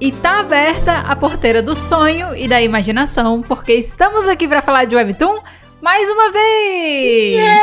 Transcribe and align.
E 0.00 0.12
tá 0.12 0.38
aberta 0.38 1.00
a 1.00 1.16
porteira 1.16 1.60
do 1.60 1.74
sonho 1.74 2.32
e 2.36 2.46
da 2.46 2.62
imaginação, 2.62 3.42
porque 3.42 3.72
estamos 3.72 4.28
aqui 4.28 4.46
para 4.46 4.62
falar 4.62 4.84
de 4.84 4.94
Webtoon 4.94 5.42
mais 5.80 6.08
uma 6.08 6.30
vez! 6.30 7.34
Yeah! 7.34 7.58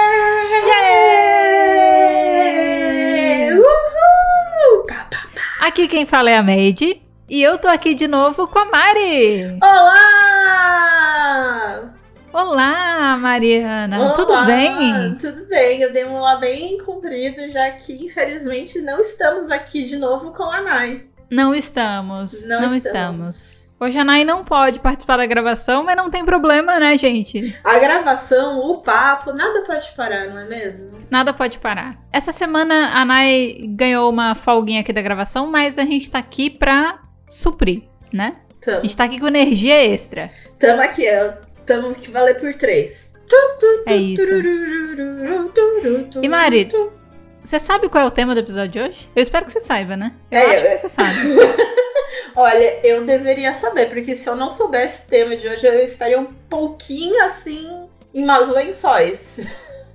Yeah! 3.48 3.56
Uhul! 3.56 4.86
Aqui 5.62 5.88
quem 5.88 6.06
fala 6.06 6.30
é 6.30 6.36
a 6.36 6.44
Made 6.44 7.02
e 7.30 7.42
eu 7.42 7.58
tô 7.58 7.70
aqui 7.70 7.96
de 7.96 8.06
novo 8.06 8.50
com 8.50 8.60
a 8.60 8.66
Mari. 8.66 9.58
Olá! 9.64 11.06
Olá, 12.34 13.16
Mariana. 13.16 14.12
Tudo 14.14 14.34
Olá! 14.34 14.44
bem? 14.44 15.16
Tudo 15.16 15.46
bem, 15.46 15.80
eu 15.82 15.94
dei 15.94 16.04
um 16.04 16.16
olá 16.16 16.36
bem 16.36 16.80
comprido, 16.80 17.50
já 17.50 17.72
que 17.72 17.94
infelizmente 17.94 18.82
não 18.82 19.00
estamos 19.00 19.50
aqui 19.50 19.86
de 19.86 19.96
novo 19.96 20.34
com 20.34 20.44
a 20.44 20.62
Nai. 20.62 21.15
Não 21.30 21.54
estamos. 21.56 22.48
Não, 22.48 22.62
Não 22.62 22.76
estamos. 22.76 23.38
estamos. 23.38 23.66
Hoje 23.78 23.98
a 24.00 24.06
Nai 24.06 24.24
não 24.24 24.46
pode 24.46 24.80
participar 24.80 25.18
da 25.18 25.26
gravação, 25.26 25.84
mas 25.84 25.98
não 25.98 26.10
tem 26.10 26.24
problema, 26.24 26.80
né, 26.80 26.98
gente? 26.98 27.60
A 27.62 27.78
gravação, 27.78 28.60
o 28.60 28.78
papo, 28.82 29.34
nada 29.34 29.64
pode 29.64 29.92
parar, 29.92 30.30
não 30.30 30.40
é 30.40 30.46
mesmo? 30.46 30.92
Nada 31.12 31.34
pode 31.34 31.60
parar. 31.60 31.98
Essa 32.12 32.32
semana 32.32 32.94
a 32.98 33.04
Nai 33.04 33.58
ganhou 33.76 34.10
uma 34.10 34.34
folguinha 34.34 34.80
aqui 34.80 34.94
da 34.94 35.02
gravação, 35.02 35.48
mas 35.48 35.78
a 35.78 35.84
gente 35.84 36.10
tá 36.10 36.20
aqui 36.20 36.50
pra 36.50 37.00
suprir, 37.30 37.84
né? 38.14 38.38
A 38.62 38.66
Tamo, 38.66 38.82
gente 38.84 38.96
tá 38.98 39.04
aqui 39.04 39.20
com 39.20 39.28
energia 39.28 39.76
extra. 39.94 40.32
tamo 40.58 40.82
aqui, 40.82 41.04
ó. 41.12 41.34
Tamo 41.66 41.94
que 41.96 42.10
valer 42.10 42.40
por 42.40 42.54
três. 42.56 43.14
É 43.88 43.96
isso. 43.96 44.32
E, 46.22 46.30
Mari, 46.30 46.72
Você 47.46 47.60
sabe 47.60 47.88
qual 47.90 48.04
é 48.04 48.08
o 48.08 48.12
tema 48.12 48.34
do 48.34 48.40
episódio 48.40 48.72
de 48.72 48.80
hoje? 48.80 49.10
Eu 49.16 49.22
espero 49.22 49.46
que 49.46 49.52
você 49.52 49.60
saiba, 49.60 49.96
né? 49.96 50.14
Eu 50.32 50.40
É, 50.40 50.46
acho 50.56 50.66
eu- 50.66 50.72
que 50.72 50.78
você 50.78 50.90
sabe. 50.90 51.12
Olha, 52.36 52.80
eu 52.86 53.06
deveria 53.06 53.54
saber, 53.54 53.86
porque 53.88 54.16
se 54.16 54.28
eu 54.28 54.36
não 54.36 54.52
soubesse 54.52 55.06
o 55.06 55.10
tema 55.10 55.38
de 55.38 55.48
hoje, 55.48 55.66
eu 55.68 55.86
estaria 55.86 56.20
um 56.20 56.26
pouquinho 56.26 57.24
assim 57.24 57.88
em 58.14 58.26
maus 58.26 58.50
lençóis. 58.50 59.40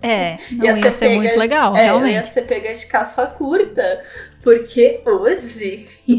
É, 0.01 0.39
não 0.53 0.65
Ia 0.77 0.79
ia, 0.79 0.93
ser 0.93 1.09
pega- 1.09 1.21
muito 1.21 1.39
legal, 1.39 1.77
é, 1.77 1.81
eu 1.81 1.85
ia 1.85 1.91
realmente. 1.99 2.29
ser 2.33 2.43
pega 2.43 2.73
de 2.73 2.87
caça 2.87 3.27
curta, 3.27 4.01
porque 4.45 5.03
hoje 5.05 5.89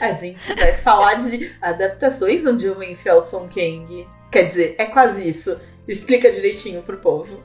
a 0.00 0.12
gente 0.12 0.52
vai 0.54 0.72
falar 0.74 1.14
de 1.14 1.50
adaptações 1.62 2.44
onde 2.44 2.66
eu 2.66 2.74
vou 2.74 2.84
enfiar 2.84 3.16
o 3.16 3.22
Son 3.22 3.48
Kang. 3.48 4.06
Quer 4.30 4.42
dizer, 4.48 4.74
é 4.78 4.84
quase 4.84 5.26
isso. 5.28 5.58
Explica 5.88 6.30
direitinho 6.30 6.82
pro 6.82 6.98
povo. 6.98 7.42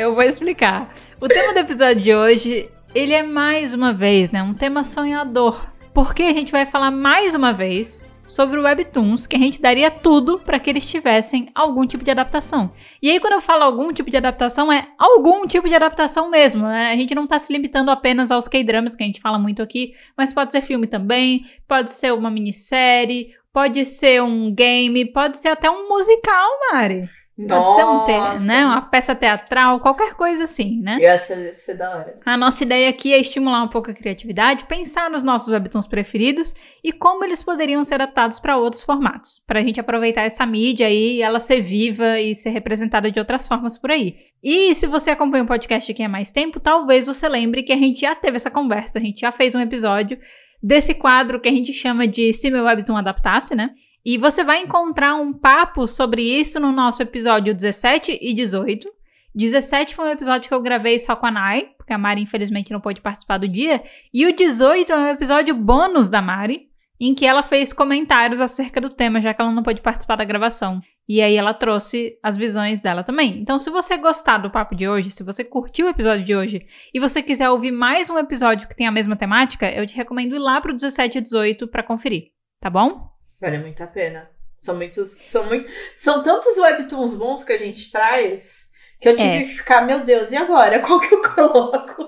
Eu 0.00 0.14
vou 0.14 0.22
explicar. 0.22 0.94
O 1.20 1.28
tema 1.28 1.52
do 1.52 1.58
episódio 1.58 2.00
de 2.00 2.14
hoje, 2.14 2.70
ele 2.94 3.12
é 3.12 3.22
mais 3.22 3.74
uma 3.74 3.92
vez, 3.92 4.30
né, 4.30 4.42
um 4.42 4.54
tema 4.54 4.82
sonhador. 4.82 5.68
Porque 5.92 6.22
a 6.22 6.32
gente 6.32 6.50
vai 6.50 6.64
falar 6.64 6.90
mais 6.90 7.34
uma 7.34 7.52
vez 7.52 8.10
sobre 8.24 8.58
o 8.58 8.62
Webtoons, 8.62 9.26
que 9.26 9.36
a 9.36 9.38
gente 9.38 9.60
daria 9.60 9.90
tudo 9.90 10.38
para 10.38 10.58
que 10.58 10.70
eles 10.70 10.86
tivessem 10.86 11.50
algum 11.54 11.86
tipo 11.86 12.02
de 12.02 12.10
adaptação. 12.10 12.72
E 13.02 13.10
aí 13.10 13.20
quando 13.20 13.34
eu 13.34 13.42
falo 13.42 13.62
algum 13.62 13.92
tipo 13.92 14.10
de 14.10 14.16
adaptação, 14.16 14.72
é 14.72 14.88
algum 14.98 15.46
tipo 15.46 15.68
de 15.68 15.74
adaptação 15.74 16.30
mesmo, 16.30 16.66
né? 16.66 16.92
A 16.92 16.96
gente 16.96 17.14
não 17.14 17.26
tá 17.26 17.38
se 17.38 17.52
limitando 17.52 17.90
apenas 17.90 18.30
aos 18.30 18.48
K-dramas, 18.48 18.96
que 18.96 19.02
a 19.02 19.06
gente 19.06 19.20
fala 19.20 19.38
muito 19.38 19.60
aqui, 19.60 19.92
mas 20.16 20.32
pode 20.32 20.50
ser 20.50 20.62
filme 20.62 20.86
também, 20.86 21.44
pode 21.68 21.92
ser 21.92 22.14
uma 22.14 22.30
minissérie, 22.30 23.34
pode 23.52 23.84
ser 23.84 24.22
um 24.22 24.50
game, 24.50 25.12
pode 25.12 25.36
ser 25.36 25.48
até 25.48 25.70
um 25.70 25.90
musical, 25.90 26.48
Mari. 26.72 27.19
Pode 27.48 27.74
ser 27.74 27.84
um 27.84 28.04
te 28.04 28.42
né? 28.42 28.66
uma 28.66 28.82
peça 28.82 29.14
teatral, 29.14 29.80
qualquer 29.80 30.14
coisa 30.14 30.44
assim, 30.44 30.80
né? 30.82 30.98
Ia 31.00 31.16
ser, 31.16 31.52
ser 31.54 31.74
da 31.74 31.90
hora. 31.90 32.18
A 32.24 32.36
nossa 32.36 32.62
ideia 32.64 32.90
aqui 32.90 33.14
é 33.14 33.18
estimular 33.18 33.62
um 33.62 33.68
pouco 33.68 33.90
a 33.90 33.94
criatividade, 33.94 34.64
pensar 34.64 35.10
nos 35.10 35.22
nossos 35.22 35.48
webtoons 35.48 35.86
preferidos 35.86 36.54
e 36.84 36.92
como 36.92 37.24
eles 37.24 37.42
poderiam 37.42 37.82
ser 37.82 37.94
adaptados 37.94 38.38
para 38.38 38.58
outros 38.58 38.84
formatos, 38.84 39.42
para 39.46 39.60
a 39.60 39.62
gente 39.62 39.80
aproveitar 39.80 40.22
essa 40.22 40.44
mídia 40.44 40.86
aí, 40.86 41.16
e 41.16 41.22
ela 41.22 41.40
ser 41.40 41.62
viva 41.62 42.20
e 42.20 42.34
ser 42.34 42.50
representada 42.50 43.10
de 43.10 43.18
outras 43.18 43.48
formas 43.48 43.78
por 43.78 43.90
aí. 43.90 44.16
E 44.42 44.74
se 44.74 44.86
você 44.86 45.10
acompanha 45.10 45.44
o 45.44 45.46
podcast 45.46 45.90
aqui 45.90 46.02
há 46.02 46.08
mais 46.08 46.30
tempo, 46.30 46.60
talvez 46.60 47.06
você 47.06 47.28
lembre 47.28 47.62
que 47.62 47.72
a 47.72 47.76
gente 47.76 48.00
já 48.00 48.14
teve 48.14 48.36
essa 48.36 48.50
conversa, 48.50 48.98
a 48.98 49.02
gente 49.02 49.20
já 49.20 49.32
fez 49.32 49.54
um 49.54 49.60
episódio 49.60 50.18
desse 50.62 50.92
quadro 50.92 51.40
que 51.40 51.48
a 51.48 51.52
gente 51.52 51.72
chama 51.72 52.06
de 52.06 52.34
Se 52.34 52.50
Meu 52.50 52.64
Webtoon 52.64 52.96
Adaptasse, 52.96 53.54
né? 53.54 53.70
E 54.04 54.16
você 54.16 54.42
vai 54.42 54.60
encontrar 54.60 55.14
um 55.14 55.32
papo 55.32 55.86
sobre 55.86 56.22
isso 56.22 56.58
no 56.58 56.72
nosso 56.72 57.02
episódio 57.02 57.54
17 57.54 58.18
e 58.20 58.32
18. 58.32 58.88
17 59.34 59.94
foi 59.94 60.06
um 60.06 60.12
episódio 60.12 60.48
que 60.48 60.54
eu 60.54 60.62
gravei 60.62 60.98
só 60.98 61.14
com 61.14 61.26
a 61.26 61.30
Nai, 61.30 61.68
porque 61.76 61.92
a 61.92 61.98
Mari 61.98 62.22
infelizmente 62.22 62.72
não 62.72 62.80
pôde 62.80 63.00
participar 63.00 63.38
do 63.38 63.46
dia. 63.46 63.82
E 64.12 64.26
o 64.26 64.34
18 64.34 64.90
é 64.90 64.96
um 64.96 65.06
episódio 65.08 65.54
bônus 65.54 66.08
da 66.08 66.20
Mari, 66.20 66.68
em 66.98 67.14
que 67.14 67.24
ela 67.24 67.42
fez 67.42 67.72
comentários 67.72 68.40
acerca 68.40 68.80
do 68.80 68.90
tema, 68.90 69.20
já 69.20 69.32
que 69.32 69.40
ela 69.40 69.52
não 69.52 69.62
pôde 69.62 69.80
participar 69.80 70.16
da 70.16 70.24
gravação. 70.24 70.80
E 71.08 71.22
aí 71.22 71.34
ela 71.34 71.54
trouxe 71.54 72.18
as 72.22 72.36
visões 72.36 72.80
dela 72.80 73.02
também. 73.02 73.38
Então, 73.40 73.58
se 73.58 73.70
você 73.70 73.96
gostar 73.96 74.38
do 74.38 74.50
papo 74.50 74.74
de 74.74 74.88
hoje, 74.88 75.10
se 75.10 75.22
você 75.22 75.42
curtiu 75.42 75.86
o 75.86 75.90
episódio 75.90 76.24
de 76.24 76.34
hoje 76.34 76.66
e 76.92 77.00
você 77.00 77.22
quiser 77.22 77.48
ouvir 77.50 77.72
mais 77.72 78.10
um 78.10 78.18
episódio 78.18 78.68
que 78.68 78.76
tem 78.76 78.86
a 78.86 78.92
mesma 78.92 79.16
temática, 79.16 79.70
eu 79.70 79.86
te 79.86 79.96
recomendo 79.96 80.36
ir 80.36 80.38
lá 80.38 80.60
pro 80.60 80.74
17 80.74 81.18
e 81.18 81.20
18 81.20 81.68
para 81.68 81.82
conferir, 81.82 82.28
tá 82.60 82.68
bom? 82.68 83.10
Vale 83.40 83.58
muito 83.58 83.82
a 83.82 83.86
pena. 83.86 84.28
São 84.58 84.76
muitos. 84.76 85.08
São, 85.24 85.46
muito, 85.46 85.70
são 85.96 86.22
tantos 86.22 86.58
webtoons 86.58 87.14
bons 87.14 87.42
que 87.44 87.52
a 87.52 87.58
gente 87.58 87.90
traz 87.90 88.68
que 89.00 89.08
eu 89.08 89.16
tive 89.16 89.28
É. 89.28 89.42
que 89.44 89.54
ficar, 89.54 89.80
meu 89.86 90.04
Deus, 90.04 90.30
e 90.30 90.36
agora? 90.36 90.80
Qual 90.86 91.00
que 91.00 91.14
eu 91.14 91.22
coloco? 91.22 92.06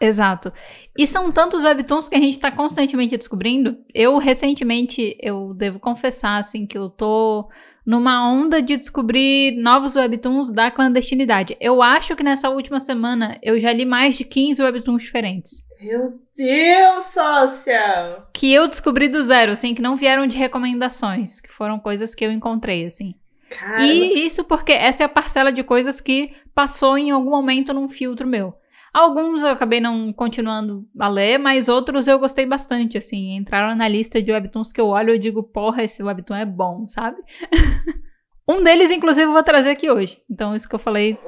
Exato. 0.00 0.52
E 0.98 1.06
são 1.06 1.30
tantos 1.30 1.62
webtoons 1.62 2.08
que 2.08 2.16
a 2.16 2.20
gente 2.20 2.38
tá 2.40 2.50
constantemente 2.50 3.16
descobrindo. 3.16 3.76
Eu, 3.94 4.18
recentemente, 4.18 5.16
eu 5.22 5.54
devo 5.54 5.78
confessar, 5.78 6.38
assim, 6.38 6.66
que 6.66 6.76
eu 6.76 6.90
tô 6.90 7.48
numa 7.84 8.26
onda 8.28 8.62
de 8.62 8.76
descobrir 8.76 9.56
novos 9.56 9.94
webtoons 9.96 10.50
da 10.50 10.70
clandestinidade. 10.70 11.56
Eu 11.60 11.82
acho 11.82 12.16
que 12.16 12.22
nessa 12.22 12.48
última 12.48 12.80
semana 12.80 13.38
eu 13.42 13.58
já 13.58 13.72
li 13.72 13.84
mais 13.84 14.16
de 14.16 14.24
15 14.24 14.62
webtoons 14.62 15.02
diferentes. 15.02 15.64
Meu 15.80 16.18
Deus, 16.34 17.04
sócia! 17.06 18.22
Que 18.32 18.52
eu 18.52 18.66
descobri 18.66 19.08
do 19.08 19.22
zero, 19.22 19.52
assim, 19.52 19.74
que 19.74 19.82
não 19.82 19.96
vieram 19.96 20.26
de 20.26 20.38
recomendações, 20.38 21.40
que 21.40 21.52
foram 21.52 21.78
coisas 21.78 22.14
que 22.14 22.24
eu 22.24 22.32
encontrei, 22.32 22.86
assim. 22.86 23.14
Cara, 23.50 23.84
E 23.84 24.24
isso 24.24 24.44
porque 24.44 24.72
essa 24.72 25.02
é 25.02 25.06
a 25.06 25.08
parcela 25.08 25.52
de 25.52 25.62
coisas 25.62 26.00
que 26.00 26.32
passou 26.54 26.96
em 26.96 27.10
algum 27.10 27.30
momento 27.30 27.74
num 27.74 27.88
filtro 27.88 28.26
meu. 28.26 28.54
Alguns 28.94 29.42
eu 29.42 29.48
acabei 29.48 29.80
não 29.80 30.12
continuando 30.12 30.88
a 31.00 31.08
ler, 31.08 31.36
mas 31.36 31.68
outros 31.68 32.06
eu 32.06 32.16
gostei 32.16 32.46
bastante, 32.46 32.96
assim. 32.96 33.34
Entraram 33.34 33.74
na 33.74 33.88
lista 33.88 34.22
de 34.22 34.30
webtoons 34.30 34.70
que 34.70 34.80
eu 34.80 34.86
olho 34.86 35.12
e 35.12 35.18
digo, 35.18 35.42
porra, 35.42 35.82
esse 35.82 36.00
webtoon 36.00 36.36
é 36.36 36.44
bom, 36.44 36.86
sabe? 36.86 37.16
um 38.48 38.62
deles, 38.62 38.92
inclusive, 38.92 39.26
eu 39.26 39.32
vou 39.32 39.42
trazer 39.42 39.70
aqui 39.70 39.90
hoje. 39.90 40.22
Então, 40.30 40.54
isso 40.54 40.68
que 40.68 40.76
eu 40.76 40.78
falei 40.78 41.18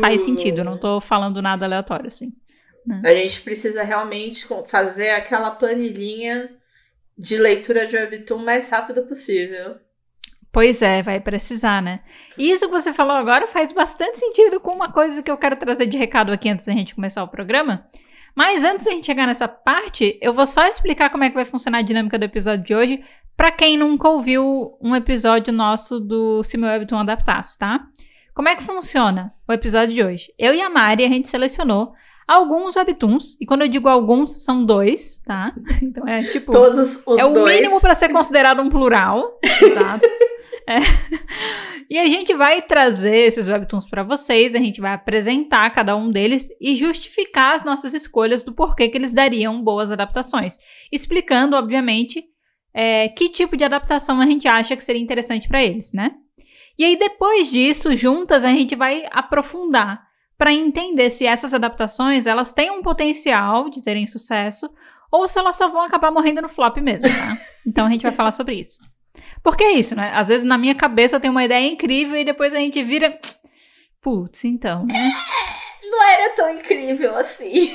faz 0.00 0.20
Uh. 0.20 0.24
sentido, 0.26 0.58
eu 0.58 0.64
não 0.66 0.78
tô 0.78 1.00
falando 1.00 1.40
nada 1.40 1.64
aleatório, 1.64 2.08
assim. 2.08 2.30
A 3.02 3.14
gente 3.14 3.40
precisa 3.40 3.82
realmente 3.82 4.46
fazer 4.66 5.12
aquela 5.12 5.50
planilhinha 5.50 6.50
de 7.16 7.38
leitura 7.38 7.86
de 7.86 7.96
webtoon 7.96 8.36
o 8.36 8.44
mais 8.44 8.68
rápido 8.68 9.06
possível. 9.06 9.76
Pois 10.54 10.82
é, 10.82 11.02
vai 11.02 11.18
precisar, 11.18 11.82
né? 11.82 11.98
E 12.38 12.48
isso 12.48 12.66
que 12.66 12.70
você 12.70 12.92
falou 12.92 13.16
agora 13.16 13.48
faz 13.48 13.72
bastante 13.72 14.18
sentido 14.18 14.60
com 14.60 14.70
uma 14.70 14.92
coisa 14.92 15.20
que 15.20 15.28
eu 15.28 15.36
quero 15.36 15.56
trazer 15.56 15.84
de 15.86 15.98
recado 15.98 16.32
aqui 16.32 16.48
antes 16.48 16.64
da 16.64 16.72
gente 16.72 16.94
começar 16.94 17.24
o 17.24 17.28
programa. 17.28 17.84
Mas 18.36 18.62
antes 18.62 18.84
da 18.86 18.92
gente 18.92 19.04
chegar 19.04 19.26
nessa 19.26 19.48
parte, 19.48 20.16
eu 20.22 20.32
vou 20.32 20.46
só 20.46 20.64
explicar 20.68 21.10
como 21.10 21.24
é 21.24 21.28
que 21.28 21.34
vai 21.34 21.44
funcionar 21.44 21.78
a 21.78 21.82
dinâmica 21.82 22.16
do 22.16 22.24
episódio 22.24 22.64
de 22.64 22.72
hoje 22.72 23.04
pra 23.36 23.50
quem 23.50 23.76
nunca 23.76 24.08
ouviu 24.08 24.78
um 24.80 24.94
episódio 24.94 25.52
nosso 25.52 25.98
do 25.98 26.40
Se 26.44 26.56
Meu 26.56 26.70
Webtoon 26.70 26.98
Adaptasse, 26.98 27.58
tá? 27.58 27.88
Como 28.32 28.48
é 28.48 28.54
que 28.54 28.62
funciona 28.62 29.34
o 29.48 29.52
episódio 29.52 29.92
de 29.92 30.04
hoje? 30.04 30.32
Eu 30.38 30.54
e 30.54 30.62
a 30.62 30.70
Mari, 30.70 31.04
a 31.04 31.08
gente 31.08 31.26
selecionou 31.26 31.94
alguns 32.26 32.76
webtoons, 32.76 33.36
e 33.40 33.46
quando 33.46 33.62
eu 33.62 33.68
digo 33.68 33.88
alguns, 33.88 34.42
são 34.44 34.64
dois, 34.64 35.20
tá? 35.26 35.54
Então 35.82 36.06
é 36.06 36.22
tipo... 36.24 36.50
Todos 36.50 37.02
os 37.06 37.18
É 37.18 37.24
o 37.24 37.30
dois. 37.32 37.54
mínimo 37.54 37.80
para 37.80 37.94
ser 37.94 38.08
considerado 38.10 38.60
um 38.62 38.68
plural. 38.68 39.38
Exato. 39.62 40.08
É. 40.66 40.78
E 41.90 41.98
a 41.98 42.06
gente 42.06 42.32
vai 42.34 42.62
trazer 42.62 43.26
esses 43.26 43.48
webtoons 43.48 43.88
para 43.88 44.02
vocês, 44.02 44.54
a 44.54 44.58
gente 44.58 44.80
vai 44.80 44.92
apresentar 44.94 45.68
cada 45.70 45.94
um 45.94 46.10
deles 46.10 46.48
e 46.60 46.74
justificar 46.74 47.54
as 47.54 47.64
nossas 47.64 47.92
escolhas 47.92 48.42
do 48.42 48.54
porquê 48.54 48.88
que 48.88 48.96
eles 48.96 49.12
dariam 49.12 49.62
boas 49.62 49.92
adaptações, 49.92 50.56
explicando, 50.90 51.56
obviamente, 51.56 52.24
é, 52.72 53.08
que 53.08 53.28
tipo 53.28 53.56
de 53.56 53.64
adaptação 53.64 54.20
a 54.20 54.26
gente 54.26 54.48
acha 54.48 54.74
que 54.74 54.82
seria 54.82 55.02
interessante 55.02 55.46
para 55.46 55.62
eles, 55.62 55.92
né? 55.92 56.12
E 56.78 56.84
aí 56.84 56.96
depois 56.96 57.50
disso, 57.50 57.94
juntas 57.94 58.44
a 58.44 58.48
gente 58.48 58.74
vai 58.74 59.04
aprofundar 59.12 60.03
para 60.36 60.52
entender 60.52 61.10
se 61.10 61.26
essas 61.26 61.54
adaptações 61.54 62.26
elas 62.26 62.52
têm 62.52 62.70
um 62.70 62.82
potencial 62.82 63.68
de 63.68 63.82
terem 63.82 64.06
sucesso 64.06 64.68
ou 65.10 65.28
se 65.28 65.38
elas 65.38 65.56
só 65.56 65.68
vão 65.68 65.82
acabar 65.82 66.10
morrendo 66.10 66.42
no 66.42 66.48
flop 66.48 66.78
mesmo, 66.78 67.08
tá? 67.08 67.38
Então 67.66 67.86
a 67.86 67.90
gente 67.90 68.02
vai 68.02 68.12
falar 68.12 68.32
sobre 68.32 68.56
isso. 68.56 68.80
Porque 69.42 69.64
é 69.64 69.72
isso, 69.72 69.94
né? 69.94 70.12
Às 70.14 70.28
vezes 70.28 70.44
na 70.44 70.58
minha 70.58 70.74
cabeça 70.74 71.16
eu 71.16 71.20
tenho 71.20 71.30
uma 71.30 71.44
ideia 71.44 71.66
incrível 71.66 72.16
e 72.16 72.24
depois 72.24 72.52
a 72.52 72.58
gente 72.58 72.82
vira. 72.82 73.18
Putz, 74.02 74.44
então, 74.44 74.84
né? 74.84 75.12
Não 75.88 76.02
era 76.10 76.34
tão 76.34 76.50
incrível 76.50 77.16
assim. 77.16 77.72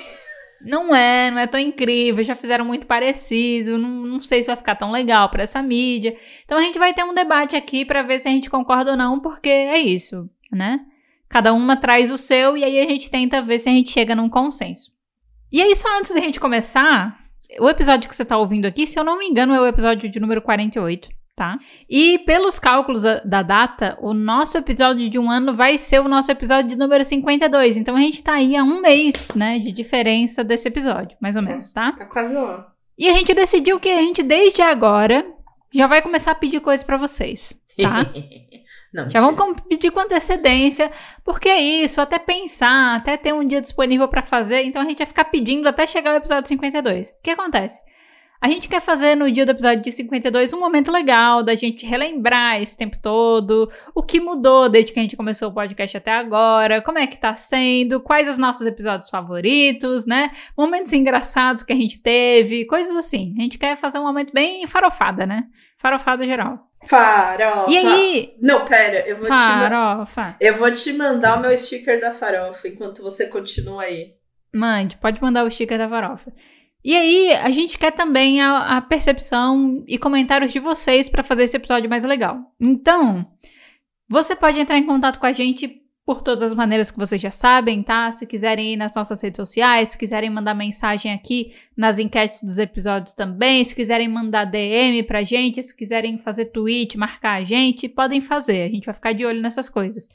não 0.61 0.93
é, 0.93 1.31
não 1.31 1.39
é 1.39 1.47
tão 1.47 1.59
incrível, 1.59 2.23
já 2.23 2.35
fizeram 2.35 2.65
muito 2.65 2.85
parecido, 2.85 3.77
não, 3.77 3.89
não 3.89 4.19
sei 4.19 4.41
se 4.41 4.47
vai 4.47 4.57
ficar 4.57 4.75
tão 4.75 4.91
legal 4.91 5.29
para 5.29 5.43
essa 5.43 5.61
mídia. 5.61 6.17
Então 6.43 6.57
a 6.57 6.61
gente 6.61 6.77
vai 6.77 6.93
ter 6.93 7.03
um 7.03 7.13
debate 7.13 7.55
aqui 7.55 7.85
para 7.85 8.03
ver 8.03 8.19
se 8.19 8.27
a 8.27 8.31
gente 8.31 8.49
concorda 8.49 8.91
ou 8.91 8.97
não, 8.97 9.19
porque 9.19 9.47
é 9.47 9.77
isso, 9.77 10.29
né? 10.51 10.81
Cada 11.29 11.53
uma 11.53 11.77
traz 11.77 12.11
o 12.11 12.17
seu 12.17 12.57
e 12.57 12.63
aí 12.63 12.79
a 12.79 12.89
gente 12.89 13.09
tenta 13.09 13.41
ver 13.41 13.59
se 13.59 13.69
a 13.69 13.71
gente 13.71 13.91
chega 13.91 14.15
num 14.15 14.29
consenso. 14.29 14.91
E 15.51 15.61
aí, 15.61 15.75
só 15.75 15.87
antes 15.97 16.13
da 16.13 16.19
gente 16.19 16.39
começar, 16.39 17.17
o 17.59 17.69
episódio 17.69 18.09
que 18.09 18.15
você 18.15 18.25
tá 18.25 18.37
ouvindo 18.37 18.65
aqui, 18.65 18.85
se 18.85 18.99
eu 18.99 19.03
não 19.03 19.17
me 19.17 19.27
engano, 19.27 19.53
é 19.53 19.61
o 19.61 19.67
episódio 19.67 20.09
de 20.09 20.19
número 20.19 20.41
48 20.41 21.09
tá? 21.39 21.57
E 21.89 22.19
pelos 22.19 22.59
cálculos 22.59 23.03
da 23.23 23.41
data, 23.41 23.97
o 24.01 24.13
nosso 24.13 24.57
episódio 24.57 25.09
de 25.09 25.17
um 25.17 25.31
ano 25.31 25.53
vai 25.53 25.77
ser 25.77 26.01
o 26.01 26.07
nosso 26.09 26.29
episódio 26.29 26.67
de 26.71 26.75
número 26.75 27.05
52. 27.05 27.77
Então 27.77 27.95
a 27.95 28.01
gente 28.01 28.21
tá 28.21 28.33
aí 28.33 28.57
a 28.57 28.63
um 28.63 28.81
mês, 28.81 29.29
né, 29.33 29.57
de 29.57 29.71
diferença 29.71 30.43
desse 30.43 30.67
episódio, 30.67 31.17
mais 31.21 31.37
ou 31.37 31.41
menos, 31.41 31.71
tá? 31.71 31.93
Tá 31.93 32.05
quase 32.07 32.35
um. 32.35 32.61
E 32.97 33.07
a 33.07 33.13
gente 33.13 33.33
decidiu 33.33 33.79
que 33.79 33.87
a 33.87 34.01
gente, 34.01 34.21
desde 34.21 34.61
agora, 34.61 35.25
já 35.73 35.87
vai 35.87 36.01
começar 36.01 36.31
a 36.31 36.35
pedir 36.35 36.59
coisas 36.59 36.85
para 36.85 36.97
vocês, 36.97 37.53
tá? 37.81 38.05
Não, 38.93 39.09
já 39.09 39.19
vamos 39.19 39.61
pedir 39.67 39.91
com 39.91 39.99
antecedência, 39.99 40.91
porque 41.23 41.47
é 41.47 41.61
isso, 41.61 42.01
até 42.01 42.17
pensar, 42.17 42.95
até 42.95 43.17
ter 43.17 43.33
um 43.33 43.45
dia 43.45 43.61
disponível 43.61 44.07
para 44.07 44.23
fazer, 44.23 44.63
então 44.63 44.81
a 44.81 44.85
gente 44.85 44.97
vai 44.97 45.07
ficar 45.07 45.25
pedindo 45.25 45.69
até 45.69 45.85
chegar 45.85 46.13
o 46.13 46.17
episódio 46.17 46.47
52. 46.47 47.09
O 47.09 47.13
que 47.21 47.29
acontece? 47.29 47.81
A 48.41 48.47
gente 48.47 48.69
quer 48.69 48.79
fazer 48.79 49.15
no 49.15 49.29
dia 49.29 49.45
do 49.45 49.51
episódio 49.51 49.83
de 49.83 49.91
52 49.91 50.53
um 50.53 50.59
momento 50.61 50.89
legal 50.93 51.43
da 51.43 51.55
gente 51.55 51.85
relembrar 51.85 52.61
esse 52.61 52.77
tempo 52.77 52.97
todo, 52.97 53.69
o 53.93 54.01
que 54.01 54.17
mudou 54.21 54.69
desde 54.69 54.93
que 54.93 54.99
a 54.99 55.01
gente 55.01 55.17
começou 55.17 55.49
o 55.49 55.53
podcast 55.53 55.97
até 55.97 56.13
agora, 56.13 56.81
como 56.81 56.97
é 56.97 57.05
que 57.05 57.17
tá 57.17 57.35
sendo, 57.35 57.99
quais 57.99 58.29
os 58.29 58.37
nossos 58.37 58.65
episódios 58.65 59.09
favoritos, 59.09 60.05
né? 60.05 60.31
Momentos 60.57 60.93
engraçados 60.93 61.63
que 61.63 61.73
a 61.73 61.75
gente 61.75 62.01
teve, 62.01 62.63
coisas 62.63 62.95
assim. 62.95 63.35
A 63.37 63.41
gente 63.41 63.57
quer 63.57 63.75
fazer 63.75 63.99
um 63.99 64.03
momento 64.03 64.31
bem 64.31 64.65
farofada, 64.65 65.25
né? 65.25 65.43
Farofada 65.77 66.23
geral. 66.23 66.68
Farofa. 66.85 67.69
E 67.69 67.77
aí? 67.77 68.35
Não, 68.41 68.65
pera, 68.65 69.07
eu 69.07 69.17
vou 69.17 69.25
Farofa. 69.25 70.35
te 70.39 70.45
Eu 70.45 70.55
vou 70.55 70.71
te 70.71 70.93
mandar 70.93 71.37
o 71.37 71.41
meu 71.41 71.57
sticker 71.57 71.99
da 71.99 72.13
farofa 72.13 72.67
enquanto 72.67 73.01
você 73.01 73.27
continua 73.27 73.83
aí. 73.83 74.13
Mande, 74.53 74.97
pode 74.97 75.21
mandar 75.21 75.43
o 75.43 75.51
sticker 75.51 75.77
da 75.77 75.89
farofa. 75.89 76.33
E 76.83 76.95
aí, 76.95 77.33
a 77.33 77.51
gente 77.51 77.77
quer 77.77 77.91
também 77.91 78.41
a, 78.41 78.77
a 78.77 78.81
percepção 78.81 79.83
e 79.87 79.97
comentários 79.97 80.53
de 80.53 80.59
vocês 80.59 81.09
para 81.09 81.23
fazer 81.23 81.43
esse 81.43 81.57
episódio 81.57 81.89
mais 81.89 82.05
legal. 82.05 82.39
Então, 82.59 83.29
você 84.07 84.35
pode 84.35 84.59
entrar 84.59 84.77
em 84.77 84.85
contato 84.85 85.19
com 85.19 85.25
a 85.25 85.33
gente 85.33 85.81
por 86.09 86.23
todas 86.23 86.41
as 86.41 86.55
maneiras 86.55 86.89
que 86.89 86.97
vocês 86.97 87.21
já 87.21 87.29
sabem, 87.29 87.83
tá? 87.83 88.11
Se 88.11 88.25
quiserem 88.25 88.73
ir 88.73 88.77
nas 88.77 88.95
nossas 88.95 89.21
redes 89.21 89.37
sociais, 89.37 89.89
se 89.89 89.97
quiserem 89.99 90.27
mandar 90.27 90.55
mensagem 90.55 91.13
aqui 91.13 91.53
nas 91.77 91.99
enquetes 91.99 92.41
dos 92.41 92.57
episódios 92.57 93.13
também, 93.13 93.63
se 93.63 93.75
quiserem 93.75 94.07
mandar 94.07 94.45
DM 94.45 95.03
pra 95.03 95.21
gente, 95.21 95.61
se 95.61 95.77
quiserem 95.77 96.17
fazer 96.17 96.45
tweet, 96.45 96.97
marcar 96.97 97.33
a 97.33 97.43
gente, 97.43 97.87
podem 97.87 98.21
fazer. 98.21 98.63
A 98.63 98.69
gente 98.69 98.85
vai 98.85 98.95
ficar 98.95 99.13
de 99.13 99.23
olho 99.23 99.39
nessas 99.39 99.69
coisas. 99.69 100.09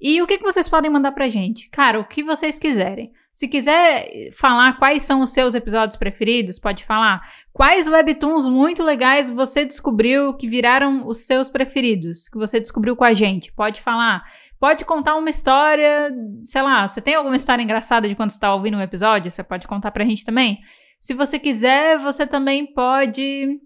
E 0.00 0.22
o 0.22 0.26
que, 0.28 0.38
que 0.38 0.44
vocês 0.44 0.68
podem 0.68 0.88
mandar 0.88 1.10
pra 1.10 1.28
gente? 1.28 1.68
Cara, 1.68 1.98
o 1.98 2.06
que 2.06 2.22
vocês 2.22 2.56
quiserem. 2.56 3.10
Se 3.32 3.48
quiser 3.48 4.30
falar 4.32 4.78
quais 4.78 5.02
são 5.02 5.20
os 5.20 5.30
seus 5.30 5.56
episódios 5.56 5.96
preferidos, 5.96 6.60
pode 6.60 6.84
falar. 6.84 7.28
Quais 7.52 7.88
webtoons 7.88 8.46
muito 8.46 8.80
legais 8.84 9.28
você 9.28 9.64
descobriu 9.64 10.34
que 10.34 10.46
viraram 10.46 11.04
os 11.04 11.26
seus 11.26 11.50
preferidos, 11.50 12.28
que 12.28 12.38
você 12.38 12.60
descobriu 12.60 12.94
com 12.94 13.02
a 13.02 13.12
gente? 13.12 13.52
Pode 13.52 13.80
falar. 13.80 14.22
Pode 14.58 14.84
contar 14.84 15.16
uma 15.16 15.28
história, 15.28 16.10
sei 16.44 16.62
lá, 16.62 16.86
você 16.86 17.00
tem 17.00 17.14
alguma 17.14 17.36
história 17.36 17.62
engraçada 17.62 18.08
de 18.08 18.14
quando 18.14 18.30
está 18.30 18.54
ouvindo 18.54 18.76
um 18.76 18.82
episódio? 18.82 19.30
Você 19.30 19.42
pode 19.42 19.66
contar 19.68 19.90
pra 19.90 20.04
gente 20.04 20.24
também. 20.24 20.60
Se 21.00 21.12
você 21.12 21.38
quiser, 21.38 21.98
você 21.98 22.26
também 22.26 22.66
pode 22.66 23.60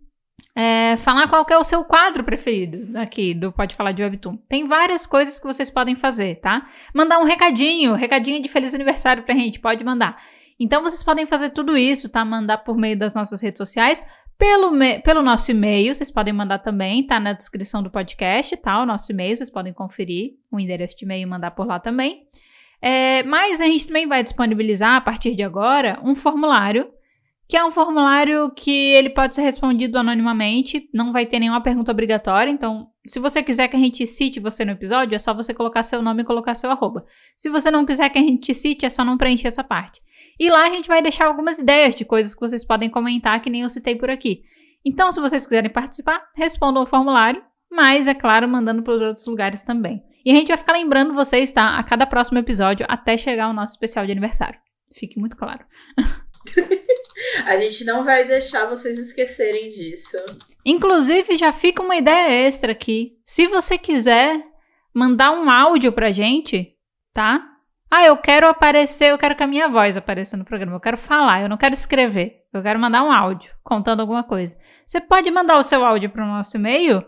é, 0.56 0.96
falar 0.96 1.28
qual 1.28 1.46
é 1.48 1.56
o 1.56 1.62
seu 1.62 1.84
quadro 1.84 2.24
preferido 2.24 2.98
aqui 2.98 3.32
do 3.32 3.52
Pode 3.52 3.76
Falar 3.76 3.92
de 3.92 4.02
Webtoon. 4.02 4.36
Tem 4.48 4.66
várias 4.66 5.06
coisas 5.06 5.38
que 5.38 5.46
vocês 5.46 5.70
podem 5.70 5.94
fazer, 5.94 6.40
tá? 6.40 6.68
Mandar 6.92 7.20
um 7.20 7.24
recadinho, 7.24 7.94
recadinho 7.94 8.42
de 8.42 8.48
feliz 8.48 8.74
aniversário 8.74 9.22
pra 9.22 9.36
gente, 9.36 9.60
pode 9.60 9.84
mandar. 9.84 10.20
Então 10.58 10.82
vocês 10.82 11.02
podem 11.02 11.26
fazer 11.26 11.50
tudo 11.50 11.76
isso, 11.76 12.08
tá? 12.08 12.24
Mandar 12.24 12.58
por 12.58 12.76
meio 12.76 12.98
das 12.98 13.14
nossas 13.14 13.40
redes 13.40 13.58
sociais, 13.58 14.04
pelo, 14.38 14.72
pelo 15.02 15.22
nosso 15.22 15.50
e-mail, 15.50 15.94
vocês 15.94 16.10
podem 16.10 16.32
mandar 16.32 16.60
também, 16.60 17.04
tá 17.04 17.18
na 17.18 17.32
descrição 17.32 17.82
do 17.82 17.90
podcast, 17.90 18.56
tá? 18.56 18.80
O 18.80 18.86
nosso 18.86 19.10
e-mail, 19.10 19.36
vocês 19.36 19.50
podem 19.50 19.72
conferir 19.72 20.34
o 20.50 20.60
endereço 20.60 20.96
de 20.96 21.04
e-mail 21.04 21.22
e 21.22 21.26
mandar 21.26 21.50
por 21.50 21.66
lá 21.66 21.80
também. 21.80 22.26
É, 22.80 23.24
mas 23.24 23.60
a 23.60 23.66
gente 23.66 23.88
também 23.88 24.06
vai 24.06 24.22
disponibilizar, 24.22 24.94
a 24.94 25.00
partir 25.00 25.34
de 25.34 25.42
agora, 25.42 26.00
um 26.04 26.14
formulário 26.14 26.88
que 27.48 27.56
é 27.56 27.64
um 27.64 27.70
formulário 27.70 28.50
que 28.50 28.70
ele 28.70 29.08
pode 29.08 29.34
ser 29.34 29.40
respondido 29.40 29.98
anonimamente, 29.98 30.86
não 30.92 31.12
vai 31.12 31.24
ter 31.24 31.38
nenhuma 31.38 31.62
pergunta 31.62 31.90
obrigatória, 31.90 32.50
então 32.50 32.90
se 33.06 33.18
você 33.18 33.42
quiser 33.42 33.68
que 33.68 33.76
a 33.76 33.78
gente 33.78 34.06
cite 34.06 34.38
você 34.38 34.66
no 34.66 34.72
episódio, 34.72 35.16
é 35.16 35.18
só 35.18 35.32
você 35.32 35.54
colocar 35.54 35.82
seu 35.82 36.02
nome 36.02 36.20
e 36.20 36.26
colocar 36.26 36.54
seu 36.54 36.70
arroba. 36.70 37.06
Se 37.38 37.48
você 37.48 37.70
não 37.70 37.86
quiser 37.86 38.10
que 38.10 38.18
a 38.18 38.22
gente 38.22 38.54
cite, 38.54 38.84
é 38.84 38.90
só 38.90 39.02
não 39.02 39.16
preencher 39.16 39.48
essa 39.48 39.64
parte. 39.64 40.02
E 40.38 40.50
lá 40.50 40.66
a 40.66 40.70
gente 40.70 40.88
vai 40.88 41.02
deixar 41.02 41.26
algumas 41.26 41.58
ideias 41.58 41.94
de 41.94 42.04
coisas 42.04 42.34
que 42.34 42.40
vocês 42.40 42.64
podem 42.64 42.88
comentar, 42.88 43.40
que 43.40 43.50
nem 43.50 43.62
eu 43.62 43.68
citei 43.68 43.96
por 43.96 44.10
aqui. 44.10 44.42
Então, 44.84 45.10
se 45.10 45.20
vocês 45.20 45.44
quiserem 45.44 45.70
participar, 45.70 46.28
respondam 46.34 46.82
o 46.82 46.86
formulário, 46.86 47.42
mas, 47.70 48.08
é 48.08 48.14
claro, 48.14 48.48
mandando 48.48 48.82
para 48.82 48.94
os 48.94 49.02
outros 49.02 49.26
lugares 49.26 49.62
também. 49.62 50.02
E 50.24 50.30
a 50.30 50.34
gente 50.34 50.48
vai 50.48 50.56
ficar 50.56 50.72
lembrando 50.72 51.14
vocês, 51.14 51.50
tá? 51.52 51.78
A 51.78 51.82
cada 51.82 52.06
próximo 52.06 52.38
episódio, 52.38 52.86
até 52.88 53.16
chegar 53.16 53.48
o 53.48 53.52
nosso 53.52 53.74
especial 53.74 54.06
de 54.06 54.12
aniversário. 54.12 54.58
Fique 54.94 55.18
muito 55.18 55.36
claro. 55.36 55.64
A 57.44 57.58
gente 57.58 57.84
não 57.84 58.04
vai 58.04 58.24
deixar 58.24 58.66
vocês 58.66 58.98
esquecerem 58.98 59.70
disso. 59.70 60.16
Inclusive, 60.64 61.36
já 61.36 61.52
fica 61.52 61.82
uma 61.82 61.96
ideia 61.96 62.46
extra 62.46 62.72
aqui. 62.72 63.18
Se 63.24 63.46
você 63.46 63.76
quiser 63.76 64.40
mandar 64.94 65.32
um 65.32 65.50
áudio 65.50 65.92
pra 65.92 66.12
gente, 66.12 66.76
tá? 67.12 67.44
Ah, 67.90 68.04
eu 68.04 68.16
quero 68.16 68.48
aparecer, 68.48 69.10
eu 69.10 69.18
quero 69.18 69.34
que 69.34 69.42
a 69.42 69.46
minha 69.46 69.68
voz 69.68 69.96
apareça 69.96 70.36
no 70.36 70.44
programa. 70.44 70.76
Eu 70.76 70.80
quero 70.80 70.98
falar, 70.98 71.40
eu 71.40 71.48
não 71.48 71.56
quero 71.56 71.74
escrever. 71.74 72.42
Eu 72.52 72.62
quero 72.62 72.78
mandar 72.78 73.02
um 73.02 73.12
áudio 73.12 73.54
contando 73.62 74.00
alguma 74.00 74.22
coisa. 74.22 74.56
Você 74.86 75.00
pode 75.00 75.30
mandar 75.30 75.56
o 75.56 75.62
seu 75.62 75.84
áudio 75.84 76.10
para 76.10 76.24
o 76.24 76.28
nosso 76.28 76.56
e-mail 76.56 77.04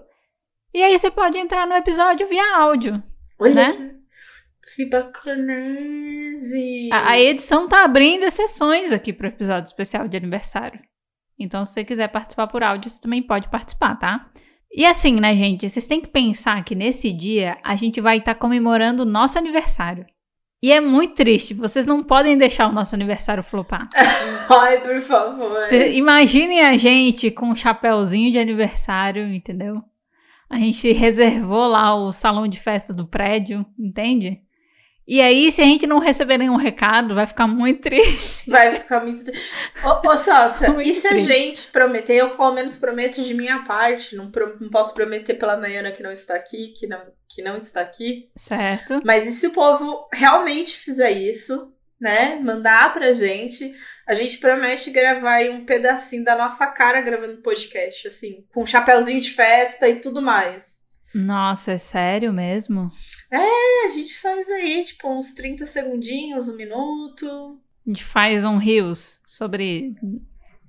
e 0.73 0.83
aí 0.83 0.99
você 0.99 1.11
pode 1.11 1.37
entrar 1.37 1.67
no 1.67 1.75
episódio 1.75 2.29
via 2.29 2.57
áudio. 2.57 3.03
Olha 3.39 3.55
né? 3.55 3.95
que, 4.75 4.77
que 4.77 4.87
bacanese! 4.87 6.91
A, 6.93 7.11
a 7.11 7.19
edição 7.19 7.69
tá 7.69 7.85
abrindo 7.85 8.25
exceções 8.25 8.93
aqui 8.93 9.13
pro 9.13 9.29
episódio 9.29 9.67
especial 9.67 10.07
de 10.07 10.17
aniversário. 10.17 10.81
Então, 11.39 11.65
se 11.65 11.73
você 11.73 11.85
quiser 11.85 12.09
participar 12.09 12.47
por 12.49 12.63
áudio, 12.63 12.91
você 12.91 13.01
também 13.01 13.23
pode 13.23 13.49
participar, 13.49 13.97
tá? 13.97 14.29
E 14.71 14.87
assim, 14.87 15.19
né, 15.19 15.35
gente? 15.35 15.69
Vocês 15.69 15.87
têm 15.87 16.01
que 16.01 16.09
pensar 16.09 16.63
que 16.63 16.75
nesse 16.75 17.13
dia 17.13 17.59
a 17.65 17.75
gente 17.75 18.01
vai 18.01 18.19
estar 18.19 18.35
tá 18.35 18.41
comemorando 18.41 19.03
o 19.03 19.07
nosso 19.07 19.39
aniversário. 19.39 20.07
E 20.63 20.71
é 20.73 20.81
muito 20.81 21.15
triste, 21.15 21.55
vocês 21.55 21.87
não 21.87 22.03
podem 22.03 22.37
deixar 22.37 22.69
o 22.69 22.73
nosso 22.73 22.95
aniversário 22.95 23.43
flopar. 23.43 23.89
Ai, 24.51 24.81
por 24.83 25.01
favor. 25.01 25.67
Vocês 25.67 25.97
imaginem 25.97 26.61
a 26.61 26.77
gente 26.77 27.31
com 27.31 27.47
um 27.47 27.57
chapéuzinho 27.57 28.31
de 28.31 28.39
aniversário, 28.39 29.33
entendeu? 29.33 29.83
A 30.51 30.59
gente 30.59 30.93
reservou 30.93 31.67
lá 31.69 31.95
o 31.95 32.13
salão 32.13 32.47
de 32.47 32.61
festa 32.61 32.93
do 32.93 33.07
prédio, 33.07 33.65
entende? 33.79 34.41
E 35.13 35.21
aí, 35.21 35.51
se 35.51 35.61
a 35.61 35.65
gente 35.65 35.89
não 35.89 35.99
receber 35.99 36.39
nenhum 36.39 36.55
recado, 36.55 37.17
vai 37.17 37.27
ficar 37.27 37.49
muito 37.49 37.81
triste. 37.89 38.49
Vai 38.49 38.73
ficar 38.77 39.01
muito 39.05 39.25
triste. 39.25 39.45
Ô, 39.85 40.09
ô 40.09 40.17
Sócia, 40.17 40.69
e 40.83 40.95
se 40.95 41.09
a 41.09 41.11
triste. 41.11 41.27
gente 41.33 41.67
prometer, 41.73 42.15
eu 42.15 42.31
pelo 42.37 42.53
menos 42.55 42.77
prometo 42.77 43.21
de 43.21 43.35
minha 43.35 43.63
parte, 43.65 44.15
não, 44.15 44.31
pro- 44.31 44.57
não 44.61 44.71
posso 44.71 44.95
prometer 44.95 45.35
pela 45.35 45.57
Nayana 45.57 45.91
que 45.91 46.03
não 46.03 46.13
está 46.13 46.37
aqui, 46.37 46.69
que 46.79 46.87
não, 46.87 47.01
que 47.29 47.43
não 47.43 47.57
está 47.57 47.81
aqui. 47.81 48.31
Certo? 48.37 49.01
Mas 49.05 49.27
e 49.27 49.33
se 49.33 49.49
o 49.49 49.53
povo 49.53 50.09
realmente 50.13 50.77
fizer 50.77 51.11
isso, 51.11 51.73
né? 52.01 52.39
Mandar 52.41 52.93
pra 52.95 53.13
gente, 53.13 53.75
a 54.07 54.15
gente 54.15 54.39
promete 54.39 54.91
gravar 54.91 55.35
aí 55.39 55.51
um 55.51 55.65
pedacinho 55.65 56.25
da 56.25 56.37
nossa 56.37 56.67
cara 56.69 57.01
gravando 57.01 57.43
podcast, 57.43 58.07
assim, 58.07 58.45
com 58.55 58.63
um 58.63 58.67
chapéuzinho 58.67 59.21
de 59.21 59.31
festa 59.33 59.89
e 59.89 59.97
tudo 59.97 60.23
mais. 60.23 60.89
Nossa, 61.13 61.73
é 61.73 61.79
sério 61.79 62.33
mesmo? 62.33 62.89
É, 63.31 63.87
a 63.87 63.89
gente 63.89 64.19
faz 64.19 64.49
aí, 64.51 64.83
tipo, 64.85 65.09
uns 65.09 65.33
30 65.35 65.65
segundinhos, 65.67 66.49
um 66.49 66.57
minuto. 66.57 67.59
A 67.87 67.91
gente 67.91 68.05
faz 68.05 68.45
um 68.45 68.57
rios 68.59 69.21
sobre 69.25 69.95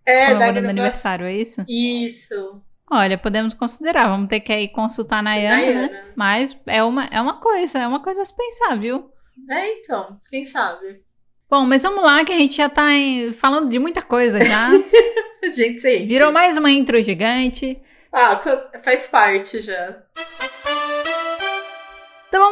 É, 0.06 0.27
da 0.27 0.34
comemorando 0.34 0.70
aniversário, 0.70 1.25
é 1.25 1.34
isso? 1.36 1.65
Isso. 1.68 2.62
Olha, 2.89 3.18
podemos 3.18 3.53
considerar. 3.53 4.08
Vamos 4.10 4.27
ter 4.30 4.41
que 4.41 4.53
ir 4.53 4.68
consultar 4.70 5.20
a 5.20 5.22
Nayana, 5.24 5.58
né? 5.58 5.74
Nayana. 5.88 6.13
Mas 6.15 6.60
é 6.68 6.84
uma, 6.84 7.06
é 7.06 7.20
uma 7.22 7.39
coisa, 7.39 7.80
é 7.80 7.88
uma 7.88 8.01
coisa 8.03 8.22
a 8.22 8.25
se 8.25 8.36
pensar, 8.36 8.75
viu? 8.77 9.10
É, 9.50 9.74
então, 9.80 10.20
quem 10.30 10.46
sabe? 10.46 11.01
Bom, 11.50 11.65
mas 11.65 11.84
vamos 11.84 12.03
lá 12.03 12.24
que 12.24 12.32
a 12.32 12.38
gente 12.38 12.56
já 12.58 12.70
tá 12.70 12.91
em- 12.94 13.34
falando 13.34 13.70
de 13.70 13.80
muita 13.80 14.01
coisa 14.01 14.44
já. 14.44 14.70
A 15.44 15.50
gente 15.50 15.82
sei. 15.82 16.06
Virou 16.06 16.32
mais 16.32 16.56
uma 16.56 16.70
intro 16.70 17.01
gigante. 17.03 17.82
Ah, 18.13 18.39
faz 18.84 19.08
parte 19.08 19.60
já. 19.62 20.03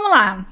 Vamos 0.09 0.25
lá. 0.25 0.45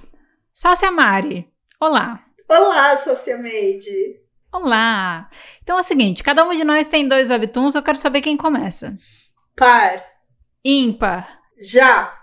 Sócia 0.53 0.91
Mari. 0.91 1.47
Olá. 1.81 2.23
Olá, 2.47 2.95
Sociamade. 3.03 4.19
Olá! 4.53 5.27
Então 5.63 5.77
é 5.77 5.79
o 5.79 5.83
seguinte, 5.83 6.21
cada 6.23 6.45
um 6.45 6.51
de 6.55 6.63
nós 6.63 6.87
tem 6.87 7.07
dois 7.07 7.31
webtoons, 7.31 7.73
eu 7.73 7.81
quero 7.81 7.97
saber 7.97 8.21
quem 8.21 8.37
começa. 8.37 8.95
Par. 9.55 10.03
Ímpar. 10.63 11.39
Já. 11.59 12.15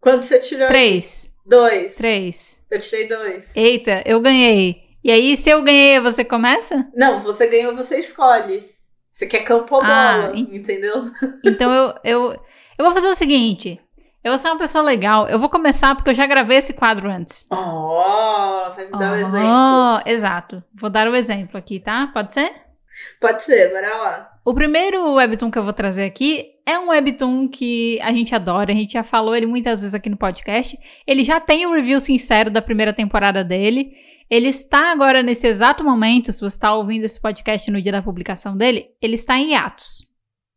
Quanto 0.00 0.24
você 0.24 0.38
tirou? 0.38 0.66
Três. 0.68 1.30
Dois. 1.44 1.96
Três. 1.96 2.64
Eu 2.70 2.78
tirei 2.78 3.06
dois. 3.08 3.54
Eita, 3.54 4.02
eu 4.06 4.18
ganhei. 4.20 4.84
E 5.04 5.10
aí, 5.12 5.36
se 5.36 5.50
eu 5.50 5.62
ganhei, 5.62 6.00
você 6.00 6.24
começa? 6.24 6.90
Não, 6.94 7.18
você 7.20 7.46
ganhou, 7.46 7.76
você 7.76 7.98
escolhe. 7.98 8.70
Você 9.12 9.26
quer 9.26 9.40
campo 9.44 9.74
ou 9.76 9.82
Ah, 9.82 10.28
bola, 10.28 10.32
en- 10.36 10.56
entendeu? 10.56 11.02
Então 11.44 11.70
eu, 11.70 11.94
eu, 12.02 12.32
eu 12.78 12.84
vou 12.86 12.94
fazer 12.94 13.08
o 13.08 13.14
seguinte. 13.14 13.78
Eu 14.24 14.30
vou 14.30 14.38
ser 14.38 14.48
uma 14.48 14.56
pessoa 14.56 14.82
legal. 14.82 15.28
Eu 15.28 15.38
vou 15.38 15.50
começar 15.50 15.94
porque 15.94 16.08
eu 16.08 16.14
já 16.14 16.26
gravei 16.26 16.56
esse 16.56 16.72
quadro 16.72 17.10
antes. 17.10 17.46
Oh, 17.50 18.72
vai 18.74 18.86
me 18.86 18.92
dar 18.92 19.12
um 19.12 19.16
exemplo. 19.16 19.48
Oh, 19.48 20.08
exato. 20.08 20.64
Vou 20.74 20.88
dar 20.88 21.06
o 21.06 21.14
exemplo 21.14 21.58
aqui, 21.58 21.78
tá? 21.78 22.06
Pode 22.06 22.32
ser? 22.32 22.50
Pode 23.20 23.42
ser, 23.42 23.70
bora 23.70 23.96
lá. 23.98 24.30
O 24.42 24.54
primeiro 24.54 25.12
webtoon 25.12 25.50
que 25.50 25.58
eu 25.58 25.64
vou 25.64 25.74
trazer 25.74 26.04
aqui 26.04 26.46
é 26.64 26.78
um 26.78 26.88
webtoon 26.88 27.48
que 27.48 28.00
a 28.00 28.12
gente 28.12 28.34
adora, 28.34 28.72
a 28.72 28.74
gente 28.74 28.94
já 28.94 29.02
falou 29.02 29.36
ele 29.36 29.44
muitas 29.44 29.82
vezes 29.82 29.94
aqui 29.94 30.08
no 30.08 30.16
podcast. 30.16 30.78
Ele 31.06 31.22
já 31.22 31.38
tem 31.38 31.66
o 31.66 31.74
review 31.74 32.00
sincero 32.00 32.50
da 32.50 32.62
primeira 32.62 32.94
temporada 32.94 33.44
dele. 33.44 33.92
Ele 34.30 34.48
está 34.48 34.90
agora 34.90 35.22
nesse 35.22 35.46
exato 35.46 35.84
momento, 35.84 36.32
se 36.32 36.40
você 36.40 36.56
está 36.56 36.74
ouvindo 36.74 37.04
esse 37.04 37.20
podcast 37.20 37.70
no 37.70 37.82
dia 37.82 37.92
da 37.92 38.00
publicação 38.00 38.56
dele, 38.56 38.88
ele 39.02 39.16
está 39.16 39.36
em 39.36 39.52
hiatus, 39.52 40.08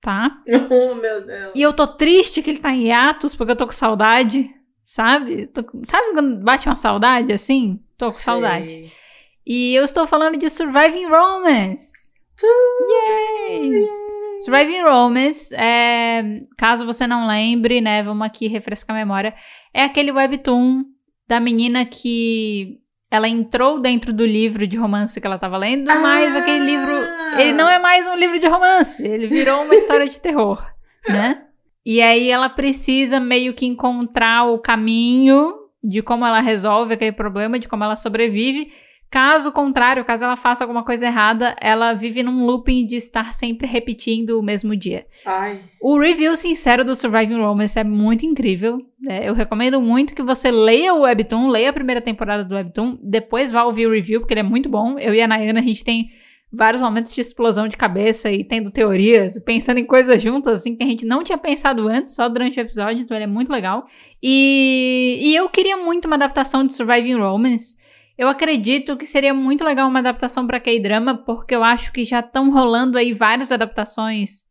tá? 0.08 0.42
Oh, 0.72 0.96
meu 0.96 1.26
Deus. 1.26 1.52
E 1.54 1.62
eu 1.62 1.74
tô 1.74 1.86
triste 1.86 2.42
que 2.42 2.50
ele 2.50 2.60
tá 2.60 2.72
em 2.72 2.88
hiatus, 2.88 3.36
porque 3.36 3.52
eu 3.52 3.56
tô 3.58 3.66
com 3.66 3.74
saudade, 3.74 4.50
sabe? 4.82 5.48
Tô 5.48 5.62
sabe 5.84 6.14
quando 6.14 6.42
bate 6.42 6.70
uma 6.70 6.78
saudade 6.78 7.34
assim? 7.34 7.82
Tô 7.98 8.06
com 8.06 8.12
saudade. 8.14 8.90
E 9.46 9.76
eu 9.76 9.84
estou 9.84 10.08
falando 10.08 10.38
de 10.38 10.50
Surviving 10.50 11.08
Romance. 11.08 11.92
Yay! 12.90 13.86
Surviving 14.40 14.82
Romance, 14.84 15.54
é, 15.56 16.24
caso 16.58 16.86
você 16.86 17.06
não 17.08 17.28
lembre, 17.28 17.82
né, 17.82 18.04
vamos 18.04 18.26
aqui 18.26 18.48
refrescar 18.48 18.96
a 18.96 19.00
memória, 19.00 19.34
é 19.74 19.84
aquele 19.84 20.12
webtoon 20.12 20.84
da 21.28 21.40
menina 21.40 21.84
que 21.86 22.78
ela 23.10 23.28
entrou 23.28 23.80
dentro 23.80 24.14
do 24.14 24.26
livro 24.26 24.68
de 24.68 24.78
romance 24.78 25.20
que 25.20 25.26
ela 25.26 25.40
tava 25.40 25.58
lendo, 25.58 25.86
mas 25.86 26.36
Ah! 26.36 26.40
aquele 26.40 26.60
livro, 26.66 27.07
ele 27.40 27.54
não 27.54 27.70
é 27.70 27.80
mais 27.80 28.08
um 28.08 28.16
livro 28.16 28.40
de 28.40 28.48
romance, 28.48 29.06
ele 29.06 29.28
virou 29.28 29.64
uma 29.64 29.76
história 29.76 30.08
de 30.08 30.20
terror, 30.20 30.66
né? 31.08 31.44
E 31.86 32.02
aí 32.02 32.30
ela 32.30 32.50
precisa 32.50 33.20
meio 33.20 33.54
que 33.54 33.66
encontrar 33.66 34.44
o 34.44 34.60
caminho 34.60 35.54
de 35.82 36.02
como 36.02 36.26
ela 36.26 36.42
resolve 36.42 36.94
aquele 36.94 37.14
problema, 37.14 37.58
de 37.58 37.68
como 37.68 37.84
ela 37.84 37.96
sobrevive. 37.96 38.72
Caso 39.10 39.54
contrário, 39.54 40.04
caso 40.04 40.26
ela 40.26 40.36
faça 40.36 40.66
alguma 40.66 40.84
coisa 40.84 41.06
errada, 41.06 41.56
ela 41.62 41.94
vive 41.94 42.22
num 42.24 42.46
looping 42.46 42.86
de 42.86 42.98
estar 42.98 43.34
sempre 43.34 43.66
repetindo 43.66 44.38
o 44.38 44.44
mesmo 44.44 44.76
dia. 44.76 45.06
Ai. 45.26 45.62
O 45.82 45.98
review 45.98 46.36
sincero 46.36 46.84
do 46.84 46.94
Surviving 46.94 47.38
Romance 47.38 47.80
é 47.80 47.86
muito 47.86 48.26
incrível. 48.26 48.80
né? 49.00 49.22
eu 49.24 49.34
recomendo 49.34 49.80
muito 49.80 50.14
que 50.14 50.22
você 50.22 50.52
leia 50.52 50.94
o 50.94 51.04
Webtoon, 51.04 51.48
leia 51.48 51.70
a 51.70 51.74
primeira 51.74 52.02
temporada 52.02 52.44
do 52.44 52.54
Webtoon, 52.54 52.98
depois 53.02 53.50
vá 53.50 53.64
ouvir 53.64 53.88
o 53.88 53.92
review, 53.92 54.20
porque 54.20 54.34
ele 54.34 54.42
é 54.42 54.44
muito 54.44 54.68
bom. 54.68 55.00
Eu 55.00 55.14
e 55.14 55.22
a 55.22 55.28
Nayana, 55.28 55.62
a 55.62 55.64
gente 55.64 55.86
tem 55.86 56.10
vários 56.52 56.82
momentos 56.82 57.14
de 57.14 57.22
explosão 57.22 57.68
de 57.68 57.76
cabeça 57.76 58.32
e 58.32 58.44
tendo 58.44 58.72
teorias, 58.72 59.38
pensando 59.40 59.80
em 59.80 59.86
coisas 59.86 60.22
juntas, 60.22 60.62
assim, 60.62 60.76
que 60.76 60.84
a 60.84 60.88
gente 60.88 61.06
não 61.06 61.24
tinha 61.24 61.38
pensado 61.38 61.88
antes, 61.88 62.16
só 62.16 62.30
durante 62.30 62.60
o 62.60 62.62
episódio, 62.62 63.02
então 63.02 63.16
ele 63.16 63.26
é 63.26 63.28
muito 63.28 63.52
legal. 63.52 63.86
E, 64.24 65.20
e 65.22 65.36
eu 65.36 65.50
queria 65.50 65.78
muito 65.78 66.06
uma 66.06 66.16
adaptação 66.16 66.66
de 66.66 66.74
Surviving 66.74 67.16
Romance. 67.16 67.76
Eu 68.18 68.28
acredito 68.28 68.98
que 68.98 69.06
seria 69.06 69.34
muito 69.34 69.64
legal 69.64 69.88
uma 69.88 70.00
adaptação 70.00 70.48
para 70.48 70.60
K-drama, 70.60 71.16
porque 71.16 71.54
eu 71.54 71.64
acho 71.64 71.92
que 71.92 72.04
já 72.04 72.20
estão 72.20 72.52
rolando 72.52 72.98
aí 72.98 73.14
várias 73.14 73.52
adaptações 73.52 74.46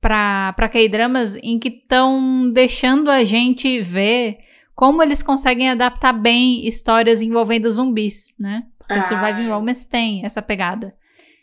para 0.00 0.68
K-dramas 0.70 1.36
em 1.36 1.58
que 1.58 1.68
estão 1.68 2.50
deixando 2.50 3.10
a 3.10 3.24
gente 3.24 3.80
ver 3.80 4.38
como 4.74 5.02
eles 5.02 5.22
conseguem 5.22 5.70
adaptar 5.70 6.12
bem 6.12 6.66
histórias 6.66 7.20
envolvendo 7.20 7.70
zumbis, 7.70 8.34
né? 8.38 8.64
Porque 8.78 8.94
Ai. 8.94 9.02
Surviving 9.02 9.48
Romance 9.48 9.88
tem 9.88 10.24
essa 10.24 10.40
pegada. 10.40 10.94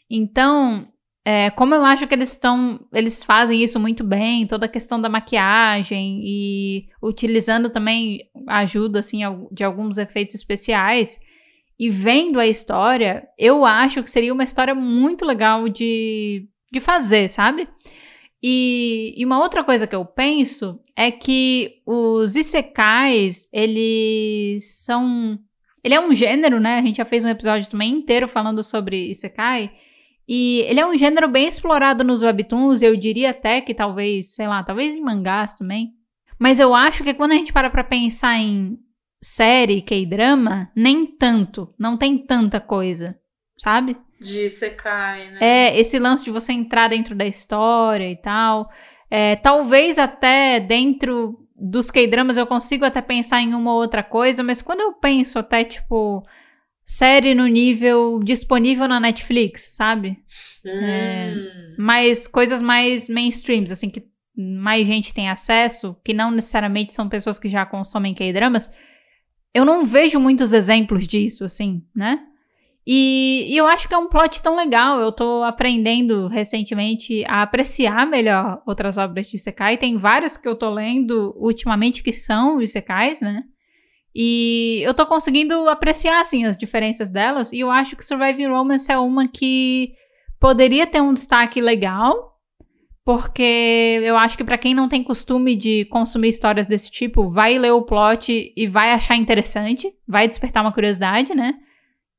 Então, 0.10 0.86
é, 1.30 1.50
como 1.50 1.76
eu 1.76 1.84
acho 1.84 2.08
que 2.08 2.14
eles 2.14 2.32
estão. 2.32 2.80
Eles 2.94 3.22
fazem 3.22 3.62
isso 3.62 3.78
muito 3.82 4.02
bem, 4.02 4.48
toda 4.48 4.66
a 4.66 4.70
questão 4.70 5.02
da 5.02 5.10
maquiagem 5.10 6.22
e 6.24 6.88
utilizando 7.04 7.70
também 7.70 8.22
a 8.48 8.60
ajuda 8.60 9.00
assim, 9.00 9.20
de 9.52 9.62
alguns 9.62 9.98
efeitos 9.98 10.36
especiais. 10.36 11.20
E 11.78 11.90
vendo 11.90 12.40
a 12.40 12.48
história, 12.48 13.28
eu 13.38 13.66
acho 13.66 14.02
que 14.02 14.10
seria 14.10 14.34
uma 14.34 14.46
história 14.46 14.74
muito 14.74 15.26
legal 15.26 15.68
de, 15.68 16.48
de 16.72 16.80
fazer, 16.80 17.30
sabe? 17.30 17.68
E, 18.42 19.14
e 19.18 19.26
uma 19.26 19.40
outra 19.40 19.66
coisa 19.66 19.86
que 19.86 19.96
eu 19.96 20.06
penso 20.06 20.80
é 20.96 21.12
que 21.12 21.82
os 21.86 22.38
isekais, 22.38 23.50
eles 23.52 24.64
são. 24.86 25.38
Ele 25.84 25.94
é 25.94 26.00
um 26.00 26.16
gênero, 26.16 26.58
né? 26.58 26.80
A 26.80 26.82
gente 26.82 26.98
já 26.98 27.06
fez 27.06 27.26
um 27.26 27.30
episódio 27.30 27.70
também 27.70 27.92
inteiro 27.92 28.30
falando 28.30 28.64
sobre 28.64 29.10
isekai. 29.10 29.72
E 30.28 30.62
ele 30.68 30.80
é 30.80 30.86
um 30.86 30.98
gênero 30.98 31.30
bem 31.30 31.48
explorado 31.48 32.04
nos 32.04 32.22
webtoons, 32.22 32.82
eu 32.82 32.98
diria 32.98 33.30
até 33.30 33.62
que 33.62 33.74
talvez, 33.74 34.36
sei 34.36 34.48
lá, 34.48 34.62
talvez 34.62 34.96
em 34.96 35.02
mangás 35.02 35.56
também. 35.56 35.94
Mas 36.38 36.60
eu 36.60 36.76
acho 36.76 37.04
que 37.04 37.14
quando 37.14 37.32
a 37.32 37.36
gente 37.36 37.54
para 37.54 37.70
pra 37.70 37.84
pensar 37.84 38.38
em 38.38 38.78
série, 39.22 39.82
K-drama, 39.82 40.70
nem 40.76 41.06
tanto, 41.06 41.74
não 41.80 41.98
tem 41.98 42.18
tanta 42.18 42.60
coisa, 42.60 43.18
sabe? 43.58 43.98
De 44.20 44.50
Sekai, 44.50 45.32
né? 45.32 45.38
É, 45.40 45.80
esse 45.80 45.98
lance 46.00 46.24
de 46.24 46.32
você 46.32 46.52
entrar 46.52 46.90
dentro 46.90 47.16
da 47.16 47.26
história 47.26 48.10
e 48.10 48.16
tal. 48.16 48.70
É, 49.10 49.36
talvez 49.36 49.98
até 49.98 50.60
dentro 50.60 51.40
dos 51.56 51.90
K-dramas 51.90 52.38
eu 52.38 52.46
consigo 52.46 52.86
até 52.86 53.02
pensar 53.02 53.42
em 53.42 53.54
uma 53.54 53.74
ou 53.74 53.80
outra 53.80 54.04
coisa, 54.04 54.44
mas 54.44 54.62
quando 54.62 54.82
eu 54.82 54.94
penso 54.94 55.40
até, 55.40 55.64
tipo, 55.64 56.24
série 56.88 57.36
no 57.36 57.46
nível 57.46 58.20
disponível 58.24 58.88
na 58.88 59.00
Netflix, 59.00 59.76
sabe? 59.76 60.18
é. 60.66 61.34
Hum. 61.36 61.76
Mas 61.78 62.26
coisas 62.26 62.62
mais 62.62 63.10
mainstreams, 63.10 63.72
assim, 63.72 63.90
que 63.90 64.04
mais 64.36 64.88
gente 64.88 65.14
tem 65.14 65.30
acesso, 65.30 65.98
que 66.04 66.14
não 66.14 66.32
necessariamente 66.32 66.94
são 66.94 67.10
pessoas 67.10 67.38
que 67.38 67.50
já 67.50 67.66
consomem 67.66 68.14
K-dramas, 68.14 68.72
eu 69.54 69.66
não 69.66 69.86
vejo 69.86 70.20
muitos 70.20 70.54
exemplos 70.54 71.08
disso, 71.08 71.44
assim, 71.44 71.84
né? 71.96 72.20
E, 72.90 73.48
e 73.50 73.58
eu 73.58 73.68
acho 73.68 73.86
que 73.90 73.94
é 73.94 73.98
um 73.98 74.08
plot 74.08 74.42
tão 74.42 74.56
legal. 74.56 75.02
Eu 75.02 75.12
tô 75.12 75.44
aprendendo 75.44 76.28
recentemente 76.28 77.26
a 77.28 77.42
apreciar 77.42 78.08
melhor 78.08 78.62
outras 78.66 78.98
obras 78.98 79.28
de 79.28 79.36
Isekai. 79.36 79.76
Tem 79.76 79.98
várias 79.98 80.38
que 80.38 80.48
eu 80.48 80.56
tô 80.56 80.70
lendo 80.70 81.36
ultimamente 81.38 82.02
que 82.02 82.14
são 82.14 82.62
Isekais, 82.62 83.20
né? 83.20 83.44
E 84.20 84.82
eu 84.82 84.96
tô 84.96 85.06
conseguindo 85.06 85.70
apreciar, 85.70 86.22
assim, 86.22 86.44
as 86.44 86.58
diferenças 86.58 87.12
delas. 87.12 87.54
E 87.54 87.60
eu 87.60 87.70
acho 87.70 87.96
que 87.96 88.04
Surviving 88.04 88.48
Romance 88.48 88.92
é 88.92 88.98
uma 88.98 89.28
que 89.28 89.94
poderia 90.40 90.88
ter 90.88 91.00
um 91.00 91.14
destaque 91.14 91.62
legal. 91.62 92.36
Porque 93.06 94.02
eu 94.04 94.18
acho 94.18 94.36
que 94.36 94.44
pra 94.44 94.58
quem 94.58 94.74
não 94.74 94.90
tem 94.90 95.04
costume 95.04 95.56
de 95.56 95.86
consumir 95.86 96.30
histórias 96.30 96.66
desse 96.66 96.90
tipo, 96.90 97.30
vai 97.30 97.60
ler 97.60 97.72
o 97.72 97.84
plot 97.84 98.54
e 98.58 98.68
vai 98.68 98.92
achar 98.92 99.16
interessante, 99.16 99.94
vai 100.08 100.28
despertar 100.28 100.64
uma 100.64 100.74
curiosidade, 100.74 101.36
né? 101.36 101.54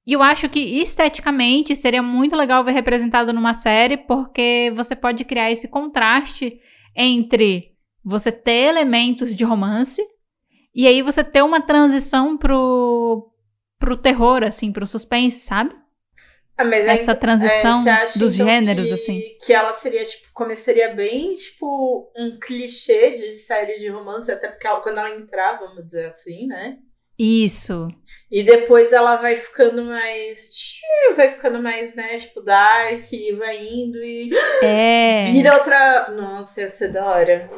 E 0.07 0.13
eu 0.13 0.23
acho 0.23 0.49
que 0.49 0.61
esteticamente 0.61 1.75
seria 1.75 2.03
muito 2.03 2.37
legal 2.37 2.63
ver 2.63 2.73
representado 2.73 3.33
numa 3.33 3.55
série, 3.55 3.97
porque 3.97 4.73
você 4.75 4.95
pode 4.95 5.25
criar 5.25 5.51
esse 5.51 5.67
contraste 5.69 6.59
entre 6.97 7.73
você 8.05 8.31
ter 8.31 8.69
elementos 8.69 9.35
de 9.35 9.45
romance 9.45 10.01
e 10.75 10.87
aí 10.87 11.03
você 11.03 11.25
ter 11.25 11.43
uma 11.43 11.61
transição 11.61 12.37
pro, 12.37 13.31
pro 13.79 13.97
terror, 13.97 14.43
assim, 14.45 14.73
pro 14.73 14.87
suspense, 14.87 15.41
sabe? 15.41 15.75
Ah, 16.57 16.67
Essa 16.67 17.15
transição 17.15 17.87
é, 17.87 17.91
acha, 17.91 18.19
dos 18.19 18.35
então, 18.35 18.47
gêneros, 18.49 18.89
que, 18.89 18.95
assim. 18.95 19.23
Que 19.47 19.53
ela 19.53 19.73
seria, 19.73 20.05
tipo, 20.05 20.27
começaria 20.35 20.93
bem, 20.93 21.35
tipo, 21.35 22.11
um 22.17 22.37
clichê 22.41 23.13
de 23.13 23.37
série 23.37 23.79
de 23.79 23.89
romance, 23.89 24.33
até 24.33 24.49
porque 24.49 24.67
ela, 24.67 24.81
quando 24.81 24.99
ela 24.99 25.15
entrar, 25.15 25.61
vamos 25.61 25.87
dizer 25.87 26.07
assim, 26.07 26.49
né? 26.49 26.79
Isso. 27.17 27.89
E 28.31 28.45
depois 28.45 28.93
ela 28.93 29.17
vai 29.17 29.35
ficando 29.35 29.85
mais. 29.85 30.51
Vai 31.17 31.31
ficando 31.31 31.61
mais, 31.61 31.95
né? 31.97 32.19
Tipo, 32.19 32.41
dark, 32.41 33.05
vai 33.37 33.67
indo 33.67 33.99
e. 33.99 34.31
É. 34.63 35.31
Vira 35.33 35.55
outra. 35.55 36.11
Nossa, 36.11 36.61
ia 36.61 36.71
ser 36.71 36.93
da 36.93 37.05
hora. 37.05 37.51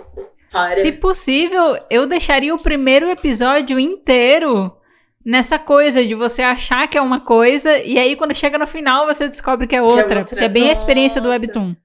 Para. 0.50 0.73
Se 0.73 0.92
possível, 0.92 1.78
eu 1.88 2.07
deixaria 2.07 2.54
o 2.54 2.59
primeiro 2.59 3.09
episódio 3.09 3.78
inteiro 3.78 4.76
nessa 5.25 5.59
coisa 5.59 6.04
de 6.04 6.14
você 6.14 6.42
achar 6.42 6.88
que 6.88 6.97
é 6.99 7.00
uma 7.00 7.21
coisa 7.21 7.78
e 7.78 7.99
aí 7.99 8.16
quando 8.16 8.35
chega 8.35 8.59
no 8.59 8.66
final 8.66 9.07
você 9.07 9.28
descobre 9.28 9.66
que 9.66 9.76
é 9.76 9.83
outra. 9.83 10.02
outra. 10.02 10.25
Porque 10.25 10.45
é 10.45 10.49
bem 10.49 10.71
a 10.71 10.73
experiência 10.73 11.21
do 11.21 11.28
Nossa. 11.28 11.40
Webtoon. 11.40 11.76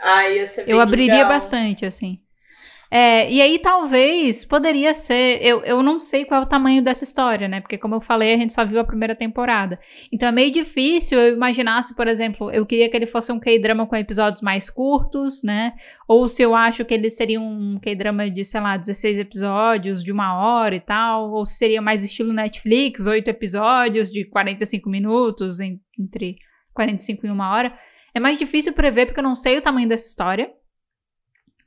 Ah, 0.00 0.24
Eu 0.66 0.80
abriria 0.80 1.14
legal. 1.14 1.28
bastante, 1.28 1.86
assim. 1.86 2.18
É, 2.94 3.32
e 3.32 3.40
aí 3.40 3.58
talvez 3.58 4.44
poderia 4.44 4.92
ser. 4.92 5.38
Eu, 5.40 5.62
eu 5.62 5.82
não 5.82 5.98
sei 5.98 6.26
qual 6.26 6.42
é 6.42 6.44
o 6.44 6.46
tamanho 6.46 6.84
dessa 6.84 7.04
história, 7.04 7.48
né? 7.48 7.58
Porque, 7.58 7.78
como 7.78 7.94
eu 7.94 8.02
falei, 8.02 8.34
a 8.34 8.36
gente 8.36 8.52
só 8.52 8.66
viu 8.66 8.78
a 8.78 8.84
primeira 8.84 9.14
temporada. 9.14 9.80
Então 10.12 10.28
é 10.28 10.32
meio 10.32 10.52
difícil 10.52 11.18
eu 11.18 11.32
imaginar 11.32 11.80
se, 11.84 11.96
por 11.96 12.06
exemplo, 12.06 12.50
eu 12.50 12.66
queria 12.66 12.90
que 12.90 12.94
ele 12.94 13.06
fosse 13.06 13.32
um 13.32 13.40
K-drama 13.40 13.86
com 13.86 13.96
episódios 13.96 14.42
mais 14.42 14.68
curtos, 14.68 15.42
né? 15.42 15.72
Ou 16.06 16.28
se 16.28 16.42
eu 16.42 16.54
acho 16.54 16.84
que 16.84 16.92
ele 16.92 17.08
seria 17.08 17.40
um 17.40 17.80
K-drama 17.80 18.28
de, 18.28 18.44
sei 18.44 18.60
lá, 18.60 18.76
16 18.76 19.20
episódios, 19.20 20.02
de 20.04 20.12
uma 20.12 20.36
hora 20.36 20.76
e 20.76 20.80
tal. 20.80 21.30
Ou 21.30 21.46
se 21.46 21.54
seria 21.54 21.80
mais 21.80 22.04
estilo 22.04 22.30
Netflix, 22.34 23.06
8 23.06 23.26
episódios 23.26 24.10
de 24.10 24.26
45 24.26 24.90
minutos, 24.90 25.60
entre 25.60 26.36
45 26.74 27.26
e 27.26 27.30
uma 27.30 27.54
hora. 27.54 27.74
É 28.14 28.20
mais 28.20 28.38
difícil 28.38 28.74
prever 28.74 29.06
porque 29.06 29.20
eu 29.20 29.24
não 29.24 29.34
sei 29.34 29.56
o 29.56 29.62
tamanho 29.62 29.88
dessa 29.88 30.06
história. 30.06 30.52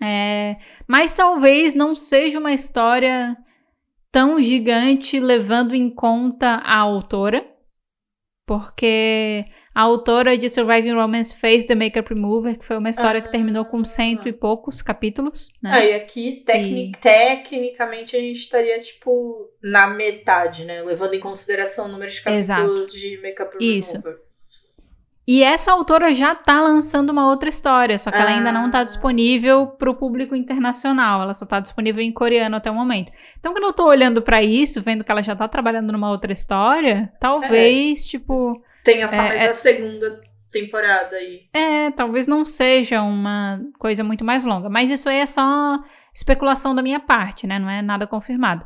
É, 0.02 0.58
mas 0.88 1.14
talvez 1.14 1.74
não 1.74 1.96
seja 1.96 2.40
uma 2.40 2.52
história 2.52 3.36
tão 4.12 4.42
gigante 4.42 5.20
levando 5.20 5.76
em 5.76 5.90
conta 5.90 6.56
a 6.64 6.78
autora, 6.78 7.46
porque 8.46 9.46
a 9.74 9.82
autora 9.82 10.38
de 10.38 10.50
Surviving 10.50 10.94
Romance 10.94 11.36
fez 11.36 11.66
The 11.66 11.76
Makeup 11.76 12.14
Remover, 12.14 12.58
que 12.58 12.66
foi 12.66 12.78
uma 12.78 12.90
história 12.90 13.20
ah, 13.20 13.22
que 13.22 13.30
terminou 13.30 13.66
com 13.66 13.84
cento 13.84 14.30
e 14.30 14.32
poucos 14.32 14.82
capítulos. 14.82 15.52
Né? 15.62 15.72
Ah, 15.74 15.86
e 15.86 15.94
aqui, 15.96 16.44
tecnic, 16.46 16.98
e... 16.98 17.02
tecnicamente, 17.02 18.16
a 18.16 18.20
gente 18.22 18.40
estaria, 18.40 18.80
tipo, 18.80 19.50
na 19.62 19.88
metade, 19.88 20.64
né? 20.64 20.82
Levando 20.82 21.16
em 21.16 21.20
consideração 21.20 21.88
o 21.88 21.90
número 21.90 22.10
de 22.10 22.22
capítulos 22.22 22.82
Exato. 22.82 23.00
de 23.00 23.22
Makeup 23.22 23.58
Remover. 23.60 23.78
Isso. 23.78 24.04
E 25.28 25.42
essa 25.42 25.72
autora 25.72 26.14
já 26.14 26.36
tá 26.36 26.62
lançando 26.62 27.10
uma 27.10 27.28
outra 27.28 27.50
história, 27.50 27.98
só 27.98 28.12
que 28.12 28.18
ah. 28.18 28.22
ela 28.22 28.30
ainda 28.32 28.52
não 28.52 28.70
tá 28.70 28.80
ah. 28.80 28.84
disponível 28.84 29.68
para 29.68 29.90
o 29.90 29.96
público 29.96 30.36
internacional, 30.36 31.22
ela 31.22 31.34
só 31.34 31.46
tá 31.46 31.60
disponível 31.60 32.04
em 32.04 32.12
coreano 32.12 32.56
até 32.56 32.70
o 32.70 32.76
momento. 32.76 33.12
Então, 33.40 33.52
quando 33.52 33.64
eu 33.64 33.74
tô 33.74 33.88
olhando 33.88 34.22
para 34.22 34.44
isso, 34.44 34.82
vendo 34.82 35.04
que 35.04 35.12
ela 35.12 35.24
já 35.24 35.36
tá 35.36 35.48
trabalhando 35.48 35.92
numa 35.92 36.12
outra 36.12 36.32
história, 36.32 37.12
talvez, 37.20 38.06
é. 38.06 38.10
tipo. 38.10 38.54
Tenha 38.84 39.10
só 39.10 39.16
é, 39.16 39.28
mais 39.30 39.42
é, 39.42 39.48
a 39.48 39.54
segunda 39.56 40.22
temporada 40.52 41.16
aí. 41.16 41.42
É, 41.52 41.90
talvez 41.92 42.28
não 42.28 42.46
seja 42.46 43.02
uma 43.02 43.60
coisa 43.80 44.04
muito 44.04 44.24
mais 44.24 44.46
longa, 44.46 44.70
mas 44.70 44.92
isso 44.92 45.10
aí 45.10 45.18
é 45.18 45.26
só 45.26 45.80
especulação 46.14 46.76
da 46.76 46.84
minha 46.84 47.00
parte, 47.00 47.48
né? 47.48 47.58
Não 47.58 47.70
é 47.70 47.82
nada 47.82 48.06
confirmado. 48.06 48.64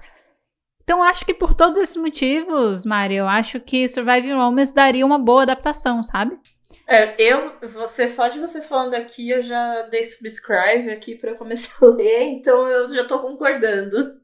Então, 0.83 1.03
acho 1.03 1.23
que 1.23 1.35
por 1.35 1.53
todos 1.53 1.77
esses 1.77 1.97
motivos, 1.97 2.83
Mari, 2.83 3.15
eu 3.15 3.27
acho 3.27 3.59
que 3.59 3.87
Surviving 3.87 4.33
Romance 4.33 4.73
daria 4.73 5.05
uma 5.05 5.19
boa 5.19 5.43
adaptação, 5.43 6.03
sabe? 6.03 6.35
É, 6.89 7.15
eu, 7.19 7.53
você, 7.69 8.07
só 8.07 8.27
de 8.29 8.39
você 8.39 8.63
falando 8.63 8.95
aqui, 8.95 9.29
eu 9.29 9.43
já 9.43 9.83
dei 9.83 10.03
subscribe 10.03 10.89
aqui 10.89 11.13
para 11.13 11.35
começar 11.35 11.85
a 11.85 11.89
ler, 11.93 12.23
então 12.23 12.67
eu 12.67 12.91
já 12.91 13.05
tô 13.05 13.19
concordando. 13.19 14.19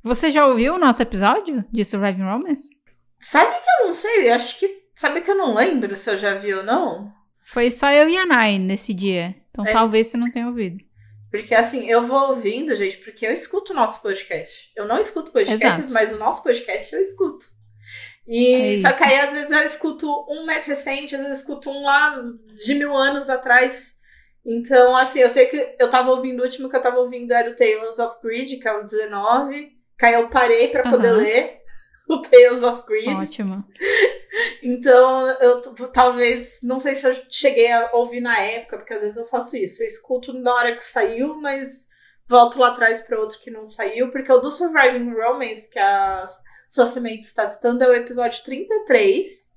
Você 0.00 0.30
já 0.30 0.46
ouviu 0.46 0.74
o 0.74 0.78
nosso 0.78 1.02
episódio 1.02 1.64
de 1.72 1.84
Surviving 1.84 2.22
Romance? 2.22 2.68
Sabe 3.18 3.56
que 3.56 3.70
eu 3.80 3.86
não 3.86 3.94
sei, 3.94 4.28
eu 4.28 4.34
acho 4.34 4.58
que. 4.60 4.84
Sabe 4.94 5.22
que 5.22 5.30
eu 5.30 5.34
não 5.34 5.54
lembro 5.54 5.96
se 5.96 6.08
eu 6.08 6.16
já 6.16 6.34
vi 6.34 6.54
ou 6.54 6.62
não? 6.62 7.12
Foi 7.44 7.68
só 7.72 7.90
eu 7.90 8.08
e 8.08 8.16
a 8.16 8.24
Nai 8.24 8.56
nesse 8.58 8.94
dia. 8.94 9.34
Então 9.50 9.66
é. 9.66 9.72
talvez 9.72 10.06
você 10.06 10.16
não 10.16 10.30
tenha 10.30 10.46
ouvido. 10.46 10.78
Porque 11.28 11.56
assim, 11.56 11.90
eu 11.90 12.04
vou 12.04 12.28
ouvindo, 12.28 12.76
gente, 12.76 12.98
porque 12.98 13.26
eu 13.26 13.32
escuto 13.32 13.72
o 13.72 13.74
nosso 13.74 14.00
podcast. 14.00 14.70
Eu 14.76 14.86
não 14.86 15.00
escuto 15.00 15.32
podcasts, 15.32 15.90
mas 15.90 16.14
o 16.14 16.18
nosso 16.18 16.44
podcast 16.44 16.94
eu 16.94 17.02
escuto. 17.02 17.46
E 18.26 18.76
é 18.76 18.80
só 18.80 18.96
que 18.96 19.04
aí 19.04 19.20
às 19.20 19.32
vezes 19.32 19.50
eu 19.50 19.62
escuto 19.62 20.26
um 20.28 20.46
mais 20.46 20.66
recente, 20.66 21.14
às 21.14 21.20
vezes 21.20 21.36
eu 21.36 21.40
escuto 21.40 21.70
um 21.70 21.82
lá 21.82 22.22
de 22.58 22.74
mil 22.74 22.96
anos 22.96 23.28
atrás. 23.28 23.94
Então, 24.44 24.96
assim, 24.96 25.20
eu 25.20 25.28
sei 25.30 25.46
que 25.46 25.76
eu 25.78 25.88
tava 25.88 26.10
ouvindo, 26.10 26.40
o 26.40 26.44
último 26.44 26.68
que 26.68 26.76
eu 26.76 26.82
tava 26.82 26.98
ouvindo 26.98 27.32
era 27.32 27.50
o 27.50 27.56
Tales 27.56 27.98
of 27.98 28.16
Greed, 28.22 28.58
que 28.60 28.68
é 28.68 28.72
o 28.72 28.82
19. 28.82 29.72
Que 29.98 30.06
aí 30.06 30.14
eu 30.14 30.28
parei 30.28 30.68
pra 30.68 30.90
poder 30.90 31.12
uhum. 31.14 31.20
ler 31.20 31.62
o 32.08 32.18
Tales 32.20 32.62
of 32.62 32.86
Greed. 32.86 33.16
Ótimo. 33.16 33.64
Então, 34.62 35.28
eu 35.40 35.60
talvez, 35.92 36.58
não 36.62 36.80
sei 36.80 36.94
se 36.94 37.06
eu 37.06 37.14
cheguei 37.30 37.70
a 37.70 37.90
ouvir 37.94 38.20
na 38.20 38.38
época, 38.38 38.78
porque 38.78 38.92
às 38.92 39.00
vezes 39.00 39.16
eu 39.16 39.26
faço 39.26 39.56
isso. 39.56 39.82
Eu 39.82 39.86
escuto 39.86 40.32
na 40.32 40.52
hora 40.52 40.74
que 40.74 40.84
saiu, 40.84 41.40
mas 41.40 41.86
volto 42.26 42.58
lá 42.58 42.68
atrás 42.68 43.02
para 43.02 43.20
outro 43.20 43.38
que 43.40 43.50
não 43.50 43.66
saiu, 43.66 44.10
porque 44.10 44.32
o 44.32 44.38
do 44.38 44.50
Surviving 44.50 45.12
Romance, 45.12 45.70
que 45.70 45.78
a 45.78 46.24
sua 46.74 46.86
semente 46.86 47.24
está 47.24 47.46
citando, 47.46 47.84
é 47.84 47.88
o 47.88 47.94
episódio 47.94 48.42
33. 48.42 49.54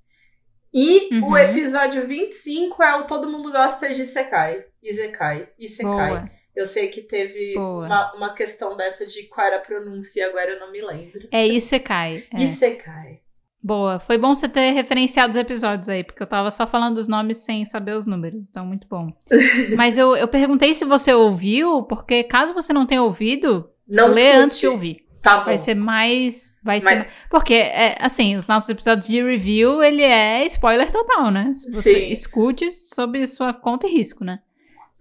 E 0.71 1.15
uhum. 1.15 1.31
o 1.31 1.37
episódio 1.37 2.05
25 2.05 2.83
é 2.83 2.95
o 2.97 3.07
Todo 3.07 3.27
Mundo 3.27 3.51
Gosta 3.51 3.91
de 3.91 4.03
Isekai. 4.03 4.63
Isekai. 4.83 5.47
Isekai. 5.57 6.09
Boa. 6.09 6.29
Eu 6.55 6.67
sei 6.67 6.89
que 6.89 7.01
teve 7.01 7.57
uma, 7.57 8.13
uma, 8.13 8.33
questão 8.35 8.77
dessa 8.77 9.03
de 9.03 9.23
qual 9.23 9.47
era 9.47 9.57
a 9.57 9.61
pronúncia, 9.61 10.27
agora 10.27 10.51
eu 10.51 10.59
não 10.59 10.71
me 10.71 10.79
lembro. 10.79 11.27
É 11.31 11.47
Isekai. 11.47 12.27
É. 12.31 12.39
Isekai. 12.39 13.21
Boa. 13.63 13.97
Foi 13.97 14.19
bom 14.19 14.35
você 14.35 14.47
ter 14.47 14.69
referenciado 14.69 15.31
os 15.31 15.37
episódios 15.37 15.89
aí, 15.89 16.03
porque 16.03 16.21
eu 16.21 16.27
tava 16.27 16.51
só 16.51 16.67
falando 16.67 16.99
os 16.99 17.07
nomes 17.07 17.37
sem 17.39 17.65
saber 17.65 17.95
os 17.95 18.05
números. 18.05 18.47
Então, 18.47 18.63
muito 18.63 18.87
bom. 18.87 19.11
Mas 19.75 19.97
eu, 19.97 20.15
eu 20.15 20.27
perguntei 20.27 20.75
se 20.75 20.85
você 20.85 21.11
ouviu, 21.11 21.81
porque 21.81 22.23
caso 22.23 22.53
você 22.53 22.71
não 22.71 22.85
tenha 22.85 23.01
ouvido, 23.01 23.71
não 23.87 24.11
lê 24.11 24.21
escute. 24.21 24.43
antes 24.43 24.59
de 24.59 24.67
ouvir. 24.67 25.06
Tá 25.21 25.39
bom. 25.39 25.45
Vai 25.45 25.57
ser 25.57 25.75
mais. 25.75 26.57
Vai 26.63 26.79
Mas... 26.81 26.99
ser. 26.99 27.07
Porque, 27.29 27.53
é, 27.53 27.97
assim, 27.99 28.35
os 28.35 28.45
nossos 28.45 28.69
episódios 28.69 29.07
de 29.07 29.21
review, 29.21 29.83
ele 29.83 30.03
é 30.03 30.45
spoiler 30.45 30.91
total, 30.91 31.31
né? 31.31 31.43
Se 31.53 31.71
você 31.71 31.93
Sim. 31.93 32.11
escute 32.11 32.71
sob 32.71 33.25
sua 33.27 33.53
conta 33.53 33.87
e 33.87 33.91
risco, 33.91 34.23
né? 34.23 34.39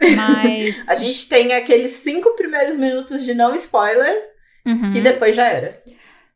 Mas. 0.17 0.87
a 0.89 0.97
gente 0.97 1.29
tem 1.29 1.53
aqueles 1.55 1.93
cinco 1.93 2.35
primeiros 2.35 2.77
minutos 2.77 3.25
de 3.25 3.35
não 3.35 3.55
spoiler 3.55 4.15
uhum. 4.67 4.95
e 4.95 5.01
depois 5.01 5.35
já 5.35 5.47
era. 5.47 5.79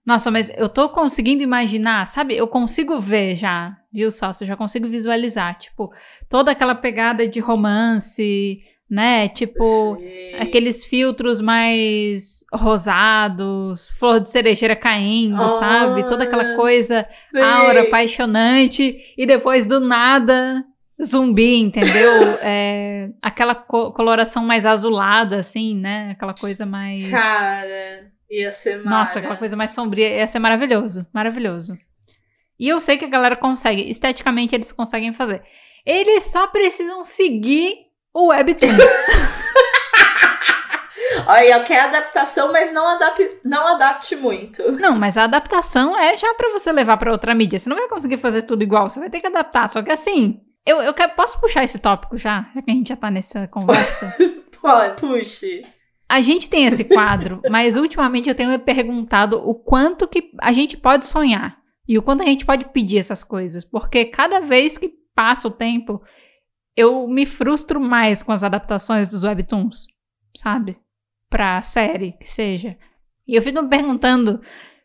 Nossa, 0.05 0.31
mas 0.31 0.51
eu 0.57 0.69
tô 0.69 0.88
conseguindo 0.88 1.43
imaginar, 1.43 2.07
sabe? 2.07 2.35
Eu 2.35 2.49
consigo 2.49 2.99
ver 2.99 3.37
já, 3.37 3.77
viu, 3.93 4.11
Salsa? 4.11 4.45
Eu 4.45 4.49
já 4.49 4.57
consigo 4.57 4.88
visualizar, 4.88 5.55
tipo, 5.59 5.93
toda 6.29 6.51
aquela 6.51 6.75
pegada 6.75 7.29
de 7.29 7.38
romance, 7.38 8.61
né? 8.90 9.29
Tipo, 9.29 9.96
Sim. 10.00 10.35
aqueles 10.40 10.85
filtros 10.85 11.40
mais 11.40 12.44
rosados, 12.53 13.90
flor 13.92 14.18
de 14.18 14.29
cerejeira 14.29 14.74
caindo, 14.74 15.48
sabe? 15.50 16.07
Toda 16.09 16.24
aquela 16.24 16.57
coisa 16.57 17.07
Sim. 17.31 17.40
aura 17.40 17.83
apaixonante 17.83 18.98
e 19.16 19.24
depois 19.24 19.64
do 19.64 19.79
nada 19.79 20.64
zumbi, 21.03 21.61
entendeu? 21.61 22.12
é, 22.42 23.11
aquela 23.22 23.55
co 23.55 23.92
coloração 23.92 24.44
mais 24.44 24.66
azulada, 24.66 25.37
assim, 25.37 25.76
né? 25.76 26.11
Aquela 26.11 26.35
coisa 26.35 26.66
mais. 26.66 27.09
Cara, 27.09 28.11
ia 28.29 28.50
ser 28.50 28.83
mara. 28.83 28.90
Nossa, 28.90 29.20
aquela 29.20 29.37
coisa 29.37 29.57
mais 29.57 29.70
sombria. 29.70 30.16
Ia 30.16 30.26
ser 30.26 30.40
maravilhoso. 30.40 31.07
Maravilhoso. 31.12 31.79
E 32.59 32.68
eu 32.68 32.81
sei 32.81 32.98
que 32.98 33.05
a 33.05 33.09
galera 33.09 33.37
consegue. 33.37 33.88
Esteticamente, 33.88 34.55
eles 34.55 34.72
conseguem 34.72 35.12
fazer. 35.12 35.42
Eles 35.87 36.24
só 36.24 36.46
precisam 36.48 37.03
seguir 37.05 37.89
o 38.14 38.29
Webtoon. 38.29 38.68
Olha, 41.27 41.62
quer 41.64 41.81
adaptação, 41.83 42.53
mas 42.53 42.73
não 42.73 42.87
adapte, 42.87 43.40
não 43.44 43.66
adapte 43.68 44.16
muito. 44.16 44.73
Não, 44.73 44.96
mas 44.96 45.16
a 45.18 45.25
adaptação 45.25 45.99
é 45.99 46.16
já 46.16 46.35
para 46.35 46.51
você 46.51 46.73
levar 46.73 46.96
para 46.96 47.12
outra 47.12 47.35
mídia. 47.35 47.59
Você 47.59 47.68
não 47.68 47.77
vai 47.77 47.88
conseguir 47.88 48.18
fazer 48.18 48.42
tudo 48.42 48.62
igual, 48.62 48.88
você 48.88 49.01
vai 49.01 49.11
ter 49.11 49.20
que 49.20 49.27
adaptar. 49.27 49.68
Só 49.68 49.83
que 49.83 49.90
assim, 49.90 50.40
eu, 50.66 50.81
eu 50.83 50.94
quero, 50.94 51.14
posso 51.14 51.40
puxar 51.40 51.64
esse 51.64 51.79
tópico 51.79 52.16
já? 52.16 52.49
Já 52.55 52.62
que 52.62 52.70
a 52.70 52.75
gente 52.75 52.88
já 52.88 52.96
tá 52.96 53.11
nessa 53.11 53.46
conversa. 53.49 54.14
Pode, 54.61 55.01
puxe. 55.01 55.62
A 56.09 56.20
gente 56.20 56.51
tem 56.51 56.66
esse 56.66 56.85
quadro, 56.85 57.40
mas 57.49 57.77
ultimamente 57.77 58.29
eu 58.29 58.35
tenho 58.35 58.51
me 58.51 58.59
perguntado 58.59 59.38
o 59.38 59.55
quanto 59.55 60.09
que 60.09 60.33
a 60.38 60.53
gente 60.53 60.77
pode 60.77 61.07
sonhar 61.07 61.57
e 61.88 61.96
o 61.96 62.03
quanto 62.03 62.23
a 62.23 62.27
gente 62.27 62.44
pode 62.44 62.66
pedir 62.66 62.99
essas 62.99 63.25
coisas, 63.25 63.64
porque 63.64 64.05
cada 64.05 64.40
vez 64.40 64.77
que 64.77 64.92
passa 65.14 65.49
o 65.49 65.51
tempo, 65.51 66.03
eu 66.81 67.07
me 67.07 67.27
frustro 67.27 67.81
mais 67.81 68.23
com 68.23 68.33
as 68.33 68.43
adaptações 68.43 69.09
dos 69.09 69.25
webtoons, 69.25 69.87
sabe? 70.37 70.79
Pra 71.29 71.62
série 71.62 72.12
que 72.12 72.29
seja. 72.29 72.77
E 73.27 73.35
eu 73.35 73.43
fico 73.43 73.62
me 73.62 73.69
perguntando 73.69 74.40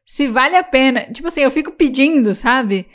se 0.05 0.27
vale 0.27 0.55
a 0.55 0.63
pena. 0.63 1.05
Tipo 1.11 1.27
assim, 1.27 1.41
eu 1.41 1.51
fico 1.51 1.71
pedindo, 1.71 2.35
sabe? 2.35 2.87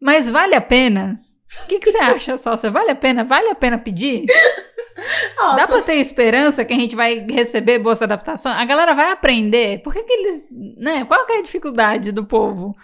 Mas 0.00 0.28
vale 0.28 0.54
a 0.54 0.60
pena? 0.60 1.20
O 1.64 1.66
que, 1.66 1.78
que 1.78 1.90
você 1.90 1.98
acha, 1.98 2.36
Salsa? 2.38 2.70
Vale 2.70 2.90
a 2.90 2.96
pena? 2.96 3.24
Vale 3.24 3.48
a 3.48 3.54
pena 3.54 3.78
pedir? 3.78 4.26
Nossa. 5.36 5.56
Dá 5.56 5.66
pra 5.66 5.82
ter 5.82 5.94
esperança 5.94 6.64
que 6.64 6.74
a 6.74 6.78
gente 6.78 6.96
vai 6.96 7.24
receber 7.30 7.78
boas 7.78 8.02
adaptações? 8.02 8.56
A 8.56 8.64
galera 8.64 8.94
vai 8.94 9.12
aprender? 9.12 9.80
Por 9.82 9.92
que, 9.92 10.02
que 10.02 10.12
eles. 10.12 10.48
Né? 10.76 11.04
Qual 11.04 11.24
que 11.24 11.32
é 11.32 11.38
a 11.38 11.42
dificuldade 11.42 12.10
do 12.10 12.26
povo? 12.26 12.74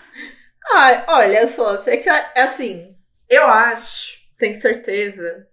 Ah, 0.66 1.04
olha 1.08 1.46
só, 1.46 1.78
sei 1.80 1.98
que 1.98 2.08
assim, 2.08 2.96
eu 3.28 3.46
acho, 3.46 4.12
tenho 4.38 4.54
certeza, 4.54 5.46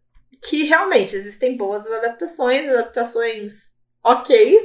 que 0.48 0.64
realmente 0.64 1.16
existem 1.16 1.56
boas 1.56 1.86
adaptações, 1.86 2.68
adaptações 2.68 3.72
ok, 4.04 4.62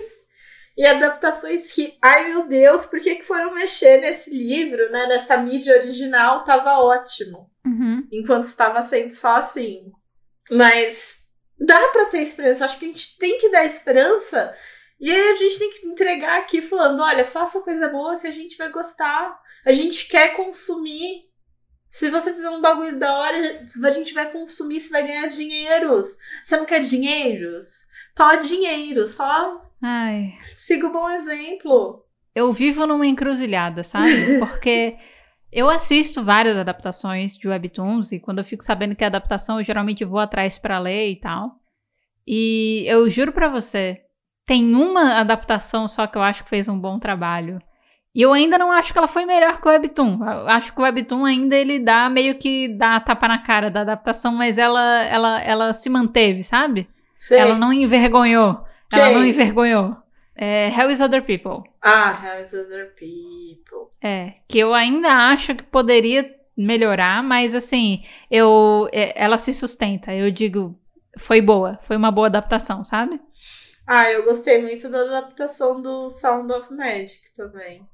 e 0.77 0.85
adaptações 0.85 1.73
que, 1.73 1.97
ai 2.03 2.29
meu 2.29 2.47
Deus, 2.47 2.85
por 2.85 3.01
que, 3.01 3.17
que 3.17 3.23
foram 3.23 3.55
mexer 3.55 4.01
nesse 4.01 4.31
livro, 4.31 4.91
né? 4.91 5.07
Nessa 5.07 5.37
mídia 5.37 5.75
original, 5.75 6.45
tava 6.45 6.79
ótimo. 6.81 7.51
Uhum. 7.65 8.07
Enquanto 8.13 8.45
estava 8.45 8.83
sendo 8.83 9.11
só 9.11 9.37
assim. 9.37 9.91
Mas 10.51 11.17
dá 11.59 11.89
para 11.89 12.07
ter 12.07 12.21
esperança. 12.21 12.65
Acho 12.65 12.79
que 12.79 12.85
a 12.85 12.89
gente 12.89 13.17
tem 13.19 13.39
que 13.39 13.49
dar 13.49 13.65
esperança 13.65 14.55
E 15.01 15.11
aí 15.11 15.31
a 15.31 15.35
gente 15.37 15.59
tem 15.59 15.71
que 15.71 15.87
entregar 15.87 16.39
aqui 16.39 16.61
falando: 16.61 17.03
olha, 17.03 17.25
faça 17.25 17.63
coisa 17.63 17.89
boa 17.89 18.19
que 18.19 18.27
a 18.27 18.33
gente 18.33 18.59
vai 18.59 18.71
gostar. 18.71 19.39
A 19.65 19.73
gente 19.73 20.09
quer 20.09 20.37
consumir. 20.37 21.25
Se 21.89 22.11
você 22.11 22.33
fizer 22.33 22.51
um 22.51 22.61
bagulho 22.61 22.99
da 22.99 23.17
hora, 23.17 23.65
a 23.85 23.91
gente 23.91 24.13
vai 24.13 24.31
consumir, 24.31 24.81
você 24.81 24.91
vai 24.91 25.07
ganhar 25.07 25.27
dinheiros. 25.29 26.17
Você 26.45 26.57
não 26.57 26.67
quer 26.67 26.81
dinheiros? 26.81 27.87
Tó 28.15 28.35
dinheiro, 28.37 29.07
só 29.07 29.63
Ai. 29.81 30.35
siga 30.55 30.87
o 30.87 30.93
bom 30.93 31.09
exemplo. 31.09 32.05
Eu 32.35 32.53
vivo 32.53 32.87
numa 32.87 33.07
encruzilhada, 33.07 33.83
sabe? 33.83 34.39
Porque 34.39 34.97
eu 35.53 35.71
assisto 35.71 36.23
várias 36.23 36.57
adaptações 36.57 37.37
de 37.37 37.49
webtoons 37.49 38.13
e 38.13 38.21
quando 38.21 38.39
eu 38.39 38.45
fico 38.45 38.63
sabendo 38.63 38.95
que 38.95 39.05
é 39.05 39.07
adaptação, 39.07 39.59
eu 39.59 39.65
geralmente 39.65 40.05
vou 40.05 40.21
atrás 40.21 40.59
pra 40.59 40.79
ler 40.79 41.11
e 41.11 41.17
tal. 41.17 41.53
E 42.27 42.85
eu 42.87 43.09
juro 43.09 43.33
pra 43.33 43.49
você, 43.49 44.03
tem 44.45 44.75
uma 44.75 45.19
adaptação 45.21 45.89
só 45.89 46.07
que 46.07 46.19
eu 46.19 46.23
acho 46.23 46.45
que 46.45 46.51
fez 46.51 46.69
um 46.69 46.79
bom 46.79 46.99
trabalho. 46.99 47.59
E 48.17 48.23
eu 48.23 48.33
ainda 48.33 48.57
não 48.57 48.73
acho 48.73 48.95
que 48.95 48.99
ela 48.99 49.07
foi 49.07 49.27
melhor 49.27 49.61
que 49.61 49.69
o 49.69 49.71
Webtoon. 49.71 50.25
Eu 50.25 50.49
acho 50.49 50.73
que 50.73 50.81
o 50.81 50.85
Webtoon 50.85 51.27
ainda 51.27 51.55
ele 51.55 51.79
dá 51.79 52.09
meio 52.09 52.35
que 52.35 52.67
dá 52.67 52.97
a 52.97 53.01
tapa 53.01 53.29
na 53.29 53.37
cara 53.37 53.71
da 53.71 53.83
adaptação, 53.83 54.33
mas 54.33 54.57
ela 54.57 55.05
ela, 55.05 55.43
ela 55.43 55.75
se 55.75 55.91
manteve, 55.91 56.43
sabe? 56.43 56.89
Sei. 57.19 57.39
Ela 57.39 57.59
não 57.59 57.75
envergonhou. 57.75 58.65
Ela 58.91 59.11
não 59.11 59.23
envergonhou. 59.23 59.99
É, 60.35 60.71
Hell 60.71 60.91
is 60.91 61.03
Other 61.03 61.23
People. 61.27 61.71
Ah, 61.83 62.19
How's 62.23 62.55
Other 62.55 62.95
People. 62.95 63.91
É, 64.03 64.37
que 64.49 64.59
eu 64.59 64.73
ainda 64.73 65.09
acho 65.31 65.55
que 65.55 65.63
poderia 65.63 66.35
melhorar, 66.57 67.23
mas 67.23 67.55
assim, 67.55 68.03
eu 68.31 68.89
é, 68.93 69.13
ela 69.15 69.37
se 69.37 69.53
sustenta. 69.53 70.15
Eu 70.15 70.31
digo, 70.31 70.75
foi 71.19 71.43
boa, 71.43 71.79
foi 71.83 71.99
uma 71.99 72.11
boa 72.11 72.29
adaptação, 72.29 72.83
sabe? 72.83 73.21
Ah, 73.87 74.11
eu 74.11 74.25
gostei 74.25 74.63
muito 74.63 74.89
da 74.89 75.03
adaptação 75.03 75.83
do 75.83 76.09
Sound 76.09 76.51
of 76.51 76.73
Magic 76.73 77.31
também. 77.35 77.87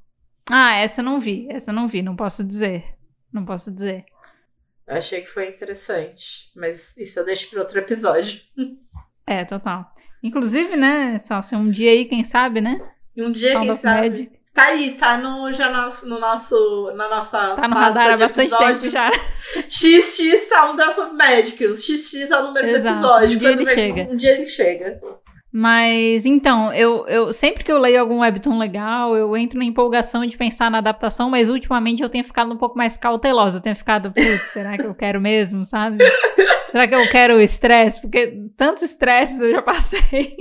Ah, 0.54 0.74
essa 0.74 1.00
eu 1.00 1.04
não 1.06 1.18
vi, 1.18 1.46
essa 1.50 1.70
eu 1.70 1.74
não 1.74 1.88
vi, 1.88 2.02
não 2.02 2.14
posso 2.14 2.44
dizer. 2.44 2.84
Não 3.32 3.42
posso 3.42 3.72
dizer. 3.72 4.04
Eu 4.86 4.96
achei 4.96 5.22
que 5.22 5.26
foi 5.30 5.48
interessante. 5.48 6.50
Mas 6.54 6.94
isso 6.98 7.18
eu 7.18 7.24
deixo 7.24 7.48
para 7.48 7.60
outro 7.60 7.78
episódio. 7.78 8.42
É, 9.26 9.44
total. 9.46 9.90
Inclusive, 10.22 10.76
né, 10.76 11.18
só 11.18 11.40
se 11.40 11.56
um 11.56 11.70
dia 11.70 11.90
aí, 11.90 12.04
quem 12.04 12.22
sabe, 12.22 12.60
né? 12.60 12.78
Um 13.16 13.32
dia, 13.32 13.52
Sound 13.52 13.66
quem 13.66 13.76
sabe. 13.76 14.10
Magic. 14.10 14.42
Tá 14.52 14.64
aí, 14.64 14.90
tá 14.94 15.16
no, 15.16 15.50
já 15.50 15.70
nosso, 15.70 16.06
no 16.06 16.20
nosso, 16.20 16.92
na 16.94 17.08
nossa 17.08 17.56
Tá 17.56 17.66
no 17.66 17.74
radar 17.74 18.10
há 18.10 18.16
bastante 18.18 18.50
tempo 18.50 18.62
episódios. 18.64 18.92
já. 18.92 19.10
XX 19.70 20.48
Sound 20.48 20.82
of 20.82 21.14
Magic. 21.14 21.66
O 21.66 21.74
XX 21.74 22.30
é 22.30 22.38
o 22.38 22.42
número 22.48 22.66
Exato, 22.68 22.82
do 22.82 22.88
episódio. 22.90 23.36
um 23.36 23.38
dia 23.38 23.50
ele 23.50 23.66
chega. 23.66 24.02
Um 24.12 24.16
dia 24.16 24.32
ele 24.32 24.46
chega. 24.46 25.00
Mas 25.52 26.24
então, 26.24 26.72
eu, 26.72 27.06
eu 27.06 27.30
sempre 27.30 27.62
que 27.62 27.70
eu 27.70 27.78
leio 27.78 28.00
algum 28.00 28.20
webtoon 28.20 28.56
legal, 28.58 29.14
eu 29.14 29.36
entro 29.36 29.58
na 29.58 29.66
empolgação 29.66 30.24
de 30.24 30.36
pensar 30.38 30.70
na 30.70 30.78
adaptação, 30.78 31.28
mas 31.28 31.50
ultimamente 31.50 32.02
eu 32.02 32.08
tenho 32.08 32.24
ficado 32.24 32.50
um 32.50 32.56
pouco 32.56 32.78
mais 32.78 32.96
cautelosa. 32.96 33.58
Eu 33.58 33.62
tenho 33.62 33.76
ficado, 33.76 34.10
putz, 34.10 34.48
será 34.48 34.78
que 34.78 34.86
eu 34.86 34.94
quero 34.94 35.20
mesmo, 35.20 35.66
sabe? 35.66 35.98
Será 36.70 36.88
que 36.88 36.94
eu 36.94 37.10
quero 37.10 37.38
estresse? 37.38 38.00
Porque 38.00 38.34
tantos 38.56 38.82
estresses 38.82 39.42
eu 39.42 39.52
já 39.52 39.60
passei. 39.60 40.34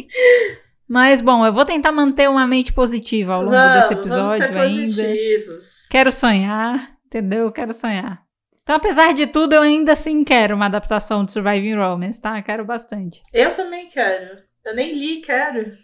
Mas 0.88 1.19
bom, 1.19 1.45
eu 1.45 1.54
vou 1.54 1.65
tentar 1.65 1.91
manter 1.91 2.30
uma 2.30 2.47
mente 2.47 2.71
positiva 2.71 3.34
ao 3.34 3.41
longo 3.41 3.52
desse 3.52 3.93
Vamos, 3.95 4.10
vamos 4.10 4.36
episódio 4.36 4.38
ser 4.38 4.58
ainda. 4.58 4.63
positivos. 4.63 5.88
Quero 5.89 6.12
sonhar, 6.12 6.89
entendeu? 7.06 7.45
Eu 7.45 7.52
Quero 7.52 7.74
sonhar. 7.74 8.21
Então, 8.63 8.76
apesar 8.76 9.13
de 9.13 9.28
tudo, 9.28 9.54
eu 9.54 9.62
ainda 9.62 9.91
assim 9.93 10.24
quero 10.24 10.56
uma 10.56 10.67
adaptação 10.67 11.26
de 11.26 11.34
Surviving 11.34 11.76
Romance, 11.76 12.21
tá? 12.21 12.41
Quero 12.41 12.63
bastante. 12.63 13.21
Eu 13.34 13.52
também 13.52 13.88
quero. 13.89 14.38
Eu 14.65 14.76
nem 14.76 14.93
li, 14.93 15.21
quero. 15.21 15.76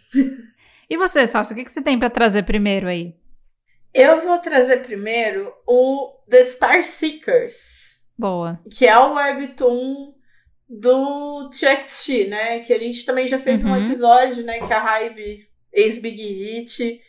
E 0.88 0.96
você, 0.96 1.26
Sócio, 1.26 1.52
o 1.52 1.56
que, 1.56 1.64
que 1.64 1.70
você 1.72 1.82
tem 1.82 1.98
pra 1.98 2.08
trazer 2.10 2.44
primeiro 2.44 2.88
aí? 2.88 3.14
Eu 3.92 4.20
vou 4.22 4.38
trazer 4.38 4.78
primeiro 4.82 5.52
o 5.66 6.12
The 6.28 6.44
Star 6.44 6.84
Seekers, 6.84 8.04
Boa. 8.16 8.60
que 8.70 8.86
é 8.86 8.98
o 8.98 9.14
webtoon 9.14 10.14
do 10.68 11.48
TXT, 11.50 12.28
né? 12.28 12.60
Que 12.60 12.72
a 12.72 12.78
gente 12.78 13.04
também 13.04 13.26
já 13.26 13.38
fez 13.38 13.64
um 13.64 13.70
Uhum. 13.72 13.86
episódio, 13.86 14.44
né? 14.44 14.58
Que 14.66 14.72
a 14.72 14.78
Hybe, 14.80 15.46
ex-Big 15.72 16.22
Hit, 16.22 17.00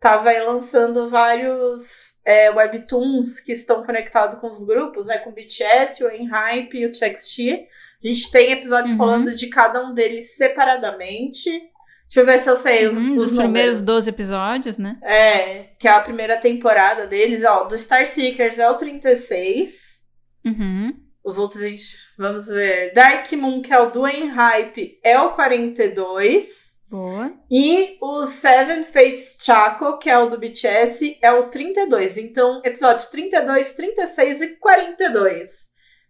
tava 0.00 0.30
aí 0.30 0.40
lançando 0.42 1.08
vários 1.08 2.18
é, 2.24 2.50
webtoons 2.50 3.38
que 3.40 3.52
estão 3.52 3.84
conectados 3.84 4.38
com 4.40 4.48
os 4.48 4.64
grupos, 4.64 5.06
né? 5.06 5.18
Com 5.18 5.30
o 5.30 5.34
BTS, 5.34 6.02
o 6.02 6.10
Enhype 6.10 6.78
e 6.78 6.86
o 6.86 6.92
TXT. 6.92 7.66
A 8.04 8.08
gente 8.08 8.30
tem 8.30 8.52
episódios 8.52 8.92
Uhum. 8.92 8.98
falando 8.98 9.34
de 9.34 9.46
cada 9.48 9.82
um 9.84 9.94
deles 9.94 10.36
separadamente. 10.36 11.50
Deixa 11.50 12.20
eu 12.20 12.26
ver 12.26 12.38
se 12.38 12.50
eu 12.50 12.56
sei 12.56 12.86
os, 12.86 12.96
Uhum, 12.98 13.16
os 13.16 13.30
dos 13.30 13.38
primeiros 13.38 13.78
números. 13.80 13.80
12 13.80 14.10
episódios, 14.10 14.78
né? 14.78 14.98
É, 15.02 15.64
que 15.78 15.88
é 15.88 15.90
a 15.90 16.00
primeira 16.00 16.36
temporada 16.36 17.06
deles, 17.06 17.42
ó. 17.44 17.64
Do 17.64 17.76
Star 17.78 18.06
Seekers 18.06 18.58
é 18.58 18.68
o 18.68 18.76
36. 18.76 20.02
Uhum. 20.44 20.92
Os 21.24 21.38
outros 21.38 21.62
a 21.62 21.68
gente. 21.68 21.96
Vamos 22.18 22.46
ver. 22.48 22.92
Dark 22.92 23.32
Moon, 23.32 23.62
que 23.62 23.72
é 23.72 23.80
o 23.80 23.90
do 23.90 24.02
Hype, 24.02 25.00
é 25.02 25.18
o 25.18 25.30
42. 25.30 26.74
Boa. 26.88 27.32
E 27.50 27.96
o 28.00 28.26
Seven 28.26 28.84
Fates 28.84 29.38
Chaco, 29.40 29.98
que 29.98 30.08
é 30.08 30.18
o 30.18 30.28
do 30.28 30.38
BTS, 30.38 31.18
é 31.22 31.32
o 31.32 31.44
32. 31.48 32.18
Então, 32.18 32.60
episódios 32.64 33.08
32, 33.08 33.72
36 33.72 34.42
e 34.42 34.48
42. 34.56 35.48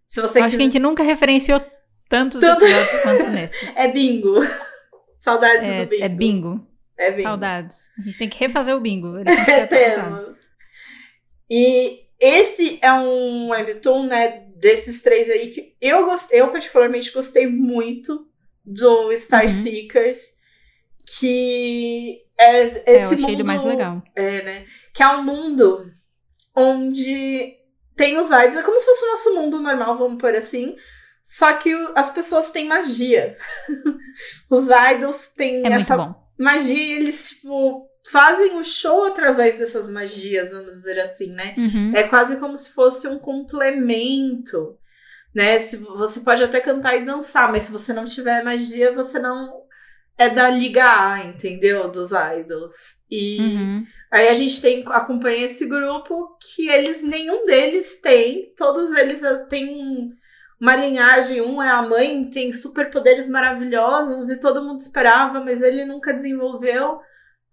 Se 0.06 0.20
você 0.20 0.40
Acho 0.40 0.56
que 0.56 0.62
a 0.62 0.66
gente 0.66 0.78
nunca 0.78 1.02
referenciou 1.02 1.60
tantos 2.08 2.40
Tanto- 2.40 2.64
episódios 2.64 3.02
quanto 3.02 3.30
nesse. 3.30 3.66
É 3.76 3.88
bingo. 3.88 4.40
Saudades 5.18 5.68
É, 5.68 5.84
do 5.84 5.88
bingo. 5.88 6.04
é 6.04 6.08
bingo. 6.08 6.66
É 6.98 7.10
bingo. 7.10 7.22
Saudades. 7.22 7.90
A 7.98 8.02
gente 8.02 8.18
tem 8.18 8.28
que 8.28 8.38
refazer 8.38 8.76
o 8.76 8.80
bingo. 8.80 9.16
Ele 9.16 9.24
tem 9.24 9.36
que 9.36 9.44
ser 9.44 9.60
atualizado. 9.62 10.16
Temos. 10.24 10.38
E 11.50 12.00
esse 12.20 12.78
é 12.82 12.92
um 12.92 13.50
webtoon, 13.50 14.06
né, 14.06 14.44
desses 14.56 15.02
três 15.02 15.28
aí 15.28 15.50
que 15.50 15.74
eu 15.80 16.04
gostei, 16.06 16.40
eu 16.40 16.48
particularmente 16.50 17.12
gostei 17.12 17.46
muito 17.46 18.26
do 18.64 19.14
Star 19.16 19.42
Uhum. 19.44 19.48
Seekers, 19.50 20.20
que 21.18 22.22
é 22.38 22.60
É, 22.62 22.66
eu 22.86 22.94
esse 22.96 23.14
achei 23.14 23.36
mundo, 23.36 23.44
mais 23.44 23.64
legal. 23.64 24.02
É, 24.16 24.42
né? 24.42 24.66
Que 24.94 25.02
é 25.02 25.08
um 25.08 25.22
mundo 25.22 25.90
onde 26.56 27.56
tem 27.96 28.16
os 28.18 28.26
idols, 28.28 28.56
é 28.56 28.62
como 28.62 28.78
se 28.78 28.86
fosse 28.86 29.04
o 29.04 29.10
nosso 29.10 29.34
mundo 29.34 29.60
normal, 29.60 29.96
vamos 29.96 30.18
por 30.20 30.34
assim. 30.34 30.74
Só 31.24 31.54
que 31.54 31.72
as 31.94 32.10
pessoas 32.10 32.50
têm 32.50 32.68
magia. 32.68 33.36
os 34.50 34.68
idols 34.94 35.28
têm 35.34 35.66
É 35.66 35.72
essa 35.72 36.14
magia 36.38 36.84
e 36.84 36.92
eles, 36.92 37.30
tipo, 37.30 37.88
fazem 38.10 38.58
o 38.58 38.62
show 38.62 39.06
através 39.06 39.58
dessas 39.58 39.88
magias, 39.88 40.52
vamos 40.52 40.74
dizer 40.74 41.00
assim, 41.00 41.28
né? 41.32 41.54
Uhum. 41.56 41.92
É 41.94 42.02
quase 42.04 42.36
como 42.36 42.56
se 42.58 42.70
fosse 42.74 43.08
um 43.08 43.18
complemento, 43.18 44.76
né? 45.34 45.58
Se 45.58 45.78
você 45.78 46.20
pode 46.20 46.42
até 46.44 46.60
cantar 46.60 46.96
e 46.96 47.04
dançar, 47.04 47.50
mas 47.50 47.64
se 47.64 47.72
você 47.72 47.92
não 47.92 48.04
tiver 48.04 48.44
magia, 48.44 48.92
você 48.92 49.18
não 49.18 49.62
é 50.18 50.28
da 50.28 50.48
liga 50.50 50.84
A, 50.84 51.24
entendeu? 51.24 51.90
Dos 51.90 52.10
idols. 52.12 52.74
E 53.10 53.40
Uhum. 53.40 53.86
aí 54.12 54.28
a 54.28 54.34
gente 54.34 54.60
tem 54.60 54.84
acompanha 54.88 55.46
esse 55.46 55.66
grupo 55.66 56.36
que 56.40 56.68
eles 56.68 57.02
nenhum 57.02 57.46
deles 57.46 58.00
tem, 58.00 58.52
todos 58.56 58.92
eles 58.92 59.22
eh, 59.22 59.46
têm 59.46 59.74
um- 59.74 60.10
uma 60.64 60.76
linhagem, 60.76 61.42
um 61.42 61.62
é 61.62 61.68
a 61.68 61.82
mãe, 61.82 62.24
tem 62.30 62.50
superpoderes 62.50 63.28
maravilhosos 63.28 64.30
e 64.30 64.40
todo 64.40 64.62
mundo 64.64 64.80
esperava, 64.80 65.40
mas 65.44 65.60
ele 65.60 65.84
nunca 65.84 66.10
desenvolveu 66.12 67.00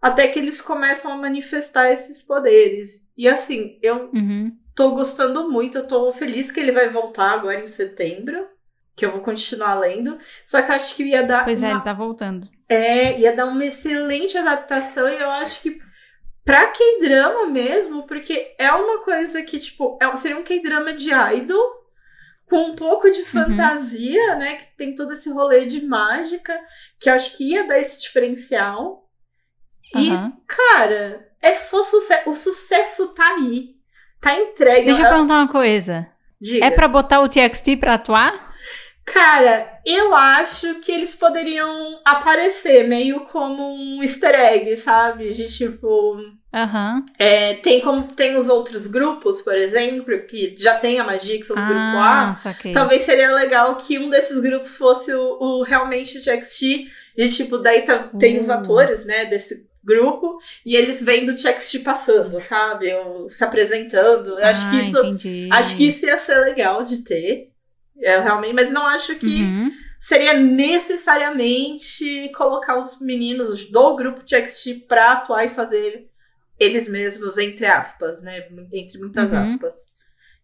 até 0.01 0.29
que 0.29 0.39
eles 0.39 0.61
começam 0.61 1.11
a 1.11 1.17
manifestar 1.17 1.91
esses 1.91 2.23
poderes. 2.23 3.11
E 3.17 3.27
assim, 3.27 3.77
eu 3.81 4.09
Uhum. 4.13 4.55
tô 4.73 4.91
gostando 4.91 5.49
muito, 5.51 5.77
eu 5.77 5.87
tô 5.87 6.09
feliz 6.11 6.51
que 6.51 6.59
ele 6.61 6.71
vai 6.71 6.87
voltar 6.87 7.31
agora 7.33 7.59
em 7.59 7.67
setembro, 7.67 8.47
que 8.95 9.05
eu 9.05 9.11
vou 9.11 9.19
continuar 9.21 9.75
lendo. 9.79 10.17
Só 10.45 10.61
que 10.61 10.71
acho 10.71 10.95
que 10.95 11.03
ia 11.03 11.21
dar 11.23 11.43
Pois 11.43 11.61
é, 11.61 11.67
uma 11.67 11.75
ele 11.75 11.83
tá 11.83 11.93
voltando. 11.93 12.47
é, 12.69 13.19
ia 13.19 13.35
dar 13.35 13.45
uma 13.45 13.65
excelente 13.65 14.37
adaptação 14.37 15.09
e 15.09 15.19
eu 15.19 15.29
acho 15.31 15.61
que 15.63 15.79
pra 16.45 16.67
K-drama 16.67 17.45
mesmo, 17.47 18.07
porque 18.07 18.55
é 18.57 18.71
uma 18.71 18.99
coisa 19.03 19.43
que, 19.43 19.59
tipo, 19.59 19.99
é, 20.01 20.15
seria 20.15 20.37
um 20.37 20.43
K-drama 20.43 20.93
de 20.93 21.11
idol, 21.13 21.80
com 22.51 22.71
um 22.71 22.75
pouco 22.75 23.09
de 23.09 23.23
fantasia, 23.23 24.35
né? 24.35 24.57
Que 24.57 24.65
tem 24.75 24.93
todo 24.93 25.13
esse 25.13 25.31
rolê 25.31 25.65
de 25.65 25.85
mágica, 25.85 26.59
que 26.99 27.09
eu 27.09 27.13
acho 27.13 27.37
que 27.37 27.45
ia 27.45 27.65
dar 27.65 27.79
esse 27.79 28.01
diferencial. 28.01 29.09
E, 29.95 30.09
Aham. 30.09 30.33
cara, 30.45 31.29
é 31.41 31.55
só 31.55 31.85
sucesso. 31.85 32.29
O 32.29 32.35
sucesso 32.35 33.07
tá 33.13 33.35
aí. 33.35 33.77
Tá 34.19 34.37
entregue. 34.37 34.87
Deixa 34.87 35.01
eu 35.01 35.09
perguntar 35.09 35.35
uma 35.35 35.47
coisa. 35.47 36.09
Diga. 36.41 36.65
É 36.65 36.71
pra 36.71 36.89
botar 36.89 37.21
o 37.21 37.29
TXT 37.29 37.77
pra 37.79 37.93
atuar? 37.93 38.53
Cara, 39.05 39.79
eu 39.85 40.13
acho 40.13 40.75
que 40.81 40.91
eles 40.91 41.15
poderiam 41.15 42.01
aparecer 42.03 42.85
meio 42.85 43.21
como 43.27 43.63
um 43.63 44.03
easter 44.03 44.35
egg, 44.35 44.75
sabe? 44.75 45.33
De 45.33 45.47
tipo. 45.47 46.17
Aham. 46.53 47.03
É, 47.17 47.53
tem 47.55 47.79
como 47.79 48.03
tem 48.13 48.35
os 48.35 48.49
outros 48.49 48.85
grupos, 48.87 49.41
por 49.41 49.55
exemplo, 49.57 50.19
que 50.27 50.53
já 50.57 50.77
tem 50.77 50.99
a 50.99 51.03
magia, 51.03 51.39
que 51.39 51.45
são 51.45 51.55
o 51.55 51.65
grupo 51.65 51.79
A. 51.79 52.31
Ah, 52.31 52.35
saquei. 52.35 52.73
Talvez 52.73 53.01
seria 53.03 53.33
legal 53.33 53.75
que 53.77 53.97
um 53.97 54.09
desses 54.09 54.39
grupos 54.41 54.75
fosse 54.75 55.13
o, 55.13 55.37
o 55.39 55.63
realmente 55.63 56.17
o 56.17 56.21
TXT. 56.23 56.87
E, 57.17 57.27
tipo, 57.27 57.57
daí 57.57 57.83
tá- 57.83 58.09
tem 58.19 58.37
os 58.39 58.47
Uh. 58.49 58.53
atores, 58.53 59.05
né, 59.05 59.25
desse 59.25 59.65
grupo. 59.83 60.37
E 60.65 60.75
eles 60.75 61.01
vendo 61.01 61.29
o 61.31 61.35
TXT 61.35 61.79
passando, 61.79 62.39
sabe? 62.39 62.93
Ou 62.95 63.29
se 63.29 63.43
apresentando. 63.43 64.37
Eu 64.39 64.45
acho 64.45 64.69
que 64.69 64.75
Ah, 64.75 64.79
isso... 64.79 64.97
Entendi. 65.05 65.49
Acho 65.51 65.77
que 65.77 65.87
isso 65.87 66.05
ia 66.05 66.17
ser 66.17 66.35
legal 66.39 66.83
de 66.83 67.03
ter. 67.03 67.49
É, 68.01 68.19
realmente, 68.19 68.53
mas 68.53 68.71
não 68.71 68.85
acho 68.87 69.15
que 69.15 69.41
Uhum. 69.43 69.71
seria 69.99 70.33
necessariamente 71.21 72.29
colocar 72.35 72.77
os 72.79 72.99
meninos 72.99 73.69
do 73.69 73.95
grupo 73.95 74.23
TXT 74.23 74.85
pra 74.87 75.13
atuar 75.13 75.45
e 75.45 75.49
fazer 75.49 76.07
eles 76.63 76.87
mesmos, 76.89 77.37
entre 77.37 77.65
aspas, 77.65 78.21
né? 78.21 78.47
Entre 78.71 78.99
muitas 78.99 79.31
Uhum. 79.31 79.43
aspas. 79.43 79.73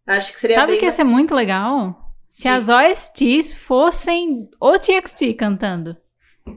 Acho 0.06 0.34
que 0.34 0.40
seria 0.40 0.56
Sabe 0.56 0.72
bem 0.74 0.80
que 0.80 0.86
ia 0.86 0.92
ser 0.92 1.04
muito 1.04 1.36
legal? 1.36 2.14
Se 2.28 2.44
Sim. 2.44 2.50
as 2.50 2.70
OSTs 2.70 3.54
fossem 3.54 4.50
o 4.60 4.78
TXT 4.80 5.34
cantando. 5.34 5.96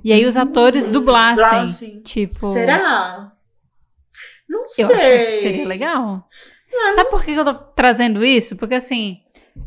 E 0.04 0.12
aí 0.12 0.24
os 0.24 0.36
atores 0.36 0.86
dublassem. 0.86 1.44
Dublassem. 1.46 2.02
Tipo. 2.02 2.52
Será? 2.52 3.32
Não 4.48 4.66
sei. 4.66 4.84
Eu 4.84 4.88
acho 4.88 4.98
que 5.04 5.38
seria 5.38 5.66
legal. 5.68 6.26
Sabe 6.94 7.10
por 7.10 7.24
que 7.24 7.32
eu 7.32 7.44
tô 7.44 7.54
trazendo 7.54 8.24
isso? 8.24 8.56
Porque, 8.56 8.76
assim, 8.76 9.18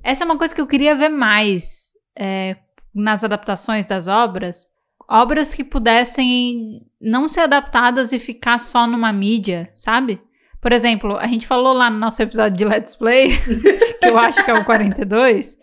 essa 0.01 0.23
é 0.23 0.25
uma 0.25 0.38
coisa 0.38 0.56
que 0.56 0.62
eu 0.62 0.67
queria 0.67 0.95
ver 0.95 1.10
mais 1.10 1.91
é, 2.17 2.56
nas 2.93 3.23
adaptações 3.23 3.86
das 3.86 4.08
obras. 4.08 4.67
Obras 5.07 5.53
que 5.53 5.63
pudessem 5.63 6.81
não 6.99 7.27
ser 7.27 7.41
adaptadas 7.41 8.11
e 8.11 8.19
ficar 8.19 8.59
só 8.59 8.87
numa 8.87 9.11
mídia, 9.13 9.71
sabe? 9.75 10.21
Por 10.61 10.71
exemplo, 10.71 11.17
a 11.17 11.27
gente 11.27 11.45
falou 11.45 11.73
lá 11.73 11.89
no 11.89 11.99
nosso 11.99 12.21
episódio 12.21 12.57
de 12.57 12.63
Let's 12.65 12.95
Play, 12.95 13.31
que 14.01 14.07
eu 14.07 14.17
acho 14.17 14.43
que 14.45 14.49
é 14.49 14.53
o 14.53 14.63
42, 14.63 15.57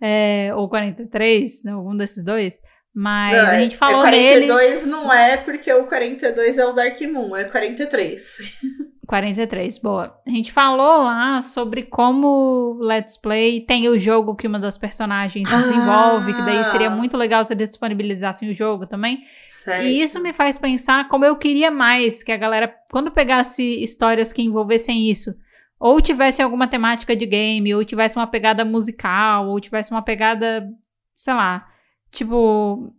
é, 0.00 0.52
ou 0.54 0.68
43, 0.68 1.64
né, 1.64 1.72
algum 1.72 1.96
desses 1.96 2.24
dois. 2.24 2.60
Mas 2.96 3.36
Não, 3.36 3.46
a 3.50 3.54
é- 3.56 3.60
gente 3.60 3.76
falou 3.76 4.06
é 4.06 4.10
42 4.10 4.80
nele. 4.86 4.90
não 4.92 5.12
é 5.12 5.36
porque 5.38 5.72
o 5.72 5.84
42 5.86 6.58
é 6.58 6.64
o 6.64 6.72
Dark 6.72 7.00
Moon, 7.02 7.36
é 7.36 7.42
43. 7.42 8.38
43, 9.06 9.78
boa. 9.78 10.18
A 10.26 10.30
gente 10.30 10.52
falou 10.52 11.02
lá 11.04 11.42
sobre 11.42 11.82
como 11.82 12.78
Let's 12.80 13.16
Play 13.16 13.60
tem 13.60 13.88
o 13.88 13.98
jogo 13.98 14.34
que 14.34 14.46
uma 14.46 14.58
das 14.58 14.78
personagens 14.78 15.52
Ah. 15.52 15.60
desenvolve, 15.60 16.32
que 16.34 16.42
daí 16.42 16.64
seria 16.64 16.90
muito 16.90 17.16
legal 17.16 17.44
se 17.44 17.52
eles 17.52 17.68
disponibilizassem 17.68 18.50
o 18.50 18.54
jogo 18.54 18.86
também. 18.86 19.24
Certo. 19.48 19.82
E 19.84 20.00
isso 20.00 20.20
me 20.20 20.32
faz 20.32 20.58
pensar 20.58 21.08
como 21.08 21.24
eu 21.24 21.36
queria 21.36 21.70
mais 21.70 22.22
que 22.22 22.32
a 22.32 22.36
galera, 22.36 22.72
quando 22.90 23.10
pegasse 23.10 23.82
histórias 23.82 24.32
que 24.32 24.42
envolvessem 24.42 25.10
isso, 25.10 25.34
ou 25.78 26.00
tivesse 26.00 26.40
alguma 26.40 26.66
temática 26.66 27.14
de 27.14 27.26
game, 27.26 27.74
ou 27.74 27.84
tivesse 27.84 28.16
uma 28.16 28.26
pegada 28.26 28.64
musical, 28.64 29.48
ou 29.48 29.60
tivesse 29.60 29.90
uma 29.90 30.02
pegada, 30.02 30.66
sei 31.14 31.34
lá, 31.34 31.66
tipo 32.10 32.94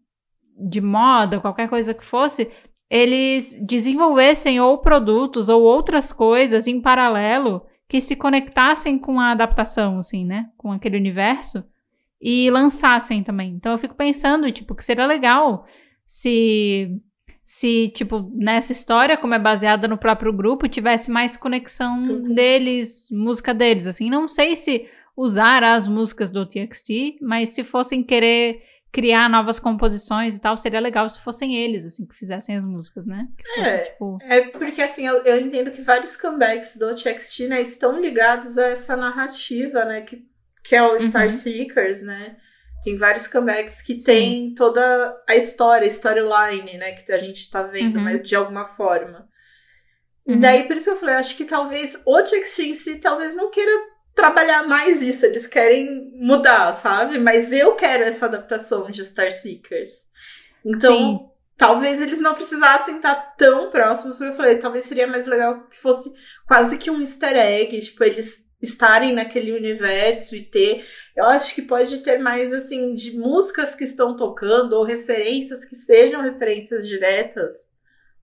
de 0.57 0.81
moda, 0.81 1.39
qualquer 1.39 1.67
coisa 1.67 1.93
que 1.93 2.03
fosse, 2.05 2.49
eles 2.89 3.59
desenvolvessem 3.65 4.59
ou 4.59 4.77
produtos 4.77 5.49
ou 5.49 5.63
outras 5.63 6.11
coisas 6.11 6.67
em 6.67 6.79
paralelo 6.79 7.65
que 7.87 8.01
se 8.01 8.15
conectassem 8.15 8.97
com 8.97 9.19
a 9.19 9.31
adaptação, 9.31 9.99
assim, 9.99 10.25
né? 10.25 10.49
Com 10.57 10.71
aquele 10.71 10.97
universo 10.97 11.63
e 12.21 12.49
lançassem 12.49 13.23
também. 13.23 13.53
Então 13.53 13.71
eu 13.71 13.77
fico 13.77 13.95
pensando, 13.95 14.51
tipo, 14.51 14.73
que 14.73 14.83
seria 14.83 15.05
legal 15.05 15.65
se 16.05 16.89
se 17.43 17.89
tipo 17.89 18.31
nessa 18.33 18.71
história, 18.71 19.15
como 19.15 19.35
é 19.35 19.39
baseada 19.39 19.87
no 19.87 19.99
próprio 19.99 20.33
grupo, 20.33 20.67
tivesse 20.67 21.11
mais 21.11 21.37
conexão 21.37 22.01
Tudo. 22.01 22.33
deles, 22.33 23.07
música 23.11 23.53
deles, 23.53 23.85
assim. 23.85 24.09
Não 24.09 24.27
sei 24.27 24.55
se 24.55 24.87
usar 25.15 25.63
as 25.63 25.87
músicas 25.87 26.31
do 26.31 26.45
TXT, 26.45 27.19
mas 27.21 27.49
se 27.49 27.63
fossem 27.63 28.01
querer 28.01 28.63
criar 28.95 29.29
novas 29.29 29.59
composições 29.59 30.37
e 30.37 30.41
tal, 30.41 30.55
seria 30.55 30.79
legal 30.79 31.07
se 31.09 31.19
fossem 31.19 31.53
eles, 31.53 31.85
assim, 31.85 32.07
que 32.07 32.15
fizessem 32.15 32.55
as 32.55 32.63
músicas, 32.63 33.05
né? 33.05 33.27
Fosse, 33.55 33.69
É. 33.69 33.77
tipo... 33.79 34.17
É 34.21 34.41
porque 34.47 34.81
assim, 34.81 35.05
eu, 35.05 35.17
eu 35.25 35.41
entendo 35.41 35.69
que 35.69 35.81
vários 35.81 36.15
comebacks 36.15 36.77
do 36.77 36.95
TXT, 36.95 37.47
né, 37.49 37.61
estão 37.61 37.99
ligados 37.99 38.57
a 38.57 38.67
essa 38.69 38.95
narrativa, 38.95 39.83
né, 39.83 39.99
que, 39.99 40.25
que 40.63 40.73
é 40.77 40.81
o 40.81 40.97
Star 40.97 41.25
Uhum. 41.25 41.29
Seekers, 41.29 42.01
né? 42.01 42.37
Tem 42.85 42.95
vários 42.95 43.27
comebacks 43.27 43.81
que 43.81 43.97
Sim. 43.97 44.05
tem 44.05 44.53
toda 44.55 44.81
a 45.27 45.35
história, 45.35 45.83
a 45.83 45.87
storyline, 45.89 46.77
né, 46.77 46.93
que 46.93 47.11
a 47.11 47.17
gente 47.17 47.51
tá 47.51 47.63
vendo, 47.63 47.97
Uhum. 47.97 48.03
mas 48.05 48.23
de 48.23 48.33
alguma 48.33 48.63
forma. 48.63 49.27
Uhum. 50.25 50.39
Daí, 50.39 50.67
por 50.67 50.77
isso 50.77 50.85
que 50.85 50.91
eu 50.91 50.95
falei, 50.95 51.15
eu 51.15 51.19
acho 51.19 51.35
que 51.35 51.43
talvez 51.43 52.01
o 52.05 52.23
TXT 52.23 52.59
em 52.63 52.73
si 52.73 52.95
talvez 52.99 53.35
não 53.35 53.51
queira 53.51 53.71
trabalhar 54.15 54.65
mais 54.67 55.01
isso, 55.01 55.25
eles 55.25 55.45
querem 55.45 56.11
mudar, 56.15 56.73
sabe? 56.73 57.19
Mas 57.19 57.51
eu 57.51 57.75
quero 57.75 58.03
essa 58.03 58.25
adaptação 58.25 58.89
de 58.89 59.03
Star 59.03 59.31
Seekers. 59.33 60.05
Então, 60.65 60.97
Sim. 60.97 61.19
talvez 61.57 62.01
eles 62.01 62.19
não 62.21 62.33
precisassem 62.33 62.95
estar 62.95 63.13
tão 63.37 63.69
próximos, 63.69 64.19
eu 64.21 64.33
falei, 64.33 64.57
talvez 64.57 64.85
seria 64.85 65.05
mais 65.05 65.27
legal 65.27 65.67
que 65.67 65.75
fosse 65.77 66.11
quase 66.47 66.77
que 66.77 66.89
um 66.89 67.01
easter 67.01 67.35
egg, 67.35 67.79
tipo, 67.81 68.03
eles 68.03 68.45
estarem 68.61 69.13
naquele 69.13 69.51
universo 69.51 70.35
e 70.35 70.41
ter. 70.41 70.83
Eu 71.15 71.25
acho 71.25 71.53
que 71.53 71.61
pode 71.61 71.97
ter 71.99 72.17
mais, 72.17 72.53
assim, 72.53 72.93
de 72.95 73.17
músicas 73.19 73.75
que 73.75 73.83
estão 73.83 74.15
tocando 74.15 74.73
ou 74.73 74.83
referências 74.83 75.65
que 75.65 75.75
sejam 75.75 76.21
referências 76.21 76.87
diretas 76.87 77.69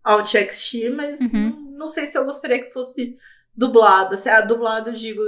ao 0.02 0.22
TXT, 0.24 0.88
mas 0.96 1.20
Uhum. 1.20 1.28
não, 1.32 1.78
não 1.80 1.86
sei 1.88 2.06
se 2.06 2.16
eu 2.18 2.24
gostaria 2.24 2.60
que 2.60 2.72
fosse 2.72 3.16
dublada. 3.54 4.16
Se, 4.16 4.28
ah, 4.28 4.40
dublado, 4.40 4.90
eu 4.90 4.94
digo, 4.94 5.22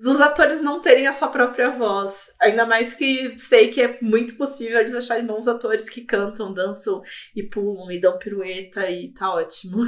dos 0.00 0.20
atores 0.20 0.60
não 0.60 0.80
terem 0.80 1.06
a 1.06 1.12
sua 1.12 1.28
própria 1.28 1.70
voz. 1.70 2.34
Ainda 2.40 2.66
mais 2.66 2.92
que 2.92 3.38
sei 3.38 3.68
que 3.68 3.80
é 3.80 3.98
muito 4.00 4.36
possível 4.36 4.80
eles 4.80 4.94
acharem 4.94 5.26
bons 5.26 5.46
atores 5.46 5.88
que 5.88 6.02
cantam, 6.02 6.52
dançam 6.52 7.02
e 7.34 7.42
pulam 7.42 7.90
e 7.90 8.00
dão 8.00 8.18
pirueta 8.18 8.90
e 8.90 9.12
tá 9.12 9.32
ótimo. 9.32 9.84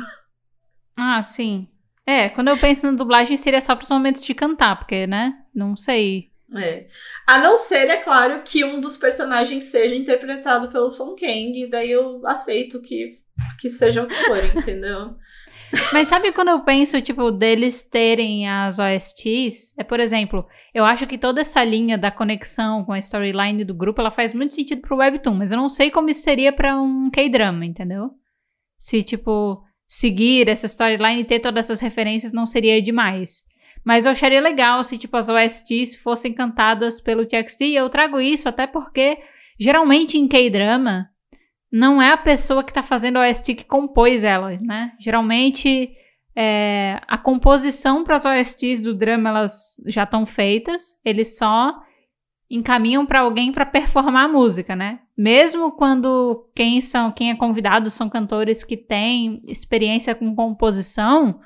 Ah, 0.99 1.23
sim. 1.23 1.69
É, 2.07 2.29
quando 2.29 2.49
eu 2.49 2.57
penso 2.59 2.87
na 2.87 2.97
dublagem 2.97 3.37
seria 3.37 3.61
só 3.61 3.75
pros 3.75 3.89
momentos 3.89 4.23
de 4.23 4.35
cantar, 4.35 4.77
porque, 4.77 5.07
né? 5.07 5.39
Não 5.55 5.77
sei. 5.77 6.31
É. 6.57 6.87
A 7.27 7.39
não 7.39 7.59
ser, 7.59 7.89
é 7.89 7.97
claro, 7.97 8.43
que 8.45 8.65
um 8.65 8.81
dos 8.81 8.97
personagens 8.97 9.65
seja 9.65 9.95
interpretado 9.95 10.71
pelo 10.71 10.91
Song 10.91 11.19
Kang, 11.19 11.61
e 11.61 11.69
daí 11.69 11.91
eu 11.91 12.25
aceito 12.27 12.81
que, 12.81 13.13
que 13.59 13.69
seja 13.69 14.03
o 14.03 14.07
que 14.07 14.15
for, 14.15 14.39
entendeu? 14.57 15.17
Mas 15.93 16.09
sabe 16.09 16.33
quando 16.33 16.49
eu 16.49 16.61
penso, 16.61 17.01
tipo, 17.01 17.31
deles 17.31 17.83
terem 17.83 18.49
as 18.49 18.79
OSTs? 18.79 19.75
É, 19.79 19.85
por 19.85 20.01
exemplo, 20.01 20.47
eu 20.73 20.85
acho 20.85 21.07
que 21.07 21.19
toda 21.19 21.41
essa 21.41 21.63
linha 21.65 21.97
da 21.97 22.11
conexão 22.11 22.85
com 22.85 22.93
a 22.93 22.99
storyline 22.99 23.65
do 23.65 23.75
grupo, 23.75 24.01
ela 24.01 24.11
faz 24.11 24.35
muito 24.35 24.55
sentido 24.55 24.81
pro 24.81 24.97
Webtoon, 24.97 25.35
mas 25.35 25.53
eu 25.53 25.57
não 25.57 25.69
sei 25.69 25.91
como 25.91 26.11
isso 26.11 26.23
seria 26.23 26.53
pra 26.53 26.81
um 26.81 27.11
K-drama, 27.11 27.65
entendeu? 27.65 28.11
Se, 28.79 29.03
tipo, 29.03 29.63
seguir 29.87 30.49
essa 30.49 30.67
storyline 30.67 31.21
e 31.21 31.25
ter 31.25 31.41
todas 31.41 31.67
essas 31.67 31.81
referências 31.81 32.33
não 32.33 32.47
seria 32.47 32.81
demais. 32.83 33.43
Mas 33.85 34.07
eu 34.07 34.13
acharia 34.13 34.41
legal 34.41 34.83
se, 34.83 34.97
tipo, 34.97 35.17
as 35.17 35.29
OSTs 35.29 35.97
fossem 35.97 36.33
cantadas 36.33 37.01
pelo 37.01 37.27
TXT, 37.27 37.61
e 37.63 37.77
eu 37.77 37.89
trago 37.91 38.21
isso 38.21 38.49
até 38.49 38.67
porque, 38.67 39.19
geralmente 39.59 40.17
em 40.17 40.27
K-drama, 40.27 41.11
não 41.75 42.01
é 42.01 42.13
a 42.13 42.17
pessoa 42.17 42.63
que 42.63 42.73
tá 42.73 42.85
fazendo 42.85 43.17
a 43.17 43.29
OST 43.29 43.53
que 43.57 43.65
compôs 43.65 44.23
ela, 44.23 44.57
né? 44.63 44.93
Geralmente 45.01 45.91
é, 46.37 47.01
a 47.09 47.19
composição 47.19 48.05
para 48.05 48.15
as 48.15 48.25
OSTs 48.25 48.81
do 48.81 48.95
drama 48.95 49.31
elas 49.31 49.75
já 49.85 50.05
estão 50.05 50.25
feitas, 50.25 50.97
eles 51.05 51.37
só 51.37 51.75
encaminham 52.49 53.05
para 53.05 53.23
alguém 53.23 53.51
para 53.51 53.67
performar 53.67 54.27
a 54.27 54.33
música, 54.33 54.77
né? 54.77 55.01
Mesmo 55.19 55.73
quando 55.73 56.49
quem 56.55 56.81
são, 56.81 57.11
quem 57.11 57.31
é 57.31 57.35
convidado 57.35 57.91
são 57.91 58.09
cantores 58.09 58.63
que 58.63 58.77
têm 58.77 59.43
experiência 59.45 60.15
com 60.15 60.33
composição, 60.33 61.41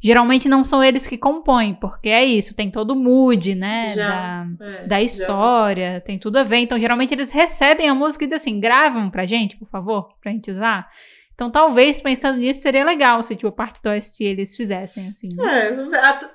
geralmente 0.00 0.48
não 0.48 0.62
são 0.64 0.82
eles 0.82 1.06
que 1.06 1.18
compõem, 1.18 1.74
porque 1.74 2.08
é 2.08 2.24
isso, 2.24 2.54
tem 2.54 2.70
todo 2.70 2.92
o 2.92 2.96
mood, 2.96 3.54
né? 3.54 3.92
Já. 3.94 4.44
Da, 4.58 4.66
É, 4.66 4.86
da 4.86 4.96
já- 4.96 5.02
história, 5.02 6.00
tem 6.04 6.18
tudo 6.18 6.38
a 6.38 6.42
ver. 6.44 6.58
Então, 6.58 6.78
geralmente 6.78 7.12
eles 7.14 7.30
recebem 7.32 7.88
a 7.88 7.94
música 7.94 8.24
e 8.24 8.26
dizem 8.28 8.36
assim, 8.54 8.60
gravam 8.60 9.10
pra 9.10 9.26
gente, 9.26 9.56
por 9.56 9.68
favor, 9.68 10.08
pra 10.22 10.30
gente 10.32 10.50
usar. 10.50 10.88
Então, 11.34 11.50
talvez, 11.50 12.00
pensando 12.00 12.38
nisso, 12.38 12.60
seria 12.62 12.84
legal 12.84 13.22
se, 13.22 13.36
tipo, 13.36 13.52
parte 13.52 13.80
do 13.82 13.90
OST 13.90 14.24
eles 14.24 14.56
fizessem, 14.56 15.08
assim. 15.08 15.28
né? 15.36 15.68
É. 15.68 15.96
A- 15.98 16.30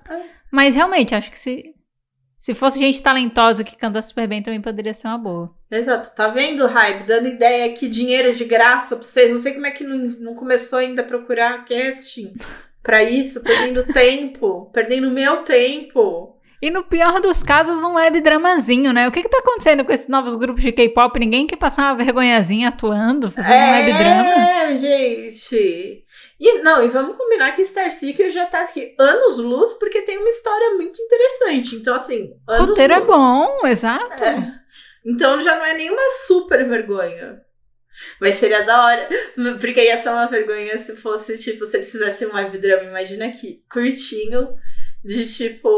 Mas, 0.51 0.75
realmente, 0.75 1.13
acho 1.13 1.29
que 1.29 1.37
se, 1.37 1.73
se 2.37 2.53
fosse 2.53 2.79
gente 2.79 3.01
talentosa 3.01 3.63
que 3.65 3.75
canta 3.75 4.01
super 4.01 4.27
bem, 4.27 4.41
também 4.41 4.61
poderia 4.61 4.93
ser 4.93 5.07
uma 5.07 5.17
boa. 5.17 5.53
Exato, 5.69 6.13
tá 6.15 6.27
vendo, 6.29 6.65
Hype? 6.67 7.03
Dando 7.05 7.27
ideia 7.27 7.73
que 7.73 7.87
dinheiro 7.89 8.33
de 8.33 8.45
graça 8.45 8.95
pra 8.95 9.03
vocês. 9.05 9.29
Não 9.31 9.39
sei 9.39 9.53
como 9.53 9.65
é 9.65 9.71
que 9.71 9.83
não, 9.83 9.97
não 10.19 10.35
começou 10.35 10.79
ainda 10.79 11.01
a 11.01 11.05
procurar 11.05 11.65
casting 11.65 12.33
pra 12.83 13.03
isso, 13.03 13.41
perdendo 13.41 13.85
tempo, 13.91 14.69
perdendo 14.73 15.09
meu 15.09 15.37
tempo. 15.37 16.37
E 16.61 16.69
no 16.69 16.83
pior 16.83 17.19
dos 17.19 17.43
casos, 17.43 17.83
um 17.83 17.95
web 17.95 18.21
dramazinho, 18.21 18.93
né? 18.93 19.05
O 19.05 19.11
que 19.11 19.21
que 19.21 19.27
tá 19.27 19.39
acontecendo 19.39 19.83
com 19.83 19.91
esses 19.91 20.07
novos 20.07 20.35
grupos 20.35 20.63
de 20.63 20.71
K-pop? 20.71 21.19
Ninguém 21.19 21.45
quer 21.45 21.57
passar 21.57 21.91
uma 21.91 21.95
vergonhazinha 21.95 22.69
atuando, 22.69 23.29
fazendo 23.29 23.53
um 23.53 23.71
web 23.71 23.93
drama? 23.93 24.29
É, 24.29 24.75
gente. 24.75 26.05
E 26.39 26.59
não, 26.59 26.81
e 26.85 26.87
vamos 26.87 27.17
combinar 27.17 27.51
que 27.53 27.65
Star 27.65 27.91
Seeker 27.91 28.31
já 28.31 28.45
tá 28.45 28.61
aqui 28.61 28.95
anos 28.97 29.39
luz, 29.39 29.73
porque 29.73 30.03
tem 30.03 30.17
uma 30.17 30.29
história 30.29 30.75
muito 30.75 31.01
interessante. 31.01 31.75
Então, 31.75 31.95
assim, 31.95 32.31
anos 32.47 32.67
Roteiro 32.69 32.93
é 32.93 32.99
luz. 32.99 33.07
bom, 33.07 33.67
exato. 33.67 34.23
É. 34.23 34.53
Então 35.05 35.41
já 35.41 35.57
não 35.57 35.65
é 35.65 35.73
nenhuma 35.73 36.11
super 36.11 36.65
vergonha. 36.65 37.41
Mas 38.19 38.35
seria 38.35 38.63
da 38.63 38.85
hora. 38.85 39.09
Porque 39.59 39.81
ia 39.83 39.97
ser 39.97 40.09
uma 40.09 40.27
vergonha 40.27 40.77
se 40.77 40.95
fosse, 40.95 41.37
tipo, 41.37 41.65
se 41.65 41.77
eles 41.77 41.91
fizessem 41.91 42.27
um 42.27 42.33
web 42.35 42.57
drama, 42.57 42.89
imagina 42.89 43.27
aqui, 43.27 43.61
curtinho, 43.71 44.49
de 45.03 45.31
tipo. 45.31 45.69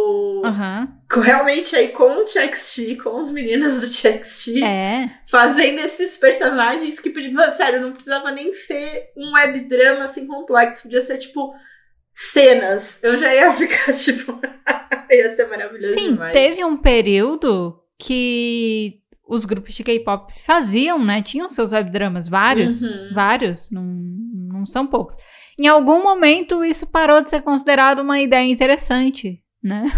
Com- 1.12 1.19
Realmente 1.21 1.75
aí 1.75 1.89
com 1.89 2.17
o 2.21 2.25
TXT, 2.25 2.95
com 3.04 3.19
os 3.19 3.32
meninos 3.32 3.82
do 3.82 3.88
TXT, 3.88 4.63
É. 4.63 5.10
fazendo 5.28 5.80
esses 5.80 6.15
personagens 6.17 6.99
que 6.99 7.10
podia. 7.10 7.51
Sério, 7.51 7.82
não 7.82 7.91
precisava 7.93 8.32
nem 8.32 8.54
ser 8.54 9.12
um 9.17 9.34
web 9.34 9.60
drama 9.62 10.06
assim 10.06 10.25
complexo, 10.28 10.84
podia 10.84 11.01
ser 11.01 11.17
tipo. 11.17 11.54
Cenas. 12.17 12.99
Eu 13.04 13.17
já 13.17 13.34
ia 13.34 13.51
ficar, 13.54 13.91
tipo. 13.93 14.39
ia 15.12 15.36
ser 15.36 15.47
maravilhoso 15.47 15.93
Sim, 15.93 16.12
demais. 16.13 16.32
teve 16.32 16.63
um 16.63 16.78
período 16.78 17.78
que 17.99 19.01
os 19.27 19.45
grupos 19.45 19.73
de 19.73 19.83
K-pop 19.83 20.31
faziam, 20.45 21.03
né? 21.03 21.21
Tinham 21.21 21.49
seus 21.49 21.71
webdramas, 21.71 22.27
vários, 22.29 22.81
Uhum. 22.83 23.09
vários, 23.13 23.71
não, 23.71 23.83
não 23.83 24.65
são 24.65 24.85
poucos. 24.85 25.15
Em 25.59 25.67
algum 25.67 26.03
momento 26.03 26.63
isso 26.65 26.88
parou 26.88 27.21
de 27.21 27.29
ser 27.29 27.41
considerado 27.41 27.99
uma 27.99 28.19
ideia 28.19 28.49
interessante, 28.51 29.39
né? 29.63 29.91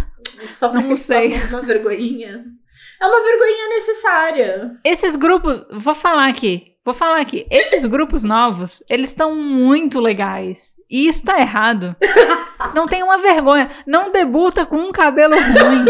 Só 0.50 0.72
Não 0.72 0.96
sei. 0.96 1.34
uma 1.50 1.62
vergonhinha. 1.62 2.46
É 3.02 3.06
uma 3.06 3.22
vergonhinha 3.24 3.70
necessária. 3.70 4.72
Esses 4.84 5.16
grupos, 5.16 5.66
vou 5.72 5.94
falar 5.96 6.28
aqui, 6.28 6.74
vou 6.86 6.94
falar 6.94 7.20
aqui. 7.22 7.46
Esses 7.50 7.86
grupos 7.86 8.24
novos, 8.24 8.84
eles 8.90 9.10
estão 9.10 9.36
muito 9.36 10.00
legais. 10.00 10.76
E 10.90 11.08
isso 11.08 11.24
tá 11.26 11.40
errado. 11.40 11.96
Não 12.74 12.88
tem 12.88 13.04
uma 13.04 13.18
vergonha. 13.18 13.70
Não 13.86 14.12
debuta 14.12 14.66
com 14.66 14.78
um 14.78 14.92
cabelo 14.92 15.36
ruim. 15.36 15.86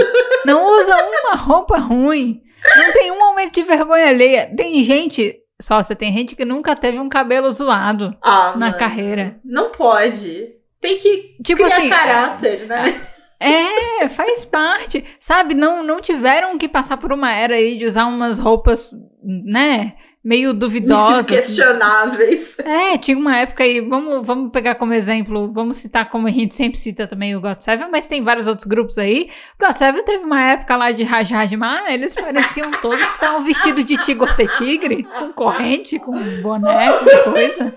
Não 0.46 0.66
usa 0.66 0.96
uma 1.24 1.36
roupa 1.36 1.78
ruim. 1.78 2.42
Não 2.78 2.94
tem 2.94 3.12
um 3.12 3.20
momento 3.20 3.54
de 3.54 3.64
vergonha 3.64 4.08
alheia. 4.08 4.52
Tem 4.56 4.84
gente, 4.84 5.36
só 5.62 5.82
você 5.82 5.96
tem 5.96 6.12
gente 6.14 6.36
que 6.36 6.46
nunca 6.46 6.76
teve 6.76 7.00
um 7.00 7.10
cabelo 7.10 7.52
zoado 7.52 8.16
Ah, 8.22 8.54
na 8.56 8.68
mano. 8.68 8.78
carreira. 8.78 9.40
Não 9.44 9.70
pode. 9.72 10.50
Tem 10.80 10.98
que 10.98 11.36
Tipo 11.44 11.64
criar 11.64 11.78
assim, 11.78 11.90
caráter, 11.90 12.68
né? 12.68 13.02
É, 13.40 14.10
faz 14.10 14.44
parte. 14.46 15.04
Sabe, 15.20 15.54
não, 15.54 15.84
não 15.84 16.00
tiveram 16.02 16.58
que 16.58 16.68
passar 16.68 16.98
por 16.98 17.12
uma 17.14 17.32
era 17.32 17.56
aí 17.56 17.78
de 17.78 17.86
usar 17.86 18.06
umas 18.08 18.40
roupas, 18.40 18.92
né, 19.24 19.94
meio 20.28 20.54
duvidosas. 20.54 21.26
Questionáveis. 21.28 22.58
É, 22.60 22.98
tinha 22.98 23.18
uma 23.18 23.38
época 23.38 23.64
aí, 23.64 23.80
vamos, 23.80 24.28
vamos 24.28 24.52
pegar 24.52 24.76
como 24.76 24.94
exemplo, 24.94 25.50
vamos 25.50 25.78
citar 25.78 26.10
como 26.10 26.28
a 26.28 26.32
gente 26.32 26.54
sempre 26.54 26.78
cita 26.78 27.08
também 27.08 27.34
o 27.34 27.40
God 27.40 27.62
Seven, 27.62 27.90
mas 27.90 28.08
tem 28.08 28.22
vários 28.22 28.46
outros 28.46 28.68
grupos 28.68 28.98
aí. 28.98 29.30
O 29.58 29.66
God 29.66 29.78
Seven 29.78 30.04
teve 30.04 30.26
uma 30.26 30.44
época 30.44 30.76
lá 30.76 30.92
de 30.92 31.04
Raj 31.04 31.32
Rajma, 31.32 31.84
eles 31.88 32.14
pareciam 32.14 32.72
todos 32.72 33.06
que 33.06 33.14
estavam 33.14 33.42
vestidos 33.42 33.86
de 33.86 33.96
tigre 33.96 34.28
tigre, 34.58 35.04
com 35.18 35.32
corrente, 35.32 35.98
com 35.98 36.12
boné, 36.42 36.92
com 36.92 37.32
coisa, 37.32 37.74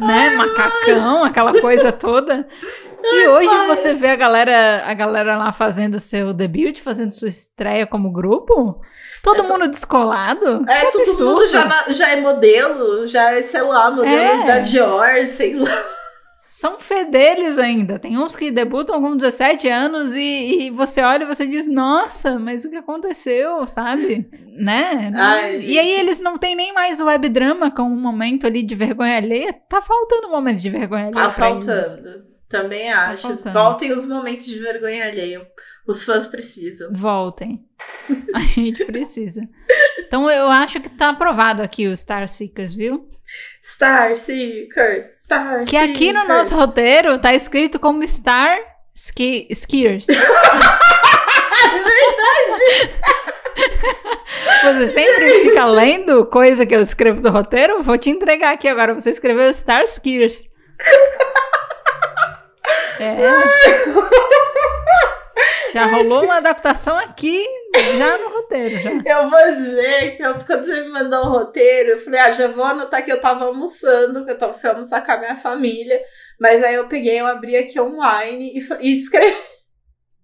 né, 0.00 0.30
macacão, 0.30 1.22
aquela 1.22 1.60
coisa 1.60 1.92
toda. 1.92 2.48
E 3.04 3.28
hoje 3.28 3.66
você 3.66 3.94
vê 3.94 4.08
a 4.08 4.16
galera, 4.16 4.84
a 4.86 4.94
galera 4.94 5.36
lá 5.36 5.52
fazendo 5.52 6.00
seu 6.00 6.32
debut, 6.32 6.80
fazendo 6.80 7.10
sua 7.10 7.28
estreia 7.28 7.86
como 7.86 8.10
grupo, 8.10 8.80
todo 9.22 9.42
É 9.44 9.46
mundo 9.52 9.68
descolado. 9.68 10.64
É, 10.68 10.86
Que 10.86 10.92
todo 10.92 11.00
absurdo. 11.02 11.24
mundo 11.30 11.46
já, 11.46 11.84
já 11.88 12.10
é 12.12 12.20
modelo, 12.20 13.06
já 13.06 13.32
é, 13.32 13.42
sei 13.42 13.62
lá, 13.62 13.90
modelo 13.90 14.08
É. 14.16 14.46
da 14.46 14.58
Dior, 14.60 15.26
sei 15.26 15.54
lá. 15.54 15.70
São 16.44 16.76
fedelhos 16.76 17.56
ainda. 17.56 18.00
Tem 18.00 18.18
uns 18.18 18.34
que 18.34 18.50
debutam 18.50 19.00
com 19.00 19.16
17 19.16 19.68
anos 19.68 20.16
e, 20.16 20.66
e 20.66 20.70
você 20.70 21.00
olha 21.00 21.22
e 21.22 21.26
você 21.26 21.46
diz, 21.46 21.68
nossa, 21.68 22.36
mas 22.36 22.64
o 22.64 22.70
que 22.70 22.76
aconteceu, 22.76 23.64
sabe? 23.68 24.28
Né? 24.58 25.12
Ai, 25.14 25.60
e 25.60 25.78
aí 25.78 25.90
eles 26.00 26.20
não 26.20 26.36
têm 26.36 26.56
nem 26.56 26.72
mais 26.74 27.00
o 27.00 27.04
web 27.06 27.28
drama 27.28 27.70
com 27.70 27.84
um 27.84 27.96
momento 28.00 28.44
ali 28.44 28.64
de 28.64 28.74
vergonha 28.74 29.18
alheia. 29.18 29.52
Tá 29.68 29.80
faltando 29.80 30.26
um 30.26 30.30
momento 30.32 30.58
de 30.58 30.68
vergonha 30.68 31.06
alheia. 31.06 31.24
Tá 31.26 31.30
pra 31.30 31.50
eles. 31.52 31.66
Também 32.52 32.92
acho. 32.92 33.22
faltando. 33.28 33.52
Voltem 33.52 33.92
os 33.92 34.06
momentos 34.06 34.46
de 34.46 34.58
vergonha 34.58 35.06
alheia. 35.06 35.46
Os 35.86 36.04
fãs 36.04 36.26
precisam. 36.26 36.90
Voltem. 36.92 37.64
A 38.34 38.40
gente 38.40 38.84
precisa. 38.84 39.40
Então 39.98 40.30
eu 40.30 40.48
acho 40.48 40.80
que 40.80 40.90
tá 40.90 41.08
aprovado 41.10 41.62
aqui 41.62 41.88
o 41.88 41.96
Star 41.96 42.28
Seekers, 42.28 42.74
viu? 42.74 43.08
Star 43.64 44.16
Seekers, 44.16 45.08
Star 45.24 45.64
Que 45.64 45.76
aqui 45.76 46.12
no 46.12 46.28
nosso 46.28 46.54
roteiro 46.54 47.18
tá 47.18 47.32
escrito 47.32 47.80
como 47.80 48.06
Star 48.06 48.58
Ski 48.94 49.46
Skiers. 49.50 50.06
É 54.64 54.72
Você 54.72 54.86
sempre 54.88 55.40
fica 55.40 55.66
lendo 55.66 56.24
coisa 56.26 56.64
que 56.64 56.74
eu 56.74 56.80
escrevo 56.80 57.20
do 57.20 57.30
roteiro? 57.30 57.82
Vou 57.82 57.98
te 57.98 58.10
entregar 58.10 58.52
aqui 58.52 58.68
agora. 58.68 58.94
Você 58.94 59.10
escreveu 59.10 59.52
Star 59.52 59.82
Skiers. 59.84 60.44
É. 63.04 63.16
Já 65.72 65.86
rolou 65.86 66.24
uma 66.24 66.36
adaptação 66.36 66.98
aqui, 66.98 67.42
já 67.96 68.18
no 68.18 68.28
roteiro. 68.28 68.78
Já. 68.78 68.90
Eu 69.06 69.26
vou 69.26 69.54
dizer 69.56 70.16
que 70.18 70.22
eu- 70.22 70.34
quando 70.46 70.64
você 70.66 70.82
me 70.82 70.88
mandou 70.90 71.20
o 71.24 71.28
roteiro, 71.30 71.92
eu 71.92 71.98
falei, 71.98 72.20
ah, 72.20 72.30
já 72.30 72.46
vou 72.48 72.62
anotar 72.64 73.02
que 73.02 73.10
eu 73.10 73.18
tava 73.18 73.46
almoçando, 73.46 74.26
que 74.26 74.30
eu 74.32 74.36
tava 74.36 74.52
fui 74.52 74.68
almoçar 74.68 75.02
com 75.04 75.12
a 75.12 75.16
minha 75.18 75.34
família. 75.36 75.98
Mas 76.38 76.62
aí 76.62 76.74
eu 76.74 76.86
peguei, 76.88 77.18
eu 77.20 77.26
abri 77.26 77.56
aqui 77.56 77.80
online 77.80 78.52
e, 78.54 78.58
e 78.86 78.92
escrevi. 78.92 79.34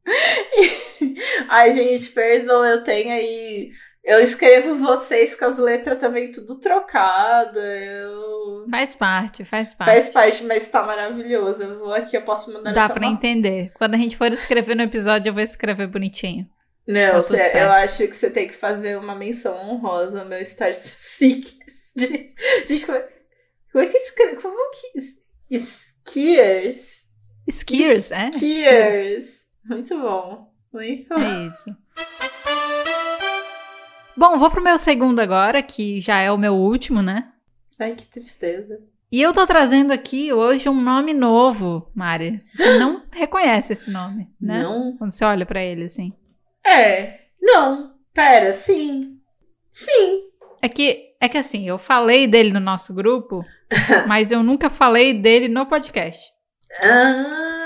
Ai, 1.48 1.72
gente, 1.72 2.10
perdoa, 2.10 2.68
eu 2.68 2.84
tenho 2.84 3.10
aí. 3.12 3.70
Eu 4.08 4.20
escrevo 4.20 4.74
vocês 4.76 5.34
com 5.34 5.44
as 5.44 5.58
letras 5.58 5.98
também 5.98 6.32
tudo 6.32 6.58
trocada. 6.58 7.60
Eu... 7.60 8.64
Faz 8.70 8.94
parte, 8.94 9.44
faz 9.44 9.74
parte. 9.74 9.92
Faz 9.92 10.08
parte, 10.08 10.44
mas 10.44 10.66
tá 10.66 10.82
maravilhoso. 10.82 11.62
Eu 11.62 11.78
vou 11.78 11.92
aqui, 11.92 12.16
eu 12.16 12.22
posso 12.22 12.50
mandar 12.50 12.72
Dá 12.72 12.88
pra 12.88 13.06
entender. 13.06 13.70
Quando 13.74 13.96
a 13.96 13.98
gente 13.98 14.16
for 14.16 14.32
escrever 14.32 14.74
no 14.74 14.82
episódio, 14.82 15.28
eu 15.28 15.34
vou 15.34 15.42
escrever 15.42 15.88
bonitinho. 15.88 16.48
Não, 16.86 17.20
Tá 17.20 17.58
eu 17.58 17.70
acho 17.70 18.08
que 18.08 18.16
você 18.16 18.30
tem 18.30 18.48
que 18.48 18.54
fazer 18.54 18.96
uma 18.96 19.14
menção 19.14 19.54
honrosa 19.54 20.20
ao 20.20 20.26
meu 20.26 20.42
Star 20.42 20.72
Seekers. 20.72 21.92
Gente, 22.66 22.86
como 22.86 22.96
é, 22.96 23.08
como 23.70 23.84
é 23.84 23.88
que 23.88 23.98
escreve? 23.98 24.36
Como 24.36 24.56
que. 24.70 25.18
Skiers? 25.54 27.04
Skiers, 27.46 28.10
é? 28.10 28.30
Skiers. 28.30 29.42
Muito 29.66 30.00
bom. 30.00 30.50
Muito 30.72 31.08
bom. 31.10 31.20
É 31.20 31.46
isso. 31.46 31.76
Bom, 34.18 34.36
vou 34.36 34.50
pro 34.50 34.60
meu 34.60 34.76
segundo 34.76 35.20
agora, 35.20 35.62
que 35.62 36.00
já 36.00 36.18
é 36.18 36.28
o 36.28 36.36
meu 36.36 36.52
último, 36.52 37.00
né? 37.00 37.28
Ai, 37.78 37.94
que 37.94 38.04
tristeza. 38.04 38.80
E 39.12 39.22
eu 39.22 39.32
tô 39.32 39.46
trazendo 39.46 39.92
aqui 39.92 40.32
hoje 40.32 40.68
um 40.68 40.82
nome 40.82 41.14
novo, 41.14 41.88
Mari. 41.94 42.40
Você 42.52 42.80
não 42.80 43.04
reconhece 43.14 43.74
esse 43.74 43.92
nome, 43.92 44.28
né? 44.40 44.64
Não? 44.64 44.96
Quando 44.96 45.12
você 45.12 45.24
olha 45.24 45.46
pra 45.46 45.62
ele 45.62 45.84
assim. 45.84 46.12
É. 46.66 47.20
Não. 47.40 47.94
Pera, 48.12 48.52
sim. 48.52 49.20
Sim. 49.70 50.24
É 50.60 50.68
que, 50.68 51.14
é 51.20 51.28
que 51.28 51.38
assim, 51.38 51.68
eu 51.68 51.78
falei 51.78 52.26
dele 52.26 52.52
no 52.52 52.58
nosso 52.58 52.92
grupo, 52.92 53.44
mas 54.08 54.32
eu 54.32 54.42
nunca 54.42 54.68
falei 54.68 55.14
dele 55.14 55.46
no 55.46 55.64
podcast. 55.64 56.20
Ah. 56.82 57.57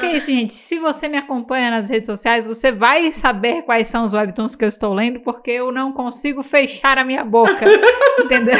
Porque 0.00 0.14
é 0.14 0.16
isso, 0.16 0.30
gente. 0.30 0.54
Se 0.54 0.78
você 0.78 1.08
me 1.08 1.18
acompanha 1.18 1.70
nas 1.70 1.90
redes 1.90 2.06
sociais, 2.06 2.46
você 2.46 2.72
vai 2.72 3.12
saber 3.12 3.62
quais 3.62 3.88
são 3.88 4.04
os 4.04 4.14
webtoons 4.14 4.56
que 4.56 4.64
eu 4.64 4.68
estou 4.68 4.94
lendo, 4.94 5.20
porque 5.20 5.50
eu 5.50 5.70
não 5.70 5.92
consigo 5.92 6.42
fechar 6.42 6.96
a 6.96 7.04
minha 7.04 7.22
boca. 7.22 7.66
entendeu? 8.24 8.58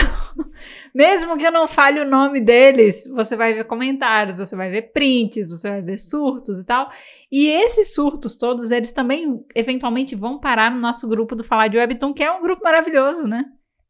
Mesmo 0.95 1.37
que 1.37 1.47
eu 1.47 1.53
não 1.53 1.67
fale 1.67 2.01
o 2.01 2.05
nome 2.05 2.41
deles, 2.41 3.09
você 3.15 3.37
vai 3.37 3.55
ver 3.55 3.65
comentários, 3.65 4.39
você 4.39 4.55
vai 4.55 4.71
ver 4.71 4.93
prints, 4.93 5.49
você 5.49 5.71
vai 5.71 5.83
ver 5.83 5.99
surtos 5.99 6.61
e 6.61 6.67
tal. 6.67 6.91
E 7.31 7.47
esses 7.47 7.95
surtos 7.95 8.37
todos, 8.37 8.71
eles 8.71 8.91
também 8.91 9.43
eventualmente 9.55 10.15
vão 10.15 10.39
parar 10.39 10.71
no 10.71 10.81
nosso 10.81 11.09
grupo 11.09 11.35
do 11.35 11.45
Falar 11.45 11.69
de 11.69 11.79
Webtoon, 11.79 12.13
que 12.13 12.23
é 12.23 12.31
um 12.31 12.43
grupo 12.43 12.63
maravilhoso, 12.63 13.27
né? 13.27 13.45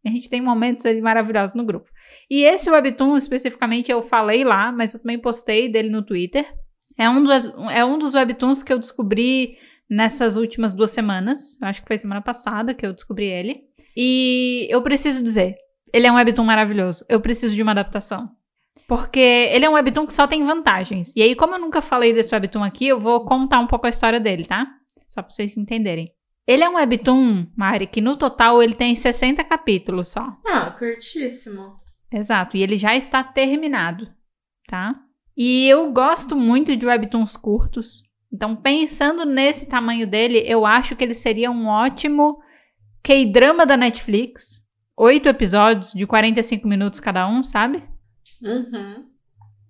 A 0.04 0.08
gente 0.08 0.30
tem 0.30 0.40
momentos 0.40 0.86
ali 0.86 1.00
maravilhosos 1.00 1.54
no 1.54 1.64
grupo. 1.64 1.90
E 2.30 2.42
esse 2.42 2.70
webtoon, 2.70 3.16
especificamente, 3.16 3.90
eu 3.92 4.00
falei 4.00 4.44
lá, 4.44 4.72
mas 4.72 4.94
eu 4.94 5.00
também 5.00 5.18
postei 5.18 5.68
dele 5.68 5.90
no 5.90 6.03
Twitter. 6.03 6.46
É 7.01 7.09
um, 7.09 7.24
do, 7.24 7.32
é 7.70 7.82
um 7.82 7.96
dos 7.96 8.12
webtoons 8.12 8.62
que 8.62 8.70
eu 8.70 8.78
descobri 8.78 9.57
nessas 9.88 10.36
últimas 10.36 10.74
duas 10.74 10.90
semanas. 10.90 11.59
Eu 11.59 11.68
acho 11.68 11.80
que 11.80 11.88
foi 11.88 11.96
semana 11.96 12.20
passada 12.20 12.74
que 12.74 12.84
eu 12.84 12.92
descobri 12.92 13.26
ele. 13.26 13.62
E 13.96 14.68
eu 14.68 14.82
preciso 14.82 15.22
dizer, 15.22 15.57
ele 15.94 16.07
é 16.07 16.12
um 16.12 16.16
webtoon 16.16 16.44
maravilhoso. 16.44 17.07
Eu 17.09 17.18
preciso 17.18 17.55
de 17.57 17.62
uma 17.62 17.72
adaptação. 17.72 18.30
Porque 18.86 19.18
ele 19.18 19.64
é 19.64 19.70
um 19.70 19.72
webtoon 19.72 20.07
que 20.07 20.12
só 20.12 20.26
tem 20.26 20.44
vantagens. 20.44 21.14
E 21.16 21.22
aí, 21.22 21.34
como 21.34 21.55
eu 21.55 21.59
nunca 21.59 21.80
falei 21.80 22.12
desse 22.12 22.34
webtoon 22.34 22.62
aqui, 22.64 22.88
eu 22.88 23.01
vou 23.01 23.24
contar 23.24 23.61
um 23.61 23.66
pouco 23.66 23.86
a 23.86 23.90
história 23.90 24.20
dele, 24.20 24.44
tá? 24.44 24.66
Só 25.09 25.22
pra 25.22 25.30
vocês 25.30 25.57
entenderem. 25.57 26.12
Ele 26.46 26.64
é 26.64 26.68
um 26.68 26.74
webtoon, 26.74 27.46
Mari, 27.57 27.86
que 27.86 28.03
no 28.03 28.14
total 28.14 28.62
ele 28.62 28.74
tem 28.74 28.94
60 28.94 29.42
capítulos 29.44 30.09
só. 30.09 30.36
Ah, 30.46 30.70
curtíssimo. 30.78 31.76
Exato. 32.12 32.59
E 32.59 32.62
ele 32.62 32.76
já 32.76 32.94
está 32.94 33.24
terminado, 33.24 34.07
tá? 34.66 35.01
E 35.43 35.66
eu 35.66 35.91
gosto 35.91 36.36
muito 36.36 36.76
de 36.76 36.84
webtoons 36.84 37.34
curtos. 37.34 38.03
Então, 38.30 38.55
pensando 38.55 39.24
nesse 39.24 39.70
tamanho 39.70 40.07
dele, 40.07 40.45
eu 40.45 40.66
acho 40.66 40.95
que 40.95 41.03
ele 41.03 41.14
seria 41.14 41.51
um 41.51 41.66
ótimo 41.66 42.38
K-drama 43.03 43.64
da 43.64 43.74
Netflix. 43.74 44.62
Oito 44.95 45.30
episódios 45.30 45.95
de 45.95 46.07
45 46.07 46.68
minutos 46.68 47.01
cada 47.01 47.26
um, 47.26 47.43
sabe? 47.43 47.82
Uhum. 48.43 49.07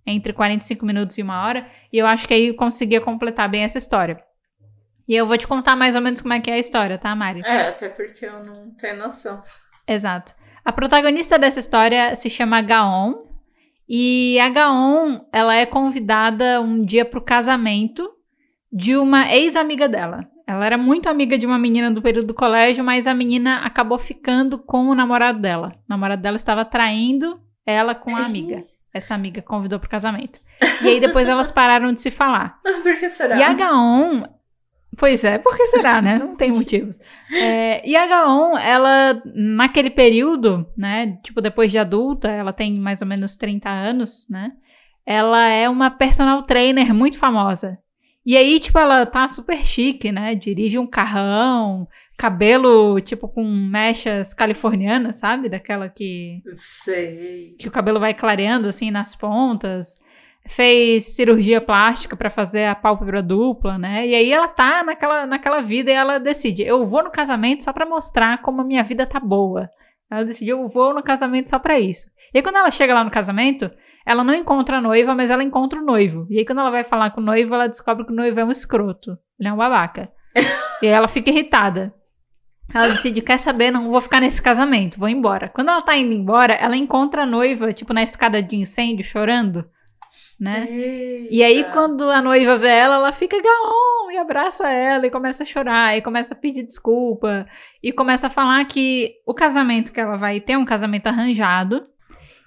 Entre 0.05 0.33
45 0.33 0.85
minutos 0.85 1.17
e 1.19 1.23
uma 1.23 1.47
hora. 1.47 1.71
E 1.93 1.99
eu 1.99 2.07
acho 2.09 2.27
que 2.27 2.35
aí 2.35 2.53
conseguia 2.53 3.01
completar 3.01 3.49
bem 3.49 3.63
essa 3.63 3.79
história. 3.79 4.21
E 5.07 5.15
eu 5.15 5.25
vou 5.25 5.39
te 5.39 5.47
contar 5.47 5.77
mais 5.77 5.95
ou 5.95 6.01
menos 6.01 6.21
como 6.21 6.35
é 6.35 6.41
que 6.41 6.51
é 6.51 6.55
a 6.55 6.59
história, 6.59 6.99
tá, 6.99 7.15
Mari? 7.15 7.43
É, 7.47 7.69
até 7.69 7.89
porque 7.89 8.27
eu 8.27 8.43
não 8.43 8.75
tenho 8.75 8.99
noção. 8.99 9.41
Exato. 9.87 10.35
A 10.65 10.73
protagonista 10.73 11.39
dessa 11.39 11.61
história 11.61 12.17
se 12.17 12.29
chama 12.29 12.61
Gaon. 12.61 13.30
E 13.93 14.39
a 14.39 14.49
Gaon, 14.49 15.23
ela 15.33 15.57
é 15.57 15.67
convidada 15.67 16.61
um 16.61 16.81
dia 16.81 17.05
pro 17.05 17.21
casamento 17.21 18.09
de 18.73 18.97
uma 18.97 19.29
ex-amiga 19.35 19.89
dela. 19.89 20.29
Ela 20.47 20.65
era 20.65 20.79
muito 20.79 21.09
amiga 21.09 21.37
de 21.37 21.45
uma 21.45 21.59
menina 21.59 21.91
do 21.91 22.01
período 22.01 22.29
do 22.29 22.35
colégio, 22.35 22.85
mas 22.85 23.09
a 23.09 23.15
menina 23.15 23.65
acabou 23.65 23.99
ficando 23.99 24.61
com 24.61 24.87
o 24.87 24.95
namorado 24.95 25.41
dela. 25.41 25.75
O 25.77 25.83
namorado 25.89 26.23
dela 26.23 26.37
estava 26.37 26.65
traindo 26.65 27.41
ela 27.67 27.93
com 27.93 28.15
a 28.17 28.27
amiga. 28.27 28.65
Essa 28.95 29.15
amiga 29.17 29.43
convidou 29.43 29.81
pro 29.81 29.91
casamento. 29.91 30.41
E 30.83 30.89
aí 30.89 31.01
depois 31.01 31.29
elas 31.29 31.51
pararam 31.51 31.93
de 31.93 32.01
se 32.01 32.13
falar. 32.13 32.61
Por 32.83 32.97
que 32.97 33.11
será? 33.11 33.37
E 33.37 33.43
a 33.43 33.53
Gaon. 33.53 34.23
Pois 34.97 35.25
é, 35.25 35.39
por 35.39 35.57
que 35.57 35.67
será, 35.67 36.03
né? 36.03 36.19
Não 36.19 36.35
tem 36.35 36.51
motivos. 36.51 36.99
É, 37.33 37.89
e 37.89 37.97
a 37.97 38.07
Gaon, 38.07 38.59
ela, 38.59 39.23
naquele 39.35 39.91
período, 39.91 40.67
né? 40.77 41.19
Tipo, 41.23 41.41
depois 41.41 41.71
de 41.71 41.79
adulta, 41.79 42.29
ela 42.29 42.53
tem 42.53 42.79
mais 42.79 43.01
ou 43.01 43.07
menos 43.07 43.37
30 43.37 43.69
anos, 43.69 44.27
né? 44.29 44.53
Ela 45.07 45.49
é 45.49 45.69
uma 45.69 45.91
personal 45.91 46.43
trainer 46.43 46.95
muito 46.95 47.19
famosa. 47.19 47.79
E 48.25 48.37
aí, 48.37 48.61
tipo, 48.61 48.79
ela 48.79 49.07
tá 49.07 49.27
super 49.27 49.65
chique, 49.65 50.13
né? 50.13 50.35
Dirige 50.35 50.79
um 50.79 50.87
carrão, 50.87 51.89
cabelo, 52.19 53.01
tipo, 53.01 53.27
com 53.27 53.43
mechas 53.43 54.35
californianas, 54.35 55.17
sabe? 55.19 55.49
Daquela 55.49 55.89
que. 55.89 56.43
Sei. 56.55 57.55
Que 57.59 57.67
o 57.67 57.71
cabelo 57.71 57.99
vai 57.99 58.13
clareando, 58.13 58.69
assim, 58.69 58.91
nas 58.91 59.17
pontas. 59.17 59.97
Fez 60.47 61.15
cirurgia 61.15 61.61
plástica 61.61 62.17
para 62.17 62.31
fazer 62.31 62.65
a 62.67 62.75
pálpebra 62.75 63.23
dupla, 63.23 63.79
né? 63.79 64.07
E 64.07 64.15
aí 64.15 64.33
ela 64.33 64.49
tá 64.49 64.83
naquela, 64.83 65.27
naquela 65.27 65.61
vida 65.61 65.91
e 65.91 65.95
ela 65.95 66.19
decide: 66.19 66.63
eu 66.63 66.87
vou 66.87 67.05
no 67.05 67.11
casamento 67.11 67.65
só 67.65 67.73
pra 67.73 67.87
mostrar 67.87 68.41
como 68.43 68.61
a 68.61 68.65
minha 68.65 68.83
vida 68.83 69.07
tá 69.07 69.21
boa. 69.21 69.69
Ela 70.11 70.25
decidiu: 70.25 70.59
eu 70.59 70.67
vou 70.67 70.95
no 70.95 71.03
casamento 71.03 71.51
só 71.51 71.59
pra 71.59 71.79
isso. 71.79 72.09
E 72.35 72.39
aí, 72.39 72.43
quando 72.43 72.57
ela 72.57 72.71
chega 72.71 72.95
lá 72.95 73.05
no 73.05 73.11
casamento, 73.11 73.71
ela 74.07 74.25
não 74.25 74.35
encontra 74.35 74.79
a 74.79 74.81
noiva, 74.81 75.15
mas 75.15 75.31
ela 75.31 75.43
encontra 75.43 75.81
o 75.81 75.85
noivo. 75.85 76.27
E 76.31 76.39
aí, 76.39 76.45
quando 76.45 76.61
ela 76.61 76.71
vai 76.71 76.85
falar 76.85 77.11
com 77.11 77.21
o 77.21 77.25
noivo, 77.25 77.55
ela 77.55 77.69
descobre 77.69 78.05
que 78.05 78.13
o 78.13 78.17
noivo 78.17 78.41
é 78.41 78.45
um 78.45 78.53
escroto. 78.53 79.19
Ele 79.39 79.49
é 79.49 79.53
um 79.53 79.57
babaca. 79.57 80.11
e 80.83 80.87
aí 80.87 80.93
ela 80.93 81.09
fica 81.09 81.31
irritada. 81.31 81.95
Ela 82.73 82.89
decide, 82.89 83.21
quer 83.21 83.39
saber, 83.39 83.73
não 83.73 83.91
vou 83.91 84.01
ficar 84.01 84.21
nesse 84.21 84.41
casamento, 84.41 84.99
vou 84.99 85.09
embora. 85.09 85.49
Quando 85.49 85.71
ela 85.71 85.83
tá 85.83 85.97
indo 85.97 86.15
embora, 86.15 86.55
ela 86.55 86.77
encontra 86.77 87.23
a 87.23 87.27
noiva, 87.27 87.73
tipo, 87.73 87.93
na 87.93 88.03
escada 88.03 88.41
de 88.41 88.55
incêndio, 88.55 89.05
chorando, 89.05 89.69
né? 90.41 90.67
E 91.31 91.45
aí, 91.45 91.59
Eita. 91.59 91.71
quando 91.71 92.09
a 92.09 92.23
noiva 92.23 92.57
vê 92.57 92.69
ela, 92.69 92.95
ela 92.95 93.13
fica 93.13 93.37
gaon 93.37 94.11
e 94.11 94.17
abraça 94.17 94.71
ela 94.71 95.07
e 95.07 95.11
começa 95.11 95.43
a 95.43 95.47
chorar 95.47 95.97
e 95.97 96.01
começa 96.01 96.33
a 96.33 96.37
pedir 96.37 96.63
desculpa 96.63 97.47
e 97.83 97.93
começa 97.93 98.29
a 98.29 98.31
falar 98.31 98.65
que 98.65 99.17
o 99.27 99.35
casamento 99.35 99.93
que 99.93 100.01
ela 100.01 100.17
vai 100.17 100.41
ter 100.41 100.55
é 100.55 100.59
um 100.59 100.65
casamento 100.65 101.09
arranjado 101.09 101.87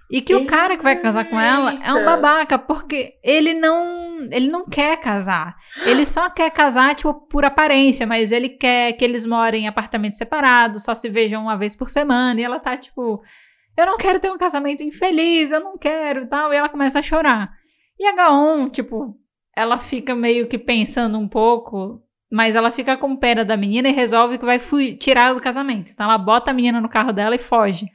e 0.10 0.22
que 0.22 0.36
o 0.36 0.46
cara 0.46 0.76
que 0.76 0.84
vai 0.84 0.96
casar 0.96 1.26
com 1.26 1.40
ela 1.40 1.74
é 1.74 1.94
um 1.94 2.00
Eita. 2.00 2.06
babaca 2.06 2.58
porque 2.58 3.14
ele 3.24 3.54
não 3.54 4.28
ele 4.32 4.48
não 4.48 4.66
quer 4.66 4.98
casar. 4.98 5.56
Ele 5.86 6.06
só 6.06 6.30
quer 6.30 6.50
casar 6.50 6.96
tipo 6.96 7.14
por 7.14 7.46
aparência, 7.46 8.08
mas 8.08 8.32
ele 8.32 8.50
quer 8.50 8.94
que 8.94 9.06
eles 9.06 9.26
morem 9.26 9.66
em 9.66 9.68
apartamentos 9.68 10.18
separados, 10.18 10.84
só 10.84 10.96
se 10.96 11.10
vejam 11.10 11.44
uma 11.44 11.58
vez 11.58 11.76
por 11.76 11.90
semana 11.90 12.40
e 12.40 12.44
ela 12.44 12.60
tá 12.60 12.76
tipo 12.76 13.22
eu 13.78 13.86
não 13.86 13.98
quero 13.98 14.20
ter 14.20 14.32
um 14.32 14.38
casamento 14.38 14.84
infeliz, 14.84 15.52
eu 15.52 15.60
não 15.60 15.78
quero, 15.78 16.24
e 16.24 16.28
tal, 16.28 16.54
e 16.54 16.58
ela 16.58 16.70
começa 16.70 17.00
a 17.00 17.04
chorar. 17.04 17.52
E 18.00 18.06
a 18.06 18.16
Gaon, 18.16 18.70
tipo, 18.70 19.16
ela 19.56 19.78
fica 19.78 20.16
meio 20.16 20.48
que 20.48 20.58
pensando 20.58 21.18
um 21.18 21.28
pouco, 21.28 22.02
mas 22.32 22.56
ela 22.56 22.72
fica 22.72 22.98
com 22.98 23.16
pena 23.16 23.46
da 23.46 23.56
menina 23.56 23.90
e 23.90 23.94
resolve 23.94 24.38
que 24.38 24.46
vai 24.46 24.60
tirar 25.00 25.28
ela 25.28 25.36
do 25.36 25.42
casamento. 25.42 25.92
Então 25.92 26.08
ela 26.08 26.18
bota 26.18 26.52
a 26.52 26.54
menina 26.54 26.82
no 26.82 26.90
carro 26.90 27.14
dela 27.14 27.36
e 27.36 27.40
foge. 27.40 27.86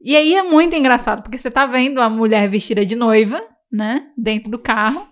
E 0.00 0.16
aí 0.16 0.34
é 0.34 0.42
muito 0.42 0.74
engraçado, 0.74 1.22
porque 1.22 1.38
você 1.38 1.50
tá 1.50 1.64
vendo 1.66 2.00
a 2.00 2.08
mulher 2.08 2.48
vestida 2.48 2.84
de 2.84 2.96
noiva, 2.96 3.40
né, 3.70 4.06
dentro 4.16 4.50
do 4.50 4.58
carro. 4.58 5.06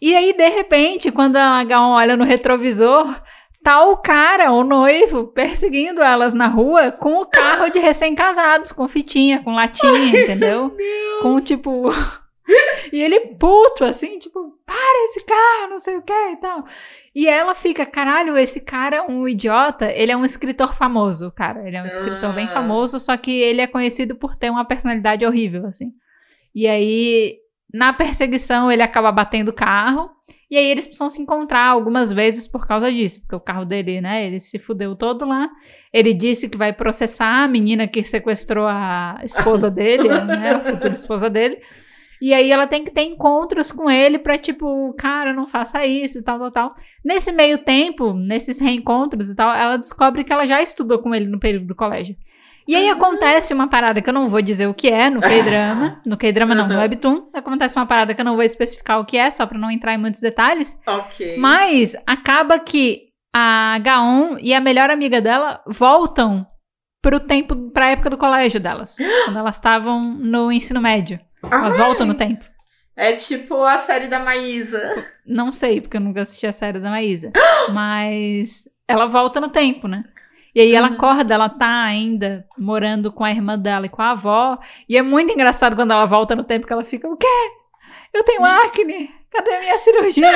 E 0.00 0.14
aí, 0.14 0.32
de 0.32 0.48
repente, 0.48 1.10
quando 1.10 1.36
a 1.36 1.62
Gaon 1.64 1.90
olha 1.90 2.16
no 2.16 2.24
retrovisor, 2.24 3.20
tá 3.62 3.84
o 3.84 3.96
cara, 3.96 4.52
o 4.52 4.62
noivo, 4.62 5.26
perseguindo 5.26 6.00
elas 6.02 6.34
na 6.34 6.46
rua 6.46 6.92
com 6.92 7.20
o 7.20 7.26
carro 7.26 7.68
de 7.70 7.78
recém-casados, 7.78 8.72
com 8.72 8.88
fitinha, 8.88 9.42
com 9.42 9.52
latinha, 9.52 10.22
entendeu? 10.22 10.74
Com 11.20 11.40
tipo. 11.40 11.90
E 12.92 13.02
ele 13.02 13.20
puto, 13.38 13.84
assim, 13.84 14.18
tipo, 14.18 14.58
para 14.64 15.04
esse 15.10 15.22
carro, 15.24 15.70
não 15.70 15.78
sei 15.78 15.96
o 15.98 16.02
que 16.02 16.12
e 16.12 16.36
tal. 16.36 16.64
E 17.14 17.28
ela 17.28 17.54
fica, 17.54 17.84
caralho, 17.84 18.36
esse 18.38 18.62
cara 18.64 18.96
é 18.96 19.02
um 19.02 19.28
idiota. 19.28 19.92
Ele 19.92 20.10
é 20.10 20.16
um 20.16 20.24
escritor 20.24 20.74
famoso, 20.74 21.30
cara. 21.30 21.66
Ele 21.66 21.76
é 21.76 21.82
um 21.82 21.86
escritor 21.86 22.32
bem 22.32 22.46
Ah. 22.46 22.52
famoso, 22.54 22.98
só 22.98 23.14
que 23.18 23.30
ele 23.30 23.60
é 23.60 23.66
conhecido 23.66 24.16
por 24.16 24.34
ter 24.36 24.48
uma 24.48 24.64
personalidade 24.64 25.26
horrível, 25.26 25.66
assim. 25.66 25.92
E 26.54 26.66
aí, 26.66 27.36
na 27.72 27.92
perseguição, 27.92 28.72
ele 28.72 28.82
acaba 28.82 29.12
batendo 29.12 29.48
o 29.50 29.52
carro. 29.54 30.08
E 30.50 30.56
aí 30.56 30.64
eles 30.64 30.86
precisam 30.86 31.10
se 31.10 31.20
encontrar 31.20 31.66
algumas 31.66 32.10
vezes 32.10 32.48
por 32.48 32.66
causa 32.66 32.90
disso, 32.90 33.20
porque 33.20 33.36
o 33.36 33.40
carro 33.40 33.66
dele, 33.66 34.00
né, 34.00 34.24
ele 34.26 34.40
se 34.40 34.58
fudeu 34.58 34.96
todo 34.96 35.26
lá. 35.26 35.46
Ele 35.92 36.14
disse 36.14 36.48
que 36.48 36.56
vai 36.56 36.72
processar 36.72 37.44
a 37.44 37.48
menina 37.48 37.86
que 37.86 38.02
sequestrou 38.02 38.66
a 38.66 39.20
esposa 39.22 39.70
dele, 39.70 40.08
né, 40.08 40.54
a 40.54 40.60
futura 40.60 40.94
esposa 40.94 41.28
dele. 41.28 41.58
E 42.20 42.34
aí 42.34 42.50
ela 42.50 42.66
tem 42.66 42.82
que 42.82 42.90
ter 42.90 43.02
encontros 43.02 43.70
com 43.70 43.90
ele 43.90 44.18
pra, 44.18 44.36
tipo, 44.36 44.92
cara, 44.94 45.32
não 45.32 45.46
faça 45.46 45.86
isso 45.86 46.18
e 46.18 46.22
tal, 46.22 46.38
tal, 46.38 46.50
tal. 46.50 46.74
Nesse 47.04 47.30
meio 47.32 47.58
tempo, 47.58 48.12
nesses 48.12 48.60
reencontros 48.60 49.30
e 49.30 49.36
tal, 49.36 49.54
ela 49.54 49.76
descobre 49.76 50.24
que 50.24 50.32
ela 50.32 50.46
já 50.46 50.60
estudou 50.60 50.98
com 50.98 51.14
ele 51.14 51.26
no 51.26 51.38
período 51.38 51.66
do 51.66 51.74
colégio. 51.74 52.16
E 52.66 52.76
aí 52.76 52.90
acontece 52.90 53.54
uma 53.54 53.66
parada 53.66 54.02
que 54.02 54.10
eu 54.10 54.12
não 54.12 54.28
vou 54.28 54.42
dizer 54.42 54.66
o 54.66 54.74
que 54.74 54.88
é 54.88 55.08
no 55.08 55.22
K-drama, 55.22 56.02
no 56.04 56.18
K-drama 56.18 56.54
não, 56.54 56.68
no. 56.68 56.76
Webtoon. 56.76 57.30
Acontece 57.32 57.78
uma 57.78 57.86
parada 57.86 58.14
que 58.14 58.20
eu 58.20 58.24
não 58.24 58.34
vou 58.34 58.44
especificar 58.44 59.00
o 59.00 59.06
que 59.06 59.16
é, 59.16 59.30
só 59.30 59.46
pra 59.46 59.58
não 59.58 59.70
entrar 59.70 59.94
em 59.94 59.98
muitos 59.98 60.20
detalhes. 60.20 60.78
Ok. 60.86 61.38
Mas 61.38 61.96
acaba 62.06 62.58
que 62.58 63.04
a 63.34 63.78
Gaon 63.78 64.36
e 64.40 64.52
a 64.52 64.60
melhor 64.60 64.90
amiga 64.90 65.18
dela 65.18 65.62
voltam 65.66 66.46
pro 67.00 67.18
tempo, 67.18 67.56
pra 67.70 67.90
época 67.90 68.10
do 68.10 68.18
colégio 68.18 68.60
delas. 68.60 68.96
quando 69.24 69.38
elas 69.38 69.56
estavam 69.56 70.02
no 70.02 70.52
ensino 70.52 70.80
médio. 70.80 71.18
Elas 71.42 71.78
Ai, 71.78 71.86
voltam 71.86 72.06
no 72.06 72.14
tempo. 72.14 72.44
É 72.96 73.12
tipo 73.12 73.62
a 73.62 73.78
série 73.78 74.08
da 74.08 74.18
Maísa. 74.18 75.06
Não 75.24 75.52
sei, 75.52 75.80
porque 75.80 75.96
eu 75.96 76.00
nunca 76.00 76.22
assisti 76.22 76.46
a 76.46 76.52
série 76.52 76.80
da 76.80 76.90
Maísa. 76.90 77.30
Mas 77.72 78.68
ela 78.88 79.06
volta 79.06 79.40
no 79.40 79.48
tempo, 79.48 79.86
né? 79.86 80.04
E 80.54 80.60
aí 80.60 80.74
ela 80.74 80.88
Uhum. 80.88 80.94
acorda, 80.94 81.34
ela 81.34 81.48
tá 81.48 81.82
ainda 81.84 82.44
morando 82.58 83.12
com 83.12 83.22
a 83.22 83.30
irmã 83.30 83.56
dela 83.58 83.86
e 83.86 83.88
com 83.88 84.02
a 84.02 84.10
avó. 84.10 84.58
E 84.88 84.96
é 84.96 85.02
muito 85.02 85.32
engraçado 85.32 85.76
quando 85.76 85.92
ela 85.92 86.06
volta 86.06 86.34
no 86.34 86.42
tempo 86.42 86.66
que 86.66 86.72
ela 86.72 86.82
fica, 86.84 87.06
o 87.08 87.16
quê? 87.16 87.26
Eu 88.12 88.24
tenho 88.24 88.42
acne? 88.44 89.10
Cadê 89.30 89.54
a 89.54 89.60
minha 89.60 89.78
cirurgia? 89.78 90.30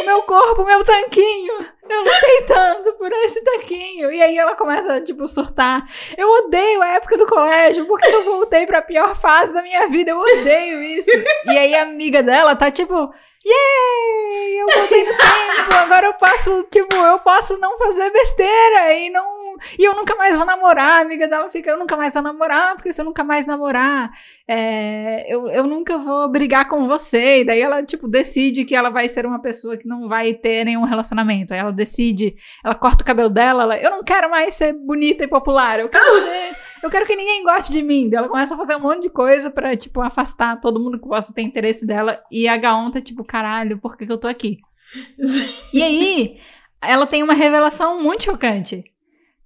O 0.00 0.06
meu 0.06 0.22
corpo, 0.22 0.62
o 0.62 0.64
meu 0.64 0.82
tanquinho. 0.84 1.54
Eu 1.88 2.02
lutei 2.02 2.42
tanto 2.46 2.92
por 2.94 3.12
esse 3.12 3.44
tanquinho. 3.44 4.10
E 4.10 4.22
aí 4.22 4.36
ela 4.36 4.56
começa, 4.56 5.00
tipo, 5.02 5.28
surtar. 5.28 5.84
Eu 6.16 6.28
odeio 6.28 6.80
a 6.82 6.88
época 6.88 7.18
do 7.18 7.26
colégio, 7.26 7.86
porque 7.86 8.06
eu 8.06 8.24
voltei 8.24 8.66
pra 8.66 8.80
pior 8.80 9.14
fase 9.14 9.52
da 9.52 9.62
minha 9.62 9.86
vida. 9.88 10.12
Eu 10.12 10.20
odeio 10.20 10.82
isso. 10.82 11.10
E 11.46 11.58
aí 11.58 11.74
a 11.74 11.82
amiga 11.82 12.22
dela 12.22 12.56
tá 12.56 12.70
tipo, 12.70 13.12
Yay! 13.44 14.60
Eu 14.60 14.66
voltei 14.74 15.02
no 15.04 15.16
tempo, 15.16 15.74
agora 15.74 16.06
eu 16.06 16.14
posso, 16.14 16.62
tipo, 16.64 16.94
eu 16.94 17.18
posso 17.20 17.56
não 17.58 17.76
fazer 17.78 18.10
besteira 18.10 18.94
e 18.94 19.10
não. 19.10 19.39
E 19.78 19.84
eu 19.84 19.94
nunca 19.94 20.14
mais 20.16 20.36
vou 20.36 20.46
namorar. 20.46 20.98
A 20.98 21.00
amiga 21.00 21.28
dela 21.28 21.48
fica, 21.50 21.70
eu 21.70 21.78
nunca 21.78 21.96
mais 21.96 22.14
vou 22.14 22.22
namorar, 22.22 22.74
porque 22.76 22.92
se 22.92 23.00
eu 23.00 23.04
nunca 23.04 23.24
mais 23.24 23.46
namorar, 23.46 24.10
é, 24.46 25.26
eu, 25.32 25.48
eu 25.48 25.66
nunca 25.66 25.98
vou 25.98 26.28
brigar 26.28 26.68
com 26.68 26.86
você. 26.86 27.40
E 27.40 27.44
daí 27.44 27.60
ela, 27.60 27.82
tipo, 27.82 28.08
decide 28.08 28.64
que 28.64 28.74
ela 28.74 28.90
vai 28.90 29.08
ser 29.08 29.26
uma 29.26 29.40
pessoa 29.40 29.76
que 29.76 29.86
não 29.86 30.08
vai 30.08 30.34
ter 30.34 30.64
nenhum 30.64 30.84
relacionamento. 30.84 31.52
Aí 31.52 31.60
ela 31.60 31.72
decide, 31.72 32.36
ela 32.64 32.74
corta 32.74 33.02
o 33.02 33.06
cabelo 33.06 33.30
dela, 33.30 33.62
ela, 33.62 33.78
eu 33.78 33.90
não 33.90 34.02
quero 34.02 34.30
mais 34.30 34.54
ser 34.54 34.72
bonita 34.72 35.24
e 35.24 35.28
popular, 35.28 35.80
eu 35.80 35.88
quero 35.88 36.20
ser. 36.20 36.70
Eu 36.82 36.88
quero 36.88 37.06
que 37.06 37.14
ninguém 37.14 37.44
goste 37.44 37.70
de 37.72 37.82
mim. 37.82 38.08
Daí 38.08 38.18
Ela 38.18 38.28
começa 38.28 38.54
a 38.54 38.56
fazer 38.56 38.74
um 38.74 38.80
monte 38.80 39.02
de 39.02 39.10
coisa 39.10 39.50
pra, 39.50 39.76
tipo, 39.76 40.00
afastar 40.00 40.60
todo 40.60 40.80
mundo 40.80 40.98
que 40.98 41.06
possa 41.06 41.32
ter 41.32 41.42
interesse 41.42 41.86
dela. 41.86 42.22
E 42.30 42.48
a 42.48 42.56
Gaon 42.56 42.90
tá, 42.90 43.00
tipo, 43.00 43.22
caralho, 43.22 43.78
por 43.78 43.96
que, 43.96 44.06
que 44.06 44.12
eu 44.12 44.18
tô 44.18 44.28
aqui? 44.28 44.58
E 45.72 45.82
aí, 45.82 46.40
ela 46.80 47.06
tem 47.06 47.22
uma 47.22 47.34
revelação 47.34 48.02
muito 48.02 48.24
chocante. 48.24 48.82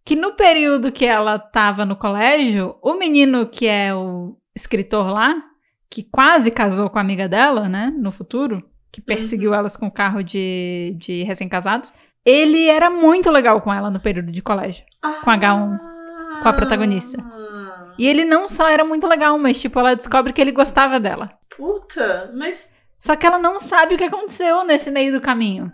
Que 0.05 0.15
no 0.15 0.35
período 0.35 0.93
que 0.93 1.07
ela 1.07 1.39
tava 1.39 1.85
no 1.85 1.97
colégio, 1.97 2.77
o 2.83 2.95
menino 2.95 3.47
que 3.47 3.67
é 3.67 3.95
o 3.95 4.37
escritor 4.55 5.07
lá, 5.11 5.35
que 5.91 6.03
quase 6.03 6.51
casou 6.51 6.91
com 6.91 6.99
a 6.99 7.01
amiga 7.01 7.27
dela, 7.29 7.69
né, 7.69 7.93
no 7.97 8.13
futuro, 8.13 8.63
que 8.93 9.01
perseguiu 9.01 9.51
Uhum. 9.53 9.57
elas 9.57 9.77
com 9.77 9.87
o 9.87 9.91
carro 9.93 10.23
de, 10.23 10.95
de 10.99 11.23
recém-casados, 11.23 11.95
ele 12.25 12.69
era 12.69 12.91
muito 12.91 13.31
legal 13.31 13.61
com 13.61 13.73
ela 13.73 13.91
no 13.91 14.01
período 14.01 14.31
de 14.33 14.43
colégio. 14.43 14.85
Com 15.25 15.31
H1, 15.31 15.79
com 16.43 16.49
a 16.49 16.53
protagonista. 16.53 17.23
Ah, 17.23 17.93
E 17.99 18.07
ele 18.07 18.25
não 18.25 18.47
só 18.49 18.69
era 18.69 18.85
muito 18.85 19.07
legal, 19.07 19.39
mas, 19.39 19.61
tipo, 19.61 19.79
ela 19.79 19.95
descobre 19.97 20.33
que 20.33 20.41
ele 20.41 20.53
gostava 20.53 20.99
dela. 21.01 21.31
Puta, 21.57 22.33
mas 22.37 22.74
Só 23.05 23.15
que 23.15 23.27
ela 23.27 23.39
não 23.39 23.61
sabe 23.61 23.95
o 23.95 23.99
que 23.99 24.05
aconteceu 24.05 24.65
nesse 24.65 24.91
meio 24.91 25.13
do 25.13 25.21
caminho. 25.21 25.71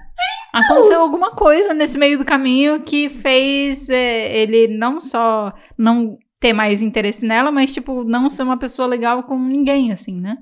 Aconteceu 0.52 1.00
alguma 1.00 1.30
coisa 1.30 1.72
nesse 1.72 1.96
meio 1.96 2.18
do 2.18 2.24
caminho 2.24 2.80
que 2.82 3.08
fez 3.08 3.88
é, 3.88 4.36
ele 4.36 4.66
não 4.66 5.00
só 5.00 5.52
não 5.78 6.18
ter 6.40 6.52
mais 6.52 6.82
interesse 6.82 7.24
nela, 7.24 7.52
mas, 7.52 7.70
tipo, 7.70 8.02
não 8.02 8.28
ser 8.28 8.42
uma 8.42 8.58
pessoa 8.58 8.88
legal 8.88 9.22
com 9.22 9.38
ninguém, 9.38 9.92
assim, 9.92 10.20
né? 10.20 10.38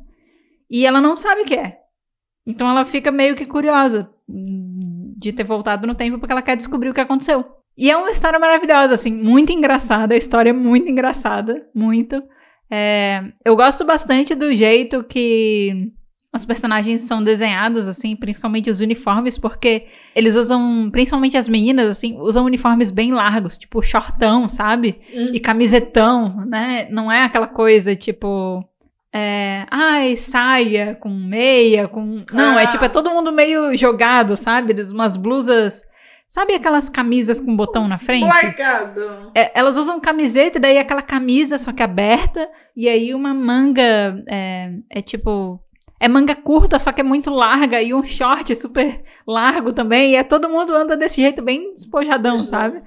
E 0.71 0.87
ela 0.87 0.99
não 0.99 1.15
sabe 1.15 1.43
o 1.43 1.45
que 1.45 1.57
é. 1.57 1.77
Então 2.47 2.67
ela 2.71 2.87
fica 2.87 3.13
meio 3.13 3.37
que 3.37 3.45
curiosa 3.45 4.11
de 4.27 5.31
ter 5.31 5.45
voltado 5.45 5.87
no 5.87 5.95
tempo 5.95 6.19
porque 6.19 6.33
ela 6.33 6.41
quer 6.41 6.57
descobrir 6.57 6.89
o 6.89 6.95
que 6.95 7.03
aconteceu. 7.03 7.45
E 7.77 7.91
é 7.91 7.97
uma 7.99 8.11
história 8.11 8.39
maravilhosa, 8.39 8.95
assim, 8.95 9.13
muito 9.13 9.53
engraçada. 9.53 10.15
A 10.15 10.19
história 10.19 10.51
é 10.51 10.55
muito 10.55 10.89
engraçada, 10.91 11.69
muito. 11.75 12.23
É, 12.71 13.25
eu 13.45 13.55
gosto 13.55 13.85
bastante 13.85 14.35
do 14.35 14.51
jeito 14.55 15.05
que 15.05 15.93
os 16.39 16.45
personagens 16.47 17.03
são 17.03 17.23
desenhados, 17.23 17.87
assim, 17.87 18.17
principalmente 18.17 18.71
os 18.71 18.81
uniformes, 18.81 19.37
porque 19.37 19.87
eles 20.15 20.35
usam, 20.35 20.89
principalmente 20.91 21.37
as 21.37 21.49
meninas, 21.49 21.87
assim, 21.89 22.17
usam 22.19 22.45
uniformes 22.45 22.91
bem 22.91 23.13
largos, 23.13 23.59
tipo 23.59 23.83
shortão, 23.83 24.49
sabe? 24.49 25.01
Hum. 25.15 25.31
E 25.35 25.41
camisetão, 25.41 26.45
né? 26.47 26.89
Não 26.91 27.11
é 27.13 27.25
aquela 27.25 27.47
coisa 27.47 27.95
tipo. 27.95 28.65
É, 29.13 29.65
ai, 29.71 30.17
saia 30.17 30.95
com 31.01 31.09
meia, 31.09 31.89
com. 31.89 32.23
Não, 32.33 32.59
é 32.59 32.65
Ah. 32.65 32.67
tipo, 32.69 32.85
é 32.85 32.89
todo 32.89 33.11
mundo 33.11 33.33
meio 33.33 33.77
jogado, 33.77 34.37
sabe? 34.37 34.75
Umas 34.93 35.17
blusas. 35.17 35.83
Sabe 36.31 36.55
aquelas 36.55 36.91
camisas 36.91 37.41
com 37.41 37.57
botão 37.57 37.89
na 37.89 37.99
frente? 37.99 38.27
largado. 38.27 39.31
É, 39.35 39.59
elas 39.59 39.79
usam 39.79 39.99
camiseta 39.99 40.59
e 40.59 40.61
daí 40.61 40.77
aquela 40.79 41.01
camisa 41.01 41.57
só 41.57 41.73
que 41.73 41.83
aberta 41.83 42.47
e 42.77 42.87
aí 42.87 43.15
uma 43.15 43.33
manga 43.33 44.23
é, 44.29 44.71
é 44.91 45.01
tipo 45.01 45.59
é 46.01 46.07
manga 46.09 46.35
curta 46.35 46.79
só 46.79 46.93
que 46.93 47.01
é 47.01 47.05
muito 47.05 47.31
larga 47.31 47.83
e 47.83 47.93
um 47.93 48.03
short 48.05 48.55
super 48.55 49.03
largo 49.27 49.73
também 49.73 50.13
e 50.13 50.15
é 50.17 50.23
todo 50.23 50.49
mundo 50.49 50.75
anda 50.75 50.97
desse 50.97 51.21
jeito 51.21 51.43
bem 51.43 51.73
despojadão, 51.75 52.37
Uhum. 52.37 52.47
sabe? 52.47 52.83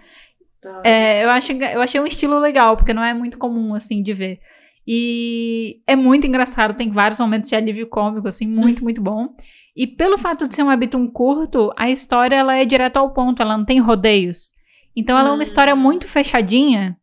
Tá. 0.62 0.82
É, 0.86 1.24
eu 1.26 1.30
acho 1.32 1.51
eu 1.53 1.82
achei 1.82 1.99
um 1.99 2.05
estilo 2.07 2.38
legal 2.39 2.78
porque 2.78 2.93
não 2.93 3.03
é 3.03 3.14
muito 3.14 3.38
comum 3.38 3.74
assim 3.74 4.01
de 4.03 4.14
ver 4.14 4.39
e 4.88 5.80
é 5.88 5.95
muito 5.95 6.28
engraçado 6.28 6.74
tem 6.76 6.89
vários 6.91 7.20
momentos 7.20 7.49
de 7.49 7.55
alívio 7.55 7.88
cômico 7.88 8.28
assim 8.28 8.47
muito 8.47 8.84
muito 8.84 9.01
bom 9.01 9.30
e 9.76 9.88
pelo 9.88 10.18
fato 10.18 10.47
de 10.47 10.55
ser 10.55 10.64
um 10.64 10.68
webtoon 10.68 11.07
curto 11.09 11.72
a 11.78 11.89
história 11.89 12.36
ela 12.36 12.55
é 12.57 12.66
direto 12.66 12.97
ao 12.97 13.12
ponto 13.14 13.41
ela 13.41 13.57
não 13.57 13.66
tem 13.66 13.80
rodeios 13.80 14.51
então 14.95 15.18
ela 15.18 15.30
é 15.30 15.32
uma 15.32 15.39
Hum. 15.39 15.43
história 15.43 15.76
muito 15.76 16.07
fechadinha 16.07 16.97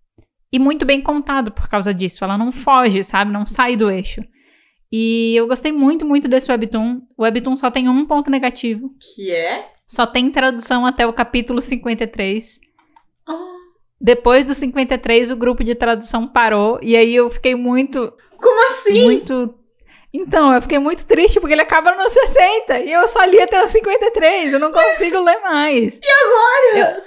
e 0.53 0.59
muito 0.59 0.85
bem 0.85 1.01
contada 1.01 1.51
por 1.51 1.69
causa 1.69 1.93
disso. 1.93 2.25
Ela 2.25 2.37
não 2.39 2.51
foge, 2.53 3.03
sabe? 3.05 3.31
Não 3.31 3.45
sai 3.45 3.77
do 3.77 3.91
eixo. 3.91 4.23
E 4.91 5.35
eu 5.37 5.47
gostei 5.47 5.71
muito, 5.73 6.07
muito 6.07 6.29
desse 6.29 6.51
webtoon. 6.51 7.03
O 7.17 7.23
webtoon 7.23 7.57
só 7.57 7.71
tem 7.71 7.89
um 7.89 8.07
ponto 8.07 8.31
negativo. 8.31 8.91
Que 9.15 9.31
é? 9.31 9.71
Só 9.87 10.07
tem 10.07 10.31
tradução 10.31 10.87
até 10.87 11.07
o 11.07 11.13
capítulo 11.13 11.61
53. 11.61 12.59
Ah, 13.27 13.35
Depois 14.01 14.47
do 14.47 14.55
53, 14.55 15.31
o 15.31 15.37
grupo 15.37 15.63
de 15.63 15.75
tradução 15.75 16.27
parou. 16.27 16.79
E 16.83 16.97
aí 16.97 17.15
eu 17.15 17.29
fiquei 17.31 17.55
muito, 17.55 18.13
como 18.41 18.69
assim? 18.71 19.05
muito... 19.05 19.55
Então, 20.11 20.55
eu 20.55 20.63
fiquei 20.63 20.79
muito 20.79 21.07
triste 21.07 21.39
porque 21.39 21.53
ele 21.53 21.61
acaba 21.61 21.95
no 21.95 22.09
60. 22.09 22.81
E 22.81 22.93
eu 22.93 23.07
só 23.07 23.23
li 23.25 23.41
até 23.43 23.63
o 23.63 23.69
53. 23.69 24.55
Eu 24.55 24.59
não 24.59 24.73
consigo 24.73 25.21
ler 25.21 25.39
mais. 25.41 26.01
Olha! 26.73 27.03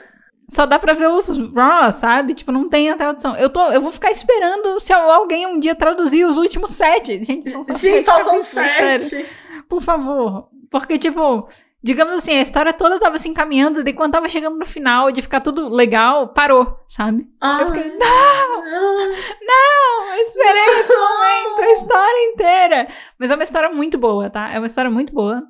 Só 0.51 0.65
dá 0.65 0.77
pra 0.77 0.91
ver 0.91 1.07
os 1.07 1.29
raw, 1.55 1.89
sabe? 1.93 2.33
Tipo, 2.33 2.51
não 2.51 2.67
tem 2.67 2.89
a 2.89 2.97
tradução. 2.97 3.37
Eu, 3.37 3.49
tô, 3.49 3.71
eu 3.71 3.79
vou 3.79 3.89
ficar 3.89 4.11
esperando 4.11 4.81
se 4.81 4.91
alguém 4.91 5.47
um 5.47 5.57
dia 5.57 5.73
traduzir 5.73 6.25
os 6.25 6.37
últimos 6.37 6.71
sete. 6.71 7.23
Gente, 7.23 7.49
são 7.49 7.63
só 7.63 7.71
Gente, 7.71 7.79
sete 7.81 8.05
faltam 8.05 8.25
capítulos, 8.25 8.47
sério. 8.47 9.05
sete. 9.07 9.29
Por 9.69 9.81
favor. 9.81 10.49
Porque, 10.69 10.97
tipo, 10.97 11.47
digamos 11.81 12.13
assim, 12.15 12.35
a 12.35 12.41
história 12.41 12.73
toda 12.73 12.99
tava 12.99 13.17
se 13.17 13.29
encaminhando, 13.29 13.87
e 13.87 13.93
quando 13.93 14.11
tava 14.11 14.27
chegando 14.27 14.57
no 14.57 14.65
final, 14.65 15.09
de 15.09 15.21
ficar 15.21 15.39
tudo 15.39 15.69
legal, 15.69 16.27
parou, 16.33 16.83
sabe? 16.85 17.25
Eu 17.61 17.67
fiquei, 17.67 17.89
não, 17.97 18.61
não, 18.61 20.13
eu 20.13 20.21
esperei 20.21 20.79
esse 20.81 20.93
momento, 20.93 21.61
a 21.61 21.71
história 21.71 22.25
inteira. 22.33 22.87
Mas 23.17 23.31
é 23.31 23.35
uma 23.35 23.43
história 23.43 23.69
muito 23.71 23.97
boa, 23.97 24.29
tá? 24.29 24.51
É 24.51 24.57
uma 24.57 24.67
história 24.67 24.91
muito 24.91 25.13
boa. 25.13 25.43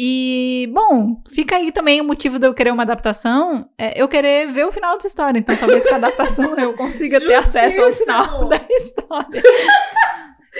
E, 0.00 0.70
bom, 0.72 1.20
fica 1.28 1.56
aí 1.56 1.72
também 1.72 2.00
o 2.00 2.04
motivo 2.04 2.38
de 2.38 2.46
eu 2.46 2.54
querer 2.54 2.70
uma 2.70 2.84
adaptação, 2.84 3.68
é 3.76 4.00
eu 4.00 4.06
querer 4.06 4.46
ver 4.46 4.64
o 4.64 4.70
final 4.70 4.94
dessa 4.94 5.08
história. 5.08 5.40
Então, 5.40 5.56
talvez 5.56 5.84
com 5.84 5.94
a 5.94 5.96
adaptação 5.98 6.56
eu 6.56 6.72
consiga 6.74 7.18
ter 7.20 7.34
acesso 7.34 7.80
ao 7.82 7.92
final 7.92 8.46
da 8.48 8.60
história. 8.70 9.42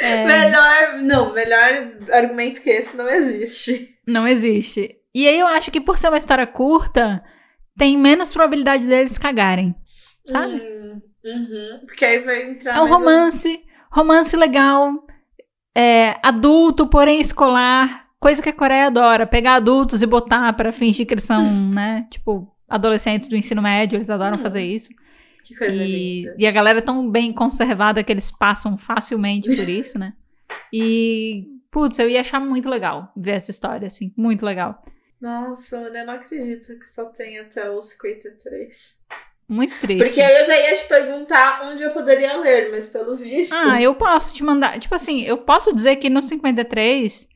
É, 0.00 0.24
Melhor. 0.24 0.98
Não, 1.02 1.32
melhor 1.32 1.92
argumento 2.12 2.62
que 2.62 2.70
esse 2.70 2.96
não 2.96 3.08
existe. 3.08 3.96
não 4.06 4.28
existe. 4.28 4.94
E 5.12 5.26
aí 5.26 5.36
eu 5.40 5.46
acho 5.48 5.72
que 5.72 5.80
por 5.80 5.98
ser 5.98 6.06
uma 6.08 6.16
história 6.18 6.46
curta, 6.46 7.20
tem 7.76 7.98
menos 7.98 8.30
probabilidade 8.30 8.86
deles 8.86 9.18
cagarem, 9.18 9.74
sabe? 10.24 10.54
Hum, 10.62 11.00
uhum. 11.24 11.80
Porque 11.84 12.04
aí 12.04 12.20
vai 12.20 12.42
entrar. 12.48 12.76
É 12.76 12.80
um 12.80 12.86
mais 12.86 12.90
um- 12.92 12.94
romance, 12.94 13.60
romance 13.90 14.36
legal, 14.36 14.92
é, 15.76 16.16
adulto, 16.22 16.86
porém 16.86 17.20
escolar, 17.20 18.06
coisa 18.20 18.42
que 18.42 18.48
a 18.48 18.52
Coreia 18.52 18.86
adora, 18.86 19.26
pegar 19.26 19.54
adultos 19.54 20.02
e 20.02 20.06
botar 20.06 20.52
pra 20.54 20.72
fingir 20.72 21.06
que 21.06 21.14
eles 21.14 21.24
são, 21.24 21.42
né, 21.72 22.06
tipo, 22.10 22.52
adolescentes 22.68 23.28
do 23.28 23.36
ensino 23.36 23.62
médio, 23.62 23.96
eles 23.96 24.10
adoram 24.10 24.38
Hum. 24.38 24.42
fazer 24.42 24.62
isso. 24.62 24.90
Que 25.44 25.54
coisa 25.56 25.72
E, 25.74 26.22
linda. 26.22 26.34
e 26.38 26.46
a 26.46 26.50
galera 26.50 26.78
é 26.78 26.82
tão 26.82 27.08
bem 27.10 27.32
conservada 27.32 28.02
que 28.04 28.12
eles 28.12 28.30
passam 28.30 28.76
facilmente 28.76 29.48
por 29.54 29.68
isso, 29.68 29.98
né? 29.98 30.12
E, 30.72 31.46
putz, 31.70 31.98
eu 31.98 32.08
ia 32.08 32.20
achar 32.22 32.40
muito 32.40 32.68
legal 32.68 33.10
ver 33.16 33.32
essa 33.32 33.50
história, 33.50 33.86
assim, 33.86 34.12
muito 34.16 34.44
legal. 34.44 34.82
Nossa, 35.20 35.76
eu 35.76 36.06
não 36.06 36.12
acredito 36.14 36.78
que 36.78 36.86
só 36.86 37.06
tem 37.06 37.38
até 37.38 37.68
o 37.70 37.80
53. 37.82 38.98
Muito 39.48 39.78
triste. 39.78 40.04
Porque 40.04 40.20
aí 40.20 40.40
eu 40.40 40.46
já 40.46 40.56
ia 40.58 40.74
te 40.76 40.86
perguntar 40.86 41.62
onde 41.64 41.82
eu 41.82 41.90
poderia 41.92 42.36
ler, 42.38 42.70
mas 42.70 42.86
pelo 42.86 43.16
visto. 43.16 43.52
Ah, 43.54 43.80
eu 43.80 43.94
posso 43.94 44.34
te 44.34 44.44
mandar. 44.44 44.78
Tipo 44.78 44.94
assim, 44.94 45.22
eu 45.22 45.38
posso 45.38 45.74
dizer 45.74 45.96
que 45.96 46.10
no 46.10 46.20
53 46.22 47.26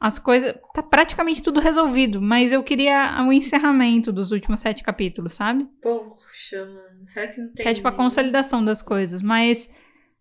as 0.00 0.18
coisas. 0.18 0.54
Tá 0.74 0.82
praticamente 0.82 1.42
tudo 1.42 1.60
resolvido, 1.60 2.20
mas 2.20 2.52
eu 2.52 2.62
queria 2.62 3.24
o 3.26 3.32
encerramento 3.32 4.12
dos 4.12 4.32
últimos 4.32 4.60
sete 4.60 4.82
capítulos, 4.82 5.34
sabe? 5.34 5.66
Poxa, 5.82 6.64
mano. 6.64 7.06
Será 7.06 7.28
que 7.28 7.40
não 7.40 7.52
tem. 7.52 7.64
Que 7.64 7.68
é 7.68 7.74
tipo 7.74 7.88
a 7.88 7.92
consolidação 7.92 8.64
das 8.64 8.82
coisas. 8.82 9.22
Mas 9.22 9.70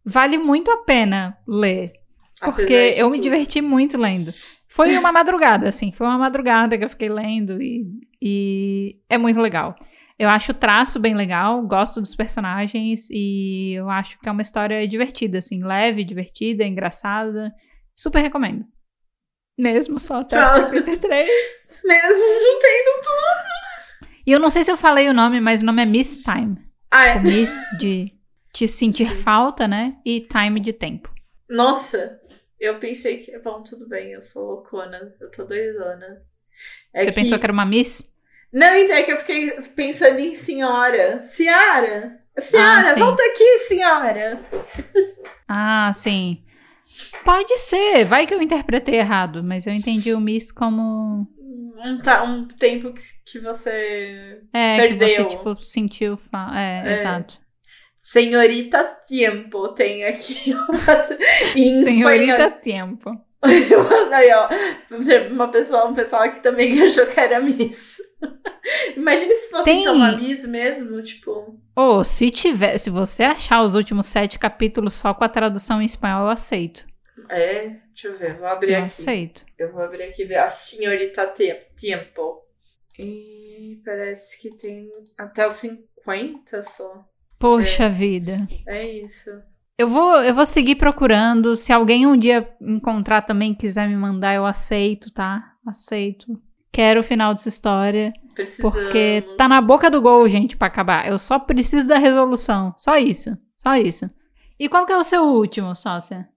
vale 0.03 0.37
muito 0.37 0.71
a 0.71 0.77
pena 0.77 1.37
ler. 1.47 1.91
Porque 2.39 2.93
eu 2.97 3.09
me 3.09 3.19
diverti 3.19 3.61
muito 3.61 3.97
lendo. 3.97 4.33
Foi 4.67 4.97
uma 4.97 5.11
madrugada, 5.11 5.69
assim. 5.69 5.91
Foi 5.91 6.05
uma 6.05 6.17
madrugada 6.17 6.77
que 6.77 6.83
eu 6.83 6.89
fiquei 6.89 7.09
lendo 7.09 7.61
e, 7.61 7.85
e 8.21 8.99
é 9.09 9.17
muito 9.17 9.39
legal. 9.39 9.75
Eu 10.17 10.29
acho 10.29 10.51
o 10.51 10.55
traço 10.55 10.97
bem 10.97 11.13
legal, 11.13 11.61
gosto 11.67 11.99
dos 11.99 12.15
personagens 12.15 13.09
e 13.11 13.73
eu 13.73 13.89
acho 13.89 14.17
que 14.19 14.29
é 14.29 14.31
uma 14.31 14.41
história 14.41 14.87
divertida, 14.87 15.39
assim, 15.39 15.61
leve, 15.63 16.05
divertida, 16.05 16.63
engraçada. 16.63 17.51
Super 17.95 18.21
recomendo. 18.21 18.65
Mesmo 19.57 19.97
só 19.99 20.21
até 20.21 20.45
Só. 20.47 20.69
Mesmo53. 20.69 21.27
não 21.83 22.59
tendo 22.59 23.01
tudo. 23.01 24.05
E 24.27 24.31
eu 24.31 24.39
não 24.39 24.49
sei 24.49 24.63
se 24.63 24.71
eu 24.71 24.77
falei 24.77 25.07
o 25.07 25.13
nome, 25.13 25.39
mas 25.39 25.61
o 25.61 25.65
nome 25.65 25.81
é 25.81 25.85
Miss 25.85 26.17
Time. 26.17 26.57
Ah, 26.91 27.05
é. 27.07 27.15
O 27.17 27.21
Miss 27.21 27.53
de 27.77 28.11
te 28.51 28.67
sentir 28.67 29.09
Sim. 29.09 29.15
falta, 29.15 29.67
né? 29.67 29.97
E 30.05 30.21
Time 30.21 30.59
de 30.59 30.73
tempo. 30.73 31.13
Nossa, 31.47 32.19
eu 32.59 32.79
pensei 32.79 33.17
que. 33.17 33.37
Bom, 33.39 33.61
tudo 33.61 33.87
bem, 33.87 34.11
eu 34.13 34.21
sou 34.21 34.43
loucona. 34.45 35.13
Eu 35.21 35.29
tô 35.29 35.43
doidona. 35.43 36.21
É 36.93 37.03
Você 37.03 37.11
pensou 37.11 37.37
que 37.37 37.45
era 37.45 37.53
uma 37.53 37.65
Miss? 37.65 38.09
Não, 38.51 38.73
então 38.75 38.95
é 38.95 39.03
que 39.03 39.11
eu 39.11 39.17
fiquei 39.17 39.51
pensando 39.75 40.19
em 40.19 40.33
senhora. 40.33 41.23
Senhora! 41.23 42.19
Senhora, 42.37 42.91
Ah, 42.91 42.95
volta 42.95 43.21
aqui, 43.23 43.59
senhora! 43.67 44.39
Ah, 45.47 45.91
sim. 45.93 46.44
Pode 47.23 47.57
ser, 47.59 48.05
vai 48.05 48.25
que 48.27 48.33
eu 48.33 48.41
interpretei 48.41 48.95
errado, 48.95 49.43
mas 49.43 49.65
eu 49.67 49.73
entendi 49.73 50.13
o 50.13 50.19
Miss 50.19 50.51
como. 50.51 51.27
Um, 51.83 51.99
ta- 52.01 52.23
um 52.23 52.47
tempo 52.47 52.93
que, 52.93 53.01
que 53.25 53.39
você. 53.39 54.41
É, 54.53 54.77
Perdeu. 54.77 55.07
que 55.07 55.15
você, 55.15 55.25
tipo, 55.25 55.59
sentiu. 55.61 56.15
Fa... 56.17 56.51
É, 56.57 56.89
É. 56.89 56.93
exato. 56.93 57.39
Senhorita 57.99 58.97
Tempo 59.07 59.69
tem 59.69 60.03
aqui. 60.05 60.53
em 61.55 61.83
Senhorita 61.83 62.33
espanhol. 62.33 62.51
Tempo. 62.61 63.24
Aí, 64.11 64.29
ó. 64.33 64.49
Uma 65.31 65.49
pessoa, 65.51 65.85
um 65.85 65.93
pessoal 65.93 66.29
que 66.31 66.39
também 66.41 66.79
achou 66.83 67.05
que 67.07 67.19
era 67.19 67.39
Miss. 67.39 67.97
Imagina 68.95 69.33
se 69.35 69.49
fosse 69.49 69.63
Tem- 69.65 69.81
então 69.81 69.95
uma 69.95 70.15
Miss 70.17 70.45
mesmo, 70.47 70.95
tipo. 70.95 71.59
Ou, 71.75 72.03
se 72.03 72.31
tiver, 72.31 72.77
se 72.77 72.89
você 72.89 73.23
achar 73.23 73.61
os 73.61 73.75
últimos 73.75 74.05
sete 74.07 74.39
capítulos 74.39 74.93
só 74.93 75.13
com 75.13 75.23
a 75.23 75.29
tradução 75.29 75.81
em 75.81 75.85
espanhol, 75.85 76.23
eu 76.23 76.29
aceito. 76.29 76.85
É, 77.29 77.69
deixa 77.87 78.07
eu 78.07 78.17
ver, 78.17 78.37
vou 78.37 78.47
abrir 78.47 78.71
Eu 78.73 78.77
aqui. 78.79 78.87
aceito. 78.87 79.45
Eu 79.57 79.71
vou 79.71 79.81
abrir 79.81 80.03
aqui 80.03 80.23
e 80.23 80.25
ver 80.25 80.37
a 80.37 80.47
senhorita 80.47 81.25
Te- 81.27 81.67
Tempo. 81.79 82.43
E 82.97 83.81
parece 83.83 84.39
que 84.41 84.49
tem 84.55 84.89
até 85.17 85.47
os 85.47 85.55
50 85.55 86.63
só. 86.63 87.03
Poxa 87.37 87.89
vida. 87.89 88.47
É 88.67 88.85
isso. 88.87 89.29
Eu 89.77 89.89
vou, 89.89 90.23
eu 90.23 90.33
vou 90.33 90.45
seguir 90.45 90.75
procurando. 90.75 91.55
Se 91.55 91.73
alguém 91.73 92.07
um 92.07 92.17
dia 92.17 92.49
encontrar 92.61 93.21
também 93.21 93.51
e 93.51 93.55
quiser 93.55 93.87
me 93.89 93.95
mandar, 93.95 94.33
eu 94.33 94.45
aceito, 94.45 95.11
tá? 95.11 95.53
Aceito. 95.67 96.39
Quero 96.71 97.01
o 97.01 97.03
final 97.03 97.33
dessa 97.33 97.49
história. 97.49 98.13
Precisamos. 98.33 98.73
Porque 98.73 99.23
tá 99.37 99.47
na 99.47 99.61
boca 99.61 99.89
do 99.89 100.01
gol, 100.01 100.27
gente, 100.29 100.55
pra 100.55 100.67
acabar. 100.67 101.07
Eu 101.07 101.19
só 101.19 101.39
preciso 101.39 101.87
da 101.87 101.97
resolução. 101.97 102.73
Só 102.77 102.97
isso. 102.97 103.37
Só 103.57 103.75
isso. 103.75 104.09
E 104.57 104.69
qual 104.69 104.85
que 104.85 104.93
é 104.93 104.97
o 104.97 105.03
seu 105.03 105.23
último, 105.23 105.75
sócia? 105.75 106.27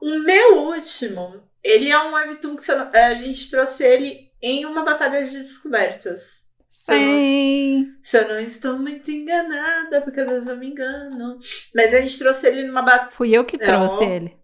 O 0.00 0.18
meu 0.20 0.58
último, 0.58 1.42
ele 1.62 1.90
é 1.90 1.98
um 2.02 2.12
webtoon 2.12 2.56
que 2.56 2.70
a 2.70 3.14
gente 3.14 3.50
trouxe 3.50 3.84
ele 3.84 4.30
em 4.40 4.66
uma 4.66 4.84
batalha 4.84 5.24
de 5.24 5.32
descobertas. 5.32 6.47
Se 6.70 6.92
eu 6.94 7.00
não- 7.00 7.20
Sei. 7.20 7.84
Se 8.04 8.18
eu 8.18 8.28
não 8.28 8.40
estou 8.40 8.78
muito 8.78 9.10
enganada, 9.10 10.00
porque 10.02 10.20
às 10.20 10.28
vezes 10.28 10.48
eu 10.48 10.56
me 10.56 10.68
engano. 10.68 11.38
Mas 11.74 11.92
a 11.94 12.00
gente 12.00 12.18
trouxe 12.18 12.46
ele 12.46 12.62
numa 12.64 12.82
batalha. 12.82 13.10
Fui 13.10 13.30
eu 13.36 13.44
que 13.44 13.56
É, 13.56 13.58
trouxe 13.66 14.04
ele. 14.04 14.36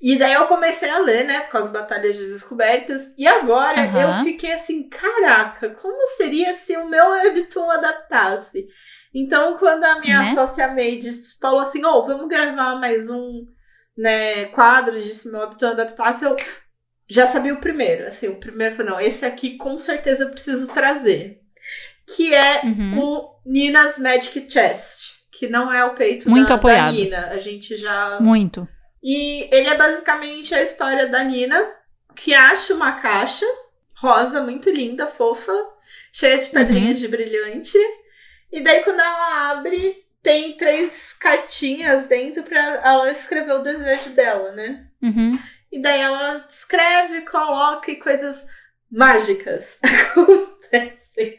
E 0.00 0.18
daí 0.18 0.32
eu 0.32 0.46
comecei 0.46 0.90
a 0.90 0.98
ler, 0.98 1.24
né? 1.24 1.40
Por 1.40 1.50
causa 1.52 1.70
das 1.70 1.80
batalhas 1.82 2.16
de 2.16 2.26
descobertas. 2.26 3.14
E 3.16 3.26
agora 3.26 3.80
eu 4.00 4.24
fiquei 4.24 4.52
assim, 4.52 4.88
caraca, 4.88 5.70
como 5.70 6.04
seria 6.06 6.52
se 6.54 6.76
o 6.76 6.88
meu 6.88 7.10
webtoon 7.10 7.70
adaptasse? 7.70 8.66
Então, 9.14 9.56
quando 9.58 9.84
a 9.84 10.00
minha 10.00 10.20
Né? 10.22 10.34
sócia 10.34 10.68
Maids 10.68 11.38
falou 11.40 11.60
assim, 11.60 11.84
ô, 11.84 12.02
vamos 12.04 12.28
gravar 12.28 12.76
mais 12.80 13.10
um 13.10 13.46
né, 13.96 14.46
quadro 14.46 15.00
de 15.00 15.08
se 15.10 15.30
meu 15.30 15.40
webtoon 15.40 15.68
adaptasse, 15.68 16.24
eu 16.24 16.34
já 17.08 17.26
sabia 17.26 17.52
o 17.54 17.60
primeiro. 17.60 18.06
Assim, 18.08 18.28
o 18.28 18.40
primeiro 18.40 18.74
foi, 18.74 18.84
não, 18.84 18.98
esse 18.98 19.24
aqui 19.24 19.56
com 19.56 19.78
certeza 19.78 20.24
eu 20.24 20.30
preciso 20.30 20.72
trazer. 20.72 21.41
Que 22.06 22.34
é 22.34 22.62
Uhum. 22.64 22.98
o 22.98 23.40
Nina's 23.46 23.98
Magic 23.98 24.50
Chest. 24.50 25.12
Que 25.30 25.48
não 25.48 25.72
é 25.72 25.84
o 25.84 25.94
peito 25.94 26.28
Muito 26.30 26.48
da, 26.48 26.54
da 26.54 26.58
apoiado. 26.58 26.92
Nina. 26.94 27.28
A 27.28 27.38
gente 27.38 27.76
já 27.76 28.18
Muito. 28.20 28.68
e 29.02 29.48
ele 29.54 29.68
é 29.68 29.76
basicamente 29.76 30.54
a 30.54 30.62
história 30.62 31.08
da 31.08 31.24
Nina, 31.24 31.68
que 32.14 32.32
acha 32.34 32.74
uma 32.74 32.92
caixa 32.92 33.46
rosa, 33.94 34.42
muito 34.42 34.68
linda, 34.70 35.06
fofa, 35.06 35.52
cheia 36.12 36.38
de 36.38 36.48
pedrinhas 36.50 36.98
de 36.98 37.08
brilhante. 37.08 37.78
E 38.52 38.60
daí, 38.62 38.82
quando 38.82 39.00
ela 39.00 39.50
abre, 39.52 39.96
tem 40.22 40.56
três 40.56 41.12
cartinhas 41.14 42.06
dentro 42.06 42.42
pra 42.42 42.58
ela 42.84 43.10
escrever 43.10 43.52
o 43.54 43.62
desejo 43.62 44.10
dela, 44.10 44.52
né? 44.52 44.86
Uhum. 45.02 45.38
E 45.72 45.80
daí 45.80 46.00
ela 46.00 46.44
escreve, 46.48 47.22
coloca 47.22 47.90
e 47.90 47.96
coisas 47.96 48.46
mágicas 48.90 49.78
acontecem. 50.76 51.36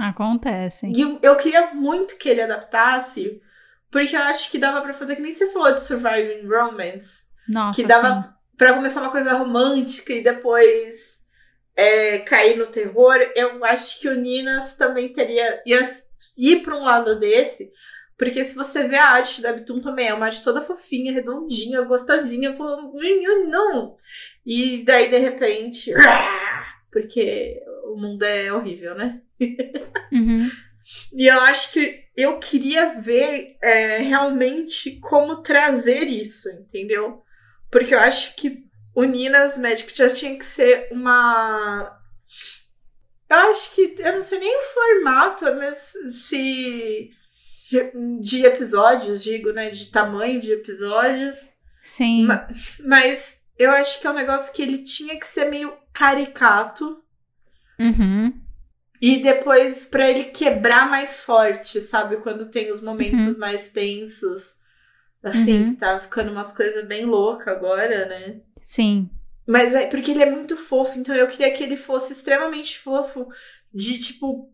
Acontece. 0.00 0.86
E 0.94 1.18
eu- 1.22 1.36
queria 1.36 1.74
muito 1.74 2.16
que 2.16 2.28
ele 2.28 2.42
adaptasse, 2.42 3.40
porque 3.90 4.14
eu 4.16 4.20
acho 4.22 4.50
que 4.50 4.58
dava 4.58 4.80
pra 4.82 4.92
fazer, 4.92 5.16
que 5.16 5.22
nem 5.22 5.32
você 5.32 5.50
falou 5.52 5.74
de 5.74 5.82
Surviving 5.82 6.46
Romance, 6.48 7.28
Nossa, 7.48 7.80
que 7.80 7.86
dava 7.86 8.22
sim. 8.22 8.28
Pra 8.56 8.74
começar 8.74 9.00
uma 9.00 9.10
coisa 9.10 9.32
romântica 9.32 10.12
e 10.12 10.22
depois 10.22 11.22
é, 11.74 12.18
cair 12.18 12.58
no 12.58 12.66
terror, 12.66 13.16
eu 13.34 13.64
acho 13.64 13.98
que 14.00 14.06
o 14.08 14.14
Ninas 14.14 14.74
também 14.76 15.10
teria 15.10 15.62
ia 15.64 15.80
ir 16.36 16.62
pra 16.62 16.76
um 16.76 16.84
lado 16.84 17.18
desse, 17.18 17.70
porque 18.18 18.44
se 18.44 18.54
você 18.54 18.86
vê 18.86 18.96
a 18.96 19.12
arte 19.12 19.40
da 19.40 19.50
Bitum 19.54 19.80
também, 19.80 20.08
é 20.08 20.14
uma 20.14 20.26
arte 20.26 20.44
toda 20.44 20.60
fofinha, 20.60 21.10
redondinha, 21.10 21.80
gostosinha, 21.82 22.50
"Hum, 22.52 23.48
não. 23.48 23.96
E 24.44 24.84
daí 24.84 25.08
de 25.08 25.16
repente, 25.16 25.90
porque 26.92 27.58
o 27.84 27.96
mundo 27.96 28.22
é 28.22 28.52
horrível, 28.52 28.94
né? 28.94 29.20
Uhum. 30.12 30.50
E 31.12 31.26
eu 31.26 31.40
acho 31.40 31.72
que 31.72 32.04
eu 32.16 32.38
queria 32.38 33.00
ver 33.00 33.56
é, 33.62 33.98
realmente 33.98 34.98
como 35.00 35.42
trazer 35.42 36.04
isso, 36.04 36.48
entendeu? 36.50 37.22
Porque 37.70 37.94
eu 37.94 37.98
acho 38.00 38.34
que 38.36 38.64
o 38.94 39.04
Nina's 39.04 39.56
Magic 39.56 39.90
Chess 39.92 40.18
tinha 40.18 40.36
que 40.36 40.44
ser 40.44 40.88
uma. 40.90 41.96
Eu 43.28 43.36
acho 43.50 43.72
que. 43.74 43.94
Eu 43.98 44.16
não 44.16 44.22
sei 44.24 44.40
nem 44.40 44.58
o 44.58 44.62
formato, 44.62 45.44
mas 45.56 45.92
se. 46.10 47.10
De 48.20 48.44
episódios, 48.44 49.22
digo, 49.22 49.52
né? 49.52 49.70
De 49.70 49.92
tamanho 49.92 50.40
de 50.40 50.50
episódios. 50.52 51.50
Sim. 51.80 52.24
Ma- 52.26 52.48
Mas 52.84 53.38
eu 53.56 53.70
acho 53.70 54.00
que 54.00 54.06
é 54.08 54.10
um 54.10 54.14
negócio 54.14 54.52
que 54.52 54.60
ele 54.60 54.78
tinha 54.82 55.18
que 55.20 55.26
ser 55.28 55.44
meio 55.48 55.72
caricato. 55.92 57.00
Uhum. 57.80 58.32
E 59.00 59.16
depois 59.22 59.86
pra 59.86 60.08
ele 60.10 60.24
quebrar 60.24 60.88
mais 60.90 61.22
forte, 61.24 61.80
sabe? 61.80 62.18
Quando 62.18 62.50
tem 62.50 62.70
os 62.70 62.82
momentos 62.82 63.36
mais 63.38 63.70
tensos. 63.70 64.58
Assim, 65.22 65.64
Uhum. 65.64 65.70
que 65.70 65.76
tá 65.80 65.98
ficando 66.00 66.30
umas 66.32 66.50
coisas 66.52 66.86
bem 66.86 67.04
loucas 67.04 67.48
agora, 67.48 68.06
né? 68.06 68.40
Sim. 68.60 69.10
Mas 69.46 69.74
é 69.74 69.86
porque 69.86 70.10
ele 70.12 70.22
é 70.22 70.30
muito 70.30 70.56
fofo, 70.56 70.98
então 70.98 71.14
eu 71.14 71.28
queria 71.28 71.52
que 71.52 71.62
ele 71.62 71.76
fosse 71.76 72.12
extremamente 72.12 72.78
fofo, 72.78 73.26
de 73.72 73.98
tipo. 73.98 74.50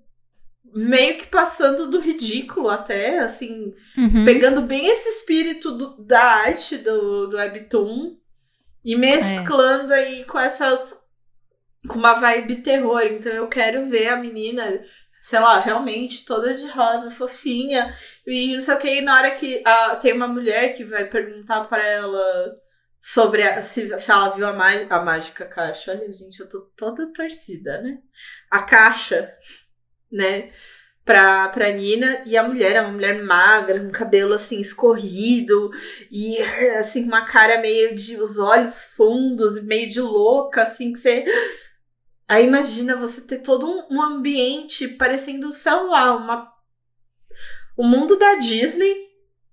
Meio 0.75 1.17
que 1.19 1.27
passando 1.27 1.89
do 1.89 2.01
ridículo 2.01 2.69
até, 2.69 3.21
assim, 3.21 3.73
Uhum. 3.97 4.25
pegando 4.25 4.63
bem 4.63 4.89
esse 4.89 5.09
espírito 5.11 5.71
do- 5.71 6.03
da 6.05 6.21
arte 6.23 6.77
do, 6.79 7.29
do 7.29 7.37
Webtoon 7.37 8.17
e 8.85 8.97
mesclando 8.97 9.93
aí 9.93 10.25
com 10.25 10.39
essas. 10.39 10.97
Com 11.89 11.99
uma 11.99 12.15
vibe 12.15 12.63
terror. 12.63 13.03
Então 13.03 13.33
eu 13.33 13.49
quero 13.49 13.87
ver 13.89 14.09
a 14.09 14.17
menina, 14.17 14.81
sei 15.21 15.39
lá, 15.41 15.59
realmente 15.61 16.25
toda 16.25 16.55
de 16.55 16.67
rosa, 16.69 17.11
fofinha. 17.11 17.95
E 18.27 18.53
não 18.53 18.61
sei 18.61 18.75
o 18.75 18.79
que, 18.79 18.89
e 18.99 19.01
na 19.03 19.17
hora 19.19 19.31
que 19.37 19.63
ah, 19.67 19.97
tem 19.97 20.13
uma 20.13 20.29
mulher 20.29 20.75
que 20.75 20.85
vai 20.85 21.05
perguntar 21.07 21.65
pra 21.69 21.87
ela 21.87 22.53
sobre 23.03 23.43
a- 23.43 23.63
se, 23.63 23.97
se 23.99 24.11
ela 24.11 24.31
viu 24.31 24.47
a, 24.47 24.53
má- 24.53 24.87
a 24.91 25.01
mágica 25.05 25.47
caixa. 25.47 25.93
Olha, 25.93 26.13
gente, 26.13 26.41
eu 26.41 26.49
tô 26.49 26.63
toda 26.77 27.13
torcida, 27.13 27.81
né? 27.83 27.99
A 28.51 28.63
caixa, 28.63 29.33
né? 30.11 30.51
Pra, 31.05 31.49
pra 31.51 31.71
Nina, 31.73 32.23
e 32.27 32.37
a 32.37 32.43
mulher 32.43 32.77
é 32.77 32.81
uma 32.83 32.93
mulher 32.93 33.23
magra, 33.23 33.81
com 33.81 33.91
cabelo 33.91 34.35
assim 34.35 34.61
escorrido, 34.61 35.71
e 36.11 36.39
assim, 36.81 37.05
uma 37.05 37.25
cara 37.27 37.61
meio 37.61 37.95
de 37.95 38.17
os 38.21 38.39
olhos 38.39 38.93
fundos, 38.97 39.63
meio 39.65 39.89
de 39.89 40.01
louca, 40.01 40.63
assim, 40.63 40.93
que 40.93 40.99
você. 40.99 41.25
Aí 42.29 42.45
imagina 42.47 42.97
você 42.97 43.21
ter 43.21 43.39
todo 43.39 43.67
um, 43.67 43.87
um 43.97 44.03
ambiente 44.03 44.89
parecendo, 44.89 45.53
sei 45.53 45.73
lá, 45.73 46.17
uma. 46.17 46.53
O 47.77 47.85
mundo 47.85 48.17
da 48.19 48.35
Disney. 48.35 49.07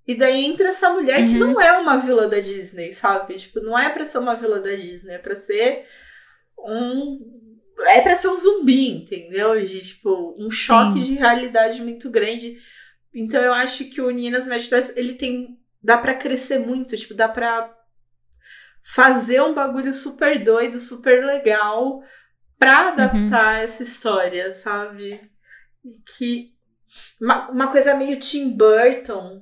E 0.05 0.15
daí 0.15 0.43
entra 0.45 0.67
essa 0.69 0.89
mulher 0.89 1.25
que 1.25 1.33
Uhum. 1.33 1.53
não 1.53 1.61
é 1.61 1.77
uma 1.77 1.95
vila 1.97 2.27
da 2.27 2.39
Disney, 2.39 2.91
sabe? 2.91 3.35
Tipo, 3.35 3.61
não 3.61 3.77
é 3.79 3.89
pra 3.89 4.05
ser 4.05 4.17
uma 4.17 4.35
vila 4.35 4.59
da 4.59 4.75
Disney, 4.75 5.13
é 5.13 5.17
pra 5.17 5.35
ser 5.35 5.85
um. 6.57 7.17
É 7.87 8.01
pra 8.01 8.15
ser 8.15 8.27
um 8.27 8.37
zumbi, 8.37 8.89
entendeu? 8.89 9.65
De, 9.65 9.79
tipo, 9.81 10.33
um 10.37 10.51
choque 10.51 10.99
Sim. 10.99 11.03
de 11.05 11.13
realidade 11.15 11.81
muito 11.81 12.09
grande. 12.09 12.57
Então 13.13 13.41
eu 13.41 13.53
acho 13.53 13.85
que 13.85 14.01
o 14.01 14.09
Ninas 14.09 14.45
Magic 14.47 14.73
ele 14.95 15.13
tem. 15.13 15.57
Dá 15.81 15.97
pra 15.97 16.15
crescer 16.15 16.59
muito, 16.59 16.97
tipo, 16.97 17.13
dá 17.13 17.27
pra 17.29 17.73
fazer 18.83 19.41
um 19.41 19.53
bagulho 19.53 19.93
super 19.93 20.41
doido, 20.43 20.79
super 20.79 21.25
legal 21.25 22.01
pra 22.63 22.87
adaptar 22.89 23.63
essa 23.63 23.83
história, 23.83 24.53
sabe? 24.53 25.19
Que. 26.17 26.53
Uma, 27.19 27.49
uma 27.49 27.67
coisa 27.67 27.95
meio 27.95 28.17
Tim 28.19 28.55
Burton. 28.55 29.41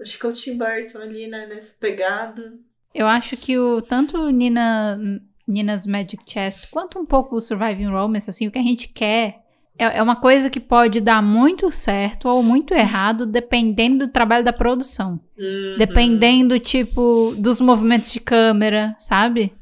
Acho 0.00 0.18
que 0.18 0.26
é 0.26 0.28
o 0.28 0.32
Tim 0.32 0.56
Burton 0.56 0.98
ali, 0.98 1.26
né? 1.26 1.46
Nessa 1.46 1.76
pegada. 1.78 2.54
Eu 2.94 3.06
acho 3.06 3.36
que 3.36 3.58
o 3.58 3.82
tanto 3.82 4.30
Nina, 4.30 4.98
Nina's 5.46 5.86
Magic 5.86 6.22
Chest 6.26 6.70
quanto 6.70 6.98
um 6.98 7.06
pouco 7.06 7.36
o 7.36 7.40
Surviving 7.40 7.90
Romance, 7.90 8.30
assim, 8.30 8.46
o 8.46 8.50
que 8.50 8.58
a 8.58 8.62
gente 8.62 8.88
quer 8.88 9.40
é, 9.78 9.98
é 9.98 10.02
uma 10.02 10.16
coisa 10.16 10.50
que 10.50 10.60
pode 10.60 11.00
dar 11.00 11.22
muito 11.22 11.70
certo 11.70 12.28
ou 12.28 12.42
muito 12.42 12.74
errado, 12.74 13.24
dependendo 13.24 14.06
do 14.06 14.12
trabalho 14.12 14.44
da 14.44 14.52
produção. 14.52 15.20
Uhum. 15.38 15.76
Dependendo, 15.78 16.58
tipo, 16.58 17.34
dos 17.38 17.60
movimentos 17.60 18.12
de 18.12 18.20
câmera, 18.20 18.94
sabe? 18.98 19.54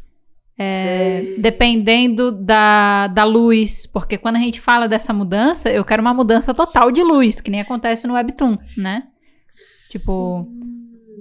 É, 0.60 1.36
dependendo 1.38 2.32
da, 2.32 3.06
da 3.06 3.22
luz, 3.22 3.86
porque 3.86 4.18
quando 4.18 4.36
a 4.36 4.40
gente 4.40 4.60
fala 4.60 4.88
dessa 4.88 5.12
mudança, 5.12 5.70
eu 5.70 5.84
quero 5.84 6.02
uma 6.02 6.12
mudança 6.12 6.52
total 6.52 6.90
de 6.90 7.02
luz, 7.02 7.40
que 7.40 7.50
nem 7.50 7.60
acontece 7.60 8.08
no 8.08 8.14
Webtoon, 8.14 8.58
né? 8.76 9.04
Tipo, 9.90 10.48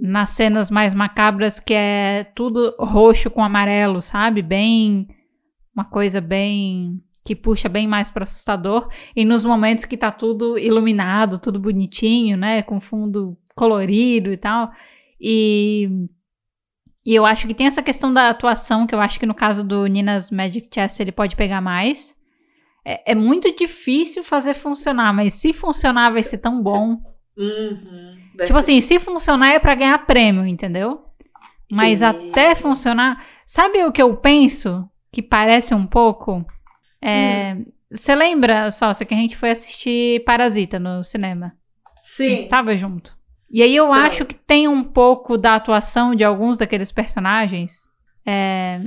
nas 0.01 0.31
cenas 0.31 0.71
mais 0.71 0.93
macabras 0.93 1.59
que 1.59 1.73
é 1.73 2.23
tudo 2.35 2.75
roxo 2.79 3.29
com 3.29 3.43
amarelo, 3.43 4.01
sabe? 4.01 4.41
Bem 4.41 5.07
uma 5.75 5.85
coisa 5.85 6.19
bem 6.19 6.99
que 7.23 7.35
puxa 7.35 7.69
bem 7.69 7.87
mais 7.87 8.09
para 8.09 8.23
assustador 8.23 8.89
e 9.15 9.25
nos 9.25 9.43
momentos 9.43 9.85
que 9.85 9.97
tá 9.97 10.11
tudo 10.11 10.57
iluminado, 10.57 11.37
tudo 11.37 11.59
bonitinho, 11.59 12.37
né, 12.37 12.61
com 12.61 12.79
fundo 12.79 13.37
colorido 13.53 14.31
e 14.31 14.37
tal. 14.37 14.71
E 15.19 16.07
E 17.07 17.15
eu 17.15 17.25
acho 17.25 17.47
que 17.47 17.53
tem 17.53 17.67
essa 17.67 17.81
questão 17.81 18.11
da 18.11 18.29
atuação, 18.29 18.85
que 18.85 18.93
eu 18.93 18.99
acho 18.99 19.17
que 19.17 19.25
no 19.25 19.33
caso 19.33 19.63
do 19.63 19.87
Nina's 19.87 20.29
Magic 20.29 20.67
Chest 20.69 20.99
ele 20.99 21.13
pode 21.13 21.37
pegar 21.37 21.61
mais. 21.61 22.13
É, 22.83 23.13
é 23.13 23.15
muito 23.15 23.55
difícil 23.55 24.25
fazer 24.25 24.53
funcionar, 24.53 25.13
mas 25.13 25.33
se 25.35 25.53
funcionar 25.53 26.11
vai 26.11 26.21
ser 26.21 26.39
tão 26.39 26.61
bom. 26.61 26.97
Uhum. 27.37 28.17
Tipo 28.43 28.57
assim, 28.57 28.81
se 28.81 28.99
funcionar 28.99 29.53
é 29.53 29.59
para 29.59 29.73
ganhar 29.73 30.05
prêmio, 30.05 30.45
entendeu? 30.45 31.05
Mas 31.71 32.03
até 32.03 32.53
funcionar. 32.55 33.25
Sabe 33.45 33.85
o 33.85 33.91
que 33.93 34.01
eu 34.01 34.17
penso? 34.17 34.85
Que 35.09 35.21
parece 35.21 35.73
um 35.73 35.87
pouco. 35.87 36.45
É, 37.01 37.55
Você 37.89 38.15
hum. 38.15 38.17
lembra, 38.17 38.69
Sócia, 38.69 39.05
que 39.05 39.13
a 39.13 39.17
gente 39.17 39.37
foi 39.37 39.51
assistir 39.51 40.25
Parasita 40.25 40.77
no 40.77 41.05
cinema? 41.05 41.55
Sim. 42.03 42.25
A 42.25 42.29
gente 42.31 42.49
tava 42.49 42.75
junto. 42.75 43.16
E 43.49 43.61
aí 43.61 43.75
eu 43.75 43.87
então. 43.87 43.99
acho 43.99 44.25
que 44.25 44.35
tem 44.35 44.67
um 44.67 44.83
pouco 44.83 45.37
da 45.37 45.55
atuação 45.55 46.13
de 46.13 46.23
alguns 46.23 46.57
daqueles 46.57 46.91
personagens. 46.91 47.89
É, 48.25 48.79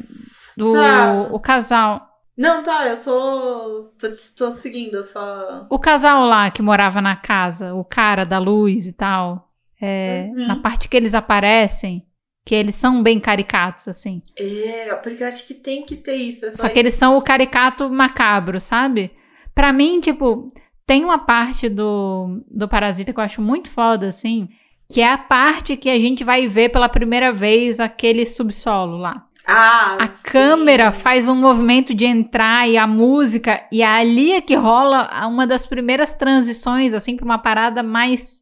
do 0.57 0.75
tá. 0.75 1.29
o 1.33 1.41
casal. 1.41 2.07
Não, 2.37 2.63
tá, 2.63 2.87
eu 2.87 3.01
tô, 3.01 3.91
tô, 3.99 4.09
tô 4.37 4.51
seguindo 4.51 5.03
só. 5.05 5.67
O 5.71 5.79
casal 5.79 6.25
lá 6.27 6.51
que 6.51 6.63
morava 6.63 7.01
na 7.01 7.17
casa, 7.17 7.75
o 7.75 7.85
cara 7.85 8.25
da 8.25 8.39
luz 8.39 8.87
e 8.87 8.93
tal. 8.93 9.51
É, 9.81 10.29
uhum. 10.31 10.47
Na 10.47 10.57
parte 10.57 10.89
que 10.89 10.97
eles 10.97 11.15
aparecem, 11.15 12.07
que 12.45 12.55
eles 12.55 12.75
são 12.75 13.03
bem 13.03 13.19
caricatos, 13.19 13.89
assim. 13.89 14.23
É, 14.37 14.95
porque 14.97 15.23
eu 15.23 15.29
acho 15.29 15.47
que 15.47 15.55
tem 15.55 15.85
que 15.85 15.97
ter 15.97 16.17
isso. 16.17 16.47
Só 16.55 16.69
que 16.69 16.79
eles 16.79 16.95
são 16.95 17.17
o 17.17 17.23
caricato 17.23 17.89
macabro, 17.91 18.61
sabe? 18.61 19.11
Pra 19.55 19.73
mim, 19.73 20.01
tipo, 20.01 20.47
tem 20.91 21.05
uma 21.05 21.19
parte 21.19 21.69
do, 21.69 22.43
do 22.51 22.67
Parasita 22.67 23.13
que 23.13 23.21
eu 23.21 23.23
acho 23.23 23.41
muito 23.41 23.71
foda, 23.71 24.09
assim, 24.09 24.49
que 24.91 25.01
é 25.01 25.13
a 25.13 25.17
parte 25.17 25.77
que 25.77 25.89
a 25.89 25.97
gente 25.97 26.25
vai 26.25 26.49
ver 26.49 26.71
pela 26.71 26.89
primeira 26.89 27.33
vez 27.33 27.79
aquele 27.79 28.27
subsolo 28.27 28.97
lá. 28.97 29.25
Ah, 29.47 29.99
a 30.01 30.13
sim. 30.13 30.29
câmera 30.33 30.91
faz 30.91 31.29
um 31.29 31.37
movimento 31.37 31.95
de 31.95 32.07
entrar 32.07 32.69
e 32.69 32.77
a 32.77 32.89
música, 32.89 33.65
e 33.71 33.85
ali 33.85 34.33
é 34.33 34.41
que 34.41 34.57
rola 34.57 35.09
uma 35.29 35.47
das 35.47 35.65
primeiras 35.65 36.13
transições, 36.13 36.93
assim, 36.93 37.15
pra 37.15 37.25
uma 37.25 37.39
parada 37.39 37.85
mais 37.85 38.41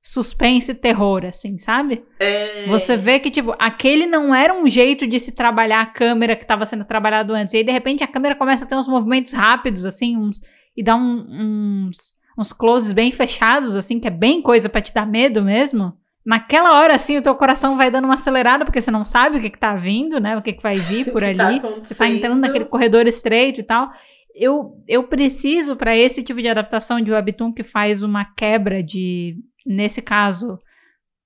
suspense 0.00 0.70
e 0.70 0.76
terror, 0.76 1.24
assim, 1.24 1.58
sabe? 1.58 2.04
É... 2.20 2.64
Você 2.68 2.96
vê 2.96 3.18
que, 3.18 3.28
tipo, 3.28 3.56
aquele 3.58 4.06
não 4.06 4.32
era 4.32 4.54
um 4.54 4.68
jeito 4.68 5.04
de 5.04 5.18
se 5.18 5.32
trabalhar 5.32 5.80
a 5.80 5.86
câmera 5.86 6.36
que 6.36 6.44
estava 6.44 6.64
sendo 6.64 6.84
trabalhado 6.84 7.34
antes. 7.34 7.54
E 7.54 7.56
aí, 7.56 7.64
de 7.64 7.72
repente, 7.72 8.04
a 8.04 8.08
câmera 8.08 8.36
começa 8.36 8.64
a 8.64 8.68
ter 8.68 8.76
uns 8.76 8.86
movimentos 8.86 9.32
rápidos, 9.32 9.84
assim, 9.84 10.16
uns, 10.16 10.40
e 10.78 10.82
dá 10.84 10.94
um, 10.94 11.88
uns, 11.88 12.14
uns 12.38 12.52
closes 12.52 12.92
bem 12.92 13.10
fechados, 13.10 13.74
assim, 13.74 13.98
que 13.98 14.06
é 14.06 14.12
bem 14.12 14.40
coisa 14.40 14.68
para 14.68 14.80
te 14.80 14.94
dar 14.94 15.04
medo 15.04 15.42
mesmo. 15.42 15.92
Naquela 16.24 16.78
hora, 16.78 16.94
assim, 16.94 17.16
o 17.16 17.22
teu 17.22 17.34
coração 17.34 17.76
vai 17.76 17.90
dando 17.90 18.04
uma 18.04 18.14
acelerada, 18.14 18.64
porque 18.64 18.80
você 18.80 18.88
não 18.88 19.04
sabe 19.04 19.38
o 19.38 19.40
que, 19.40 19.50
que 19.50 19.58
tá 19.58 19.74
vindo, 19.74 20.20
né? 20.20 20.36
O 20.36 20.42
que, 20.42 20.52
que 20.52 20.62
vai 20.62 20.78
vir 20.78 21.10
por 21.10 21.24
ali. 21.24 21.58
Tá 21.58 21.68
você 21.82 21.96
tá 21.96 22.06
entrando 22.06 22.38
naquele 22.38 22.66
corredor 22.66 23.08
estreito 23.08 23.60
e 23.60 23.64
tal. 23.64 23.90
Eu, 24.32 24.80
eu 24.86 25.02
preciso, 25.02 25.74
para 25.74 25.96
esse 25.96 26.22
tipo 26.22 26.40
de 26.40 26.46
adaptação 26.46 27.00
de 27.00 27.10
webtoon 27.10 27.52
que 27.52 27.64
faz 27.64 28.04
uma 28.04 28.24
quebra 28.24 28.80
de 28.80 29.36
nesse 29.66 30.00
caso, 30.00 30.60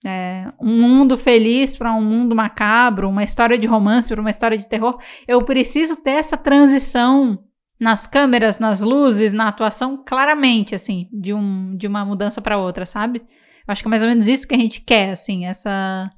é, 0.03 0.51
um 0.59 0.81
mundo 0.81 1.19
feliz 1.19 1.77
para 1.77 1.95
um 1.95 2.03
mundo 2.03 2.35
macabro, 2.35 3.07
uma 3.07 3.23
história 3.23 3.59
de 3.59 3.67
romance 3.67 4.09
para 4.09 4.21
uma 4.21 4.31
história 4.31 4.57
de 4.57 4.67
terror, 4.67 4.99
eu 5.29 5.45
preciso 5.45 5.97
ter 5.97 6.13
essa 6.13 6.39
transição 6.39 7.39
nas 7.83 8.07
câmeras, 8.07 8.59
nas 8.59 8.81
luzes, 8.81 9.33
na 9.33 9.49
atuação, 9.49 10.03
claramente, 10.07 10.75
assim, 10.75 11.09
de, 11.13 11.35
um, 11.35 11.77
de 11.77 11.87
uma 11.87 12.05
mudança 12.05 12.41
para 12.41 12.57
outra, 12.57 12.87
sabe? 12.87 13.19
Eu 13.19 13.73
acho 13.73 13.83
que 13.83 13.89
é 13.89 13.91
mais 13.91 14.03
ou 14.03 14.09
menos 14.09 14.29
isso 14.29 14.47
que 14.47 14.55
a 14.55 14.59
gente 14.59 14.81
quer, 14.81 15.11
assim, 15.11 15.47
essa. 15.47 16.11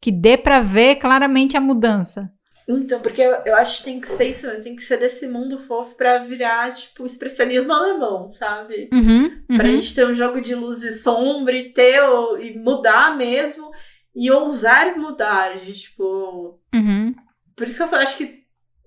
que 0.00 0.10
dê 0.10 0.36
para 0.36 0.60
ver 0.60 0.96
claramente 0.96 1.56
a 1.56 1.60
mudança. 1.60 2.32
Então, 2.68 3.00
porque 3.00 3.20
eu, 3.20 3.32
eu, 3.46 3.56
acho 3.56 3.78
que 3.78 3.84
tem 3.84 4.00
que 4.00 4.08
ser 4.08 4.30
isso, 4.30 4.46
né? 4.46 4.54
tem 4.60 4.76
que 4.76 4.82
ser 4.82 4.96
desse 4.96 5.26
mundo 5.26 5.58
fofo 5.58 5.96
pra 5.96 6.18
virar, 6.18 6.70
tipo, 6.72 7.04
expressionismo 7.04 7.72
alemão, 7.72 8.30
sabe? 8.30 8.88
Uhum, 8.92 9.24
uhum. 9.50 9.56
Pra 9.56 9.68
gente 9.68 9.94
ter 9.94 10.06
um 10.06 10.14
jogo 10.14 10.40
de 10.40 10.54
luz 10.54 10.84
e 10.84 10.92
sombra 10.92 11.56
e 11.56 11.72
ter, 11.72 12.00
e 12.40 12.56
mudar 12.58 13.16
mesmo, 13.16 13.70
e 14.14 14.30
ousar 14.30 14.96
mudar, 14.96 15.56
de, 15.56 15.72
tipo... 15.72 16.60
Uhum. 16.72 17.14
Por 17.56 17.66
isso 17.66 17.78
que 17.78 17.82
eu 17.82 17.88
falo, 17.88 18.02
acho 18.02 18.16
que 18.16 18.39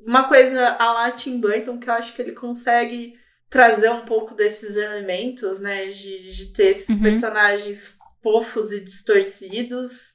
uma 0.06 0.28
coisa 0.28 0.76
a 0.80 0.93
lá 0.93 1.12
Tim 1.12 1.39
Burton, 1.39 1.80
que 1.80 1.89
eu 1.89 1.93
acho 1.93 2.14
que 2.14 2.22
ele 2.22 2.34
consegue 2.34 3.18
trazer 3.49 3.89
um 3.89 4.06
pouco 4.06 4.34
desses 4.34 4.76
elementos, 4.76 5.60
né, 5.60 5.88
de, 5.88 6.32
de 6.32 6.47
ter 6.54 6.70
esses 6.70 6.95
uhum. 6.95 7.04
personagens 7.04 7.97
fofos 8.22 8.72
e 8.72 8.80
distorcidos, 8.80 10.14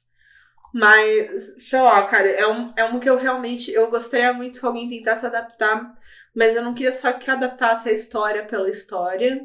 mas, 0.73 1.53
sei 1.57 1.81
lá, 1.81 2.05
cara, 2.05 2.29
é 2.29 2.47
um, 2.47 2.73
é 2.75 2.83
um 2.83 2.99
que 2.99 3.09
eu 3.09 3.17
realmente. 3.17 3.71
Eu 3.71 3.89
gostaria 3.89 4.31
muito 4.33 4.59
que 4.59 4.65
alguém 4.65 4.89
tentasse 4.89 5.25
adaptar, 5.25 5.95
mas 6.35 6.55
eu 6.55 6.61
não 6.61 6.73
queria 6.73 6.91
só 6.91 7.11
que 7.11 7.29
adaptasse 7.29 7.89
a 7.89 7.93
história 7.93 8.45
pela 8.45 8.69
história. 8.69 9.41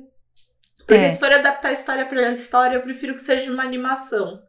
Porque 0.79 0.95
é. 0.95 1.09
se 1.09 1.19
for 1.19 1.33
adaptar 1.33 1.69
a 1.69 1.73
história 1.73 2.05
pela 2.05 2.31
história, 2.31 2.77
eu 2.77 2.83
prefiro 2.83 3.15
que 3.15 3.23
seja 3.23 3.51
uma 3.51 3.63
animação. 3.63 4.43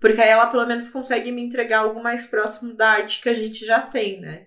Porque 0.00 0.20
aí 0.20 0.28
ela 0.28 0.48
pelo 0.48 0.66
menos 0.66 0.88
consegue 0.88 1.30
me 1.30 1.42
entregar 1.42 1.80
algo 1.80 2.02
mais 2.02 2.26
próximo 2.26 2.74
da 2.74 2.88
arte 2.88 3.22
que 3.22 3.28
a 3.28 3.34
gente 3.34 3.64
já 3.64 3.80
tem, 3.80 4.20
né? 4.20 4.45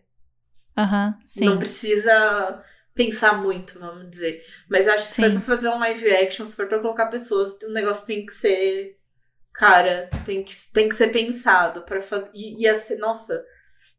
Uhum, 0.80 1.14
sim. 1.26 1.46
Não 1.46 1.58
precisa 1.58 2.64
pensar 2.94 3.42
muito, 3.42 3.80
vamos 3.80 4.10
dizer. 4.10 4.44
Mas 4.70 4.88
acho 4.88 5.08
que 5.08 5.14
se 5.14 5.16
sim. 5.16 5.24
for 5.24 5.32
pra 5.32 5.42
fazer 5.42 5.70
um 5.70 5.80
live 5.80 6.12
action, 6.16 6.46
se 6.46 6.56
for 6.56 6.68
pra 6.68 6.80
colocar 6.80 7.08
pessoas, 7.08 7.54
o 7.64 7.72
negócio 7.72 8.06
tem 8.06 8.26
que 8.26 8.34
ser 8.34 8.98
cara, 9.54 10.10
tem 10.26 10.44
que, 10.44 10.54
tem 10.74 10.88
que 10.88 10.96
ser 10.96 11.10
pensado 11.10 11.82
para 11.82 12.02
fazer. 12.02 12.30
Ia 12.34 12.78
ser, 12.78 12.98
nossa. 12.98 13.44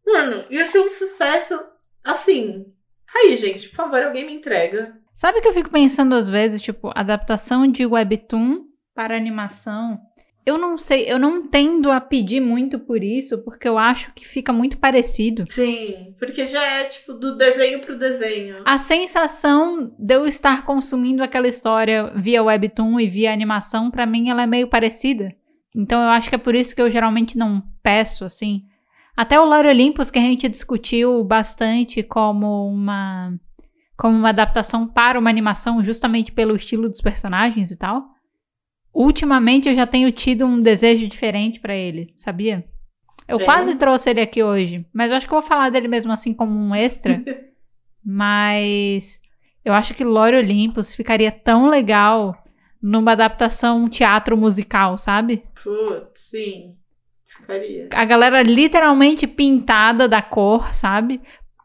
Mano, 0.07 0.45
ia 0.51 0.67
ser 0.67 0.81
um 0.81 0.91
sucesso 0.91 1.59
assim. 2.03 2.65
Tá 3.13 3.19
aí, 3.21 3.37
gente, 3.37 3.69
por 3.69 3.77
favor, 3.77 4.03
alguém 4.03 4.27
me 4.27 4.35
entrega. 4.35 4.97
Sabe 5.13 5.41
que 5.41 5.49
eu 5.49 5.53
fico 5.53 5.71
pensando 5.71 6.15
às 6.15 6.29
vezes, 6.29 6.63
tipo, 6.63 6.91
adaptação 6.95 7.67
de 7.71 7.85
webtoon 7.85 8.65
para 8.95 9.17
animação. 9.17 9.99
Eu 10.45 10.57
não 10.57 10.79
sei, 10.79 11.05
eu 11.07 11.19
não 11.19 11.47
tendo 11.47 11.91
a 11.91 12.01
pedir 12.01 12.41
muito 12.41 12.79
por 12.79 13.05
isso, 13.05 13.39
porque 13.45 13.69
eu 13.69 13.77
acho 13.77 14.13
que 14.15 14.27
fica 14.27 14.53
muito 14.53 14.79
parecido. 14.79 15.45
Sim, 15.47 16.15
porque 16.19 16.47
já 16.47 16.65
é 16.65 16.85
tipo 16.85 17.13
do 17.13 17.37
desenho 17.37 17.81
pro 17.81 17.99
desenho. 17.99 18.63
A 18.65 18.79
sensação 18.79 19.95
de 19.99 20.15
eu 20.15 20.27
estar 20.27 20.65
consumindo 20.65 21.23
aquela 21.23 21.47
história 21.47 22.11
via 22.17 22.43
webtoon 22.43 22.99
e 22.99 23.09
via 23.09 23.33
animação, 23.33 23.91
para 23.91 24.07
mim 24.07 24.31
ela 24.31 24.43
é 24.43 24.47
meio 24.47 24.67
parecida. 24.67 25.31
Então 25.77 26.03
eu 26.03 26.09
acho 26.09 26.29
que 26.29 26.35
é 26.35 26.39
por 26.39 26.55
isso 26.55 26.75
que 26.75 26.83
eu 26.83 26.91
geralmente 26.91 27.37
não 27.37 27.63
peço, 27.83 28.25
assim. 28.25 28.65
Até 29.17 29.39
o 29.39 29.45
Lore 29.45 29.69
Olympus, 29.69 30.11
que 30.11 30.19
a 30.19 30.23
gente 30.23 30.49
discutiu 30.49 31.23
bastante 31.23 32.03
como 32.03 32.67
uma, 32.67 33.39
como 33.97 34.17
uma 34.17 34.31
adaptação 34.31 34.89
para 34.89 35.19
uma 35.19 35.29
animação, 35.29 35.85
justamente 35.85 36.33
pelo 36.33 36.57
estilo 36.57 36.89
dos 36.89 37.03
personagens 37.03 37.71
e 37.71 37.79
tal. 37.79 38.09
Ultimamente 38.93 39.69
eu 39.69 39.75
já 39.75 39.87
tenho 39.87 40.11
tido 40.11 40.45
um 40.45 40.61
desejo 40.61 41.07
diferente 41.07 41.61
para 41.61 41.75
ele, 41.75 42.13
sabia? 42.17 42.65
Eu 43.29 43.41
é. 43.41 43.45
quase 43.45 43.77
trouxe 43.77 44.11
ele 44.11 44.21
aqui 44.21 44.43
hoje, 44.43 44.85
mas 44.93 45.11
eu 45.11 45.17
acho 45.17 45.27
que 45.27 45.33
eu 45.33 45.41
vou 45.41 45.49
falar 45.49 45.71
dele 45.71 45.87
mesmo 45.87 46.13
assim 46.13 46.35
como 46.35 46.53
um 46.53 46.75
extra. 46.75 47.23
mas 48.05 49.21
eu 49.65 49.73
acho 49.73 49.95
que 49.95 50.05
Lore 50.05 50.37
Olympus 50.37 50.95
ficaria 50.95 51.31
tão 51.31 51.69
legal 51.69 52.33
numa 52.83 53.13
adaptação 53.13 53.89
teatro 53.89 54.37
musical, 54.37 54.97
sabe? 54.97 55.45
Putz, 55.63 56.21
sim. 56.31 56.77
Ficaria. 57.27 57.89
A 57.93 58.05
galera 58.05 58.43
literalmente 58.43 59.27
pintada 59.27 60.09
da 60.09 60.21
cor, 60.21 60.75
sabe? 60.75 61.21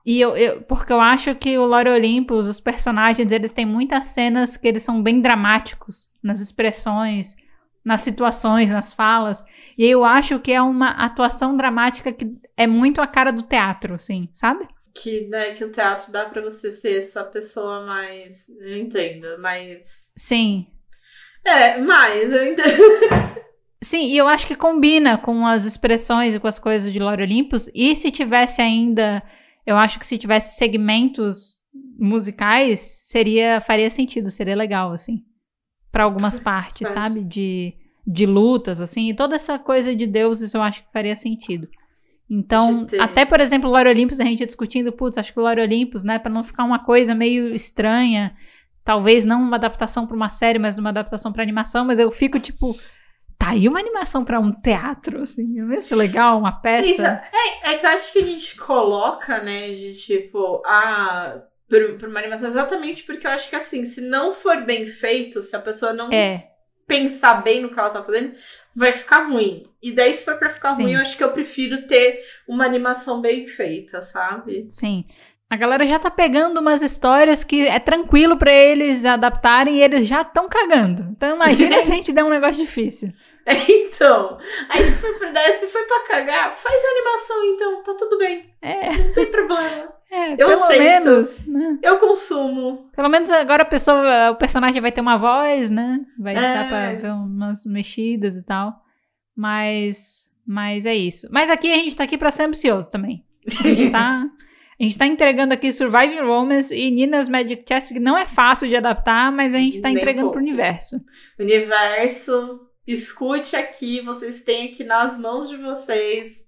E 0.05 0.21
eu, 0.21 0.37
eu, 0.37 0.61
porque 0.61 0.93
eu 0.93 1.01
acho 1.01 1.33
que 1.33 1.57
o 1.57 1.65
Lore 1.65 1.89
Olympus, 1.89 2.47
os 2.47 2.59
personagens, 2.59 3.31
eles 3.31 3.53
têm 3.53 3.65
muitas 3.65 4.05
cenas 4.05 4.55
que 4.55 4.67
eles 4.67 4.83
são 4.83 5.01
bem 5.01 5.19
dramáticos 5.19 6.11
nas 6.21 6.39
expressões, 6.39 7.35
nas 7.83 8.01
situações, 8.01 8.71
nas 8.71 8.93
falas. 8.93 9.43
E 9.75 9.83
eu 9.83 10.05
acho 10.05 10.39
que 10.39 10.51
é 10.51 10.61
uma 10.61 10.89
atuação 10.89 11.57
dramática 11.57 12.13
que 12.13 12.37
é 12.55 12.67
muito 12.67 13.01
a 13.01 13.07
cara 13.07 13.31
do 13.31 13.41
teatro, 13.41 13.95
assim, 13.95 14.29
sabe? 14.31 14.67
Que, 14.93 15.27
né, 15.27 15.51
que 15.51 15.63
o 15.63 15.71
teatro 15.71 16.11
dá 16.11 16.25
para 16.25 16.41
você 16.41 16.69
ser 16.69 16.99
essa 16.99 17.23
pessoa 17.23 17.85
mais. 17.85 18.47
Eu 18.59 18.77
entendo, 18.77 19.39
mais. 19.39 20.11
Sim. 20.15 20.67
É, 21.43 21.77
mais, 21.79 22.31
eu 22.31 22.45
entendo. 22.45 22.77
Sim, 23.83 24.07
e 24.07 24.17
eu 24.17 24.27
acho 24.27 24.47
que 24.47 24.55
combina 24.55 25.17
com 25.17 25.45
as 25.45 25.65
expressões 25.65 26.33
e 26.33 26.39
com 26.39 26.47
as 26.47 26.57
coisas 26.57 26.91
de 26.91 26.97
Lore 26.97 27.21
Olympus. 27.21 27.69
E 27.73 27.95
se 27.95 28.11
tivesse 28.11 28.61
ainda. 28.61 29.21
Eu 29.65 29.77
acho 29.77 29.97
que 29.99 30.05
se 30.05 30.17
tivesse 30.17 30.57
segmentos 30.57 31.59
musicais, 31.97 32.79
seria 32.79 33.59
faria 33.61 33.89
sentido, 33.89 34.29
seria 34.29 34.55
legal, 34.55 34.91
assim. 34.91 35.23
para 35.91 36.03
algumas 36.03 36.37
partes, 36.37 36.89
sabe? 36.89 37.21
De, 37.23 37.73
de 38.05 38.25
lutas, 38.25 38.81
assim. 38.81 39.09
E 39.09 39.13
toda 39.13 39.35
essa 39.35 39.57
coisa 39.57 39.95
de 39.95 40.05
deuses 40.05 40.53
eu 40.53 40.61
acho 40.61 40.83
que 40.85 40.91
faria 40.91 41.15
sentido. 41.15 41.69
Então, 42.29 42.85
até, 42.99 43.23
por 43.23 43.39
exemplo, 43.39 43.69
Lore 43.69 43.87
Olympus, 43.89 44.19
a 44.19 44.25
gente 44.25 44.45
discutindo, 44.45 44.91
putz, 44.91 45.17
acho 45.17 45.31
que 45.31 45.39
o 45.39 45.43
Lore 45.43 45.61
Olympus, 45.61 46.03
né, 46.03 46.17
para 46.19 46.31
não 46.31 46.43
ficar 46.43 46.63
uma 46.63 46.79
coisa 46.79 47.13
meio 47.13 47.53
estranha, 47.53 48.35
talvez 48.83 49.25
não 49.25 49.41
uma 49.41 49.55
adaptação 49.55 50.05
para 50.05 50.15
uma 50.15 50.29
série, 50.29 50.59
mas 50.59 50.77
uma 50.77 50.89
adaptação 50.89 51.31
para 51.31 51.43
animação, 51.43 51.85
mas 51.85 51.99
eu 51.99 52.11
fico 52.11 52.39
tipo 52.39 52.75
Tá 53.37 53.49
aí 53.49 53.67
uma 53.67 53.79
animação 53.79 54.23
pra 54.23 54.39
um 54.39 54.51
teatro, 54.51 55.21
assim. 55.21 55.43
Ia 55.71 55.81
ser 55.81 55.95
legal, 55.95 56.39
uma 56.39 56.61
peça. 56.61 56.89
Então, 56.89 57.05
é, 57.65 57.73
é 57.73 57.77
que 57.77 57.85
eu 57.85 57.89
acho 57.89 58.13
que 58.13 58.19
a 58.19 58.23
gente 58.23 58.57
coloca, 58.57 59.41
né, 59.41 59.73
de 59.73 59.93
tipo, 59.93 60.61
ah, 60.65 61.41
por, 61.69 61.97
por 61.97 62.09
uma 62.09 62.19
animação 62.19 62.47
exatamente 62.47 63.03
porque 63.03 63.25
eu 63.27 63.31
acho 63.31 63.49
que 63.49 63.55
assim, 63.55 63.85
se 63.85 64.01
não 64.01 64.33
for 64.33 64.61
bem 64.63 64.85
feito, 64.87 65.43
se 65.43 65.55
a 65.55 65.59
pessoa 65.59 65.93
não 65.93 66.11
É. 66.11 66.43
pensar 66.87 67.43
bem 67.43 67.61
no 67.61 67.69
que 67.69 67.79
ela 67.79 67.89
tá 67.89 68.03
fazendo, 68.03 68.35
vai 68.75 68.93
ficar 68.93 69.27
ruim. 69.27 69.67
E 69.81 69.91
daí, 69.91 70.13
se 70.13 70.23
for 70.25 70.37
pra 70.37 70.49
ficar 70.49 70.69
Sim. 70.69 70.83
ruim, 70.83 70.93
eu 70.93 71.01
acho 71.01 71.17
que 71.17 71.23
eu 71.23 71.31
prefiro 71.31 71.85
ter 71.87 72.21
uma 72.47 72.65
animação 72.65 73.19
bem 73.21 73.47
feita, 73.47 74.01
sabe? 74.01 74.65
Sim. 74.69 75.05
A 75.55 75.57
galera 75.57 75.87
já 75.87 75.97
tá 75.97 76.11
pegando 76.11 76.59
umas 76.59 76.81
histórias 76.81 77.41
que 77.45 77.65
é 77.65 77.79
tranquilo 77.79 78.35
pra 78.35 78.51
eles 78.51 79.05
adaptarem 79.05 79.77
e 79.77 79.81
eles 79.81 80.05
já 80.05 80.21
estão 80.21 80.49
cagando. 80.49 81.07
Então 81.11 81.33
imagina 81.33 81.81
se 81.81 81.93
a 81.93 81.95
gente 81.95 82.11
der 82.11 82.25
um 82.25 82.29
negócio 82.29 82.57
difícil. 82.57 83.11
Então, 83.69 84.37
aí 84.69 84.83
se 84.83 84.99
for 84.99 85.13
pra, 85.19 85.31
se 85.53 85.67
for 85.67 85.85
pra 85.85 85.99
cagar, 86.07 86.51
faz 86.51 86.75
a 86.83 86.91
animação 86.91 87.45
então, 87.45 87.83
tá 87.83 87.93
tudo 87.97 88.17
bem. 88.17 88.49
É, 88.59 88.89
Não 88.97 89.13
tem 89.13 89.25
problema. 89.27 89.87
é 90.11 90.33
Eu 90.33 90.47
pelo 90.47 90.63
aceito. 90.63 90.81
menos, 90.83 91.45
né? 91.45 91.77
Eu 91.83 91.97
consumo. 91.99 92.89
Pelo 92.95 93.07
menos 93.07 93.29
agora 93.29 93.61
a 93.61 93.65
pessoa, 93.65 94.31
o 94.31 94.35
personagem 94.35 94.81
vai 94.81 94.91
ter 94.91 94.99
uma 95.01 95.17
voz, 95.17 95.69
né? 95.69 95.99
Vai 96.19 96.35
É. 96.35 96.41
dar 96.41 96.67
pra 96.67 96.93
ver 96.95 97.11
umas 97.13 97.63
mexidas 97.65 98.35
e 98.35 98.43
tal. 98.43 98.73
Mas, 99.35 100.31
mas 100.45 100.85
é 100.87 100.95
isso. 100.95 101.27
Mas 101.31 101.49
aqui 101.51 101.71
a 101.71 101.75
gente 101.75 101.95
tá 101.95 102.03
aqui 102.03 102.17
pra 102.17 102.31
ser 102.31 102.43
ambicioso 102.43 102.89
também. 102.89 103.23
A 103.59 103.63
gente 103.67 103.91
tá, 103.91 104.25
a 104.79 104.83
gente 104.83 104.97
tá 104.97 105.07
entregando 105.07 105.53
aqui 105.53 105.71
Surviving 105.71 106.19
Romance 106.19 106.75
e 106.75 106.91
Nina's 106.91 107.29
Magic 107.29 107.63
Chess, 107.67 107.89
que 107.89 107.99
não 107.99 108.17
é 108.17 108.25
fácil 108.25 108.67
de 108.67 108.75
adaptar, 108.75 109.31
mas 109.31 109.53
a 109.53 109.57
gente 109.57 109.81
tá 109.81 109.89
Nem 109.89 109.97
entregando 109.97 110.31
pro 110.31 110.39
pouco. 110.39 110.47
universo. 110.47 110.99
Universo, 111.39 112.59
escute 112.85 113.55
aqui, 113.55 114.01
vocês 114.01 114.41
têm 114.41 114.69
aqui 114.69 114.83
nas 114.83 115.17
mãos 115.17 115.49
de 115.49 115.57
vocês 115.57 116.45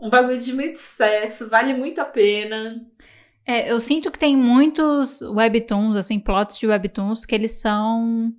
um 0.00 0.10
bagulho 0.10 0.38
de 0.38 0.52
muito 0.52 0.76
sucesso, 0.76 1.48
vale 1.48 1.72
muito 1.74 2.00
a 2.00 2.04
pena. 2.04 2.80
É, 3.46 3.70
eu 3.70 3.80
sinto 3.80 4.10
que 4.10 4.18
tem 4.18 4.36
muitos 4.36 5.20
webtoons, 5.22 5.96
assim, 5.96 6.18
plots 6.18 6.58
de 6.58 6.66
webtoons, 6.66 7.24
que 7.24 7.34
eles 7.34 7.60
são 7.60 8.32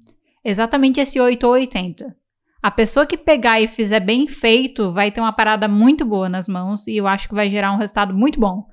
exatamente 0.43 0.99
esse 0.99 1.19
8 1.19 1.43
ou 1.45 1.53
80. 1.53 2.15
A 2.61 2.71
pessoa 2.71 3.05
que 3.05 3.17
pegar 3.17 3.61
e 3.61 3.67
fizer 3.67 3.99
bem 3.99 4.27
feito 4.27 4.91
vai 4.91 5.11
ter 5.11 5.21
uma 5.21 5.33
parada 5.33 5.67
muito 5.67 6.03
boa 6.03 6.27
nas 6.27 6.47
mãos 6.47 6.87
e 6.87 6.97
eu 6.97 7.07
acho 7.07 7.29
que 7.29 7.35
vai 7.35 7.49
gerar 7.49 7.71
um 7.71 7.77
resultado 7.77 8.13
muito 8.13 8.39
bom. 8.39 8.65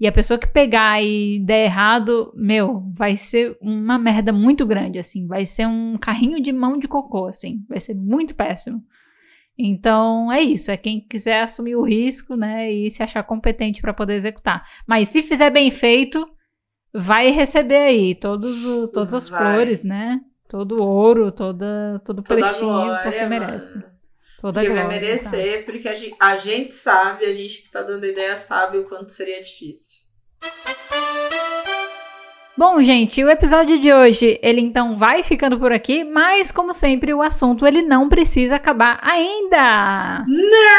E 0.00 0.06
a 0.06 0.12
pessoa 0.12 0.38
que 0.38 0.46
pegar 0.46 1.02
e 1.02 1.40
der 1.40 1.64
errado, 1.64 2.32
meu, 2.36 2.84
vai 2.94 3.16
ser 3.16 3.56
uma 3.60 3.98
merda 3.98 4.32
muito 4.32 4.64
grande, 4.64 4.98
assim. 4.98 5.26
Vai 5.26 5.44
ser 5.44 5.66
um 5.66 5.96
carrinho 5.98 6.40
de 6.40 6.52
mão 6.52 6.78
de 6.78 6.86
cocô, 6.86 7.26
assim. 7.26 7.64
Vai 7.68 7.80
ser 7.80 7.94
muito 7.94 8.34
péssimo. 8.34 8.80
Então, 9.58 10.30
é 10.30 10.40
isso. 10.40 10.70
É 10.70 10.76
quem 10.76 11.00
quiser 11.00 11.42
assumir 11.42 11.74
o 11.74 11.82
risco, 11.82 12.36
né? 12.36 12.70
E 12.70 12.88
se 12.90 13.02
achar 13.02 13.24
competente 13.24 13.80
para 13.80 13.92
poder 13.92 14.14
executar. 14.14 14.64
Mas 14.86 15.08
se 15.08 15.20
fizer 15.20 15.50
bem 15.50 15.68
feito, 15.70 16.24
vai 16.94 17.30
receber 17.30 17.78
aí 17.78 18.14
todos 18.14 18.64
o, 18.64 18.86
todas 18.86 19.14
as 19.14 19.28
Vai. 19.28 19.54
flores, 19.54 19.84
né? 19.84 20.20
Todo 20.48 20.80
o 20.80 20.86
ouro, 20.86 21.32
toda, 21.32 22.00
todo 22.04 22.20
o 22.20 22.22
prestígio 22.22 22.68
porque 23.02 23.26
merece. 23.26 23.78
mano. 23.78 23.97
Toda 24.40 24.60
Porque 24.60 24.72
vai 24.72 24.86
merecer, 24.86 25.64
porque 25.64 25.88
a 25.88 25.94
gente, 25.94 26.14
a 26.20 26.36
gente 26.36 26.72
sabe, 26.72 27.26
a 27.26 27.32
gente 27.32 27.60
que 27.60 27.70
tá 27.70 27.82
dando 27.82 28.06
ideia 28.06 28.36
sabe 28.36 28.78
o 28.78 28.84
quanto 28.84 29.10
seria 29.10 29.40
difícil. 29.40 30.02
Bom, 32.56 32.80
gente, 32.80 33.22
o 33.24 33.30
episódio 33.30 33.80
de 33.80 33.92
hoje, 33.92 34.38
ele 34.40 34.60
então 34.60 34.96
vai 34.96 35.24
ficando 35.24 35.58
por 35.58 35.72
aqui, 35.72 36.04
mas 36.04 36.52
como 36.52 36.72
sempre, 36.72 37.12
o 37.12 37.20
assunto 37.20 37.66
ele 37.66 37.82
não 37.82 38.08
precisa 38.08 38.54
acabar 38.56 39.00
ainda. 39.02 40.24
Não! 40.26 40.78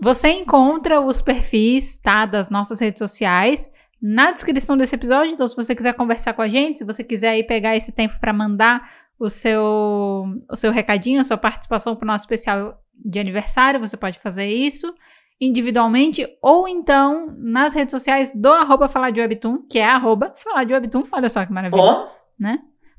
Você 0.00 0.28
encontra 0.28 1.00
os 1.00 1.20
perfis, 1.20 1.98
tá, 1.98 2.26
das 2.26 2.48
nossas 2.48 2.78
redes 2.78 3.00
sociais 3.00 3.72
na 4.06 4.32
descrição 4.32 4.76
desse 4.76 4.94
episódio. 4.94 5.32
Então, 5.32 5.48
se 5.48 5.56
você 5.56 5.74
quiser 5.74 5.94
conversar 5.94 6.34
com 6.34 6.42
a 6.42 6.48
gente, 6.48 6.78
se 6.78 6.84
você 6.84 7.02
quiser 7.02 7.30
aí 7.30 7.42
pegar 7.42 7.74
esse 7.74 7.90
tempo 7.90 8.20
para 8.20 8.34
mandar 8.34 8.86
o 9.18 9.28
seu 9.28 10.26
o 10.50 10.56
seu 10.56 10.72
recadinho, 10.72 11.20
a 11.20 11.24
sua 11.24 11.36
participação 11.36 11.94
para 11.96 12.04
o 12.04 12.08
nosso 12.08 12.24
especial 12.24 12.78
de 12.94 13.18
aniversário, 13.18 13.80
você 13.80 13.96
pode 13.96 14.18
fazer 14.18 14.46
isso 14.46 14.94
individualmente 15.40 16.26
ou 16.40 16.68
então 16.68 17.34
nas 17.38 17.74
redes 17.74 17.90
sociais 17.90 18.32
do 18.34 18.52
arroba 18.52 18.88
falar 18.88 19.10
de 19.10 19.20
webtoon, 19.20 19.58
que 19.68 19.78
é 19.78 19.84
arroba 19.84 20.32
falar 20.36 20.64
de 20.64 20.72
webtoon. 20.72 21.02
Olha 21.12 21.28
só 21.28 21.44
que 21.44 21.52
maravilha. 21.52 21.82
Ó, 21.82 22.08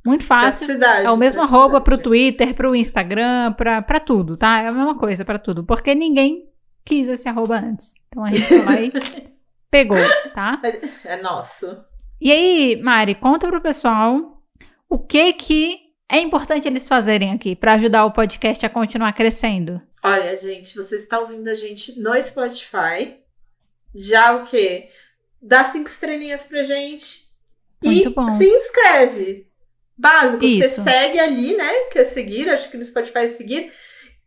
Muito 0.05 0.23
fácil. 0.23 0.71
É 0.83 1.09
o 1.09 1.17
mesmo 1.17 1.41
arroba 1.41 1.81
pro 1.81 1.97
praticidade. 1.97 2.03
Twitter, 2.03 2.53
pro 2.53 2.75
Instagram, 2.75 3.53
pra, 3.53 3.81
pra 3.81 3.99
tudo, 3.99 4.37
tá? 4.37 4.61
É 4.61 4.67
a 4.67 4.71
mesma 4.71 4.95
coisa 4.95 5.25
pra 5.25 5.39
tudo. 5.39 5.63
Porque 5.63 5.95
ninguém 5.95 6.47
quis 6.85 7.07
esse 7.07 7.27
arroba 7.27 7.57
antes. 7.57 7.93
Então 8.07 8.23
a 8.23 8.29
gente 8.29 8.43
foi 8.43 8.63
lá 8.63 8.79
e 8.81 8.91
pegou, 9.71 9.97
tá? 10.33 10.61
É 11.05 11.21
nosso. 11.21 11.75
E 12.21 12.31
aí, 12.31 12.81
Mari, 12.81 13.15
conta 13.15 13.47
pro 13.47 13.61
pessoal 13.61 14.43
o 14.87 14.99
que 14.99 15.33
que 15.33 15.84
é 16.09 16.19
importante 16.19 16.67
eles 16.67 16.87
fazerem 16.87 17.31
aqui 17.31 17.55
pra 17.55 17.73
ajudar 17.73 18.05
o 18.05 18.11
podcast 18.11 18.65
a 18.65 18.69
continuar 18.69 19.13
crescendo. 19.13 19.81
Olha, 20.03 20.35
gente, 20.37 20.75
você 20.75 20.97
está 20.97 21.19
ouvindo 21.19 21.47
a 21.47 21.55
gente 21.55 21.99
no 21.99 22.19
Spotify. 22.21 23.17
Já 23.93 24.35
o 24.35 24.45
quê? 24.45 24.89
Dá 25.41 25.63
cinco 25.63 25.89
estrelinhas 25.89 26.43
pra 26.43 26.63
gente. 26.63 27.25
Muito 27.83 28.09
e 28.09 28.13
bom. 28.13 28.29
se 28.31 28.45
inscreve. 28.45 29.47
Básico, 29.97 30.43
Isso. 30.43 30.69
você 30.69 30.83
segue 30.83 31.19
ali, 31.19 31.55
né? 31.55 31.71
Que 31.91 31.99
é 31.99 32.03
seguir, 32.03 32.49
acho 32.49 32.69
que 32.69 32.77
no 32.77 32.83
Spotify 32.83 33.19
é 33.19 33.27
seguir. 33.29 33.63
Uhum. 33.63 33.71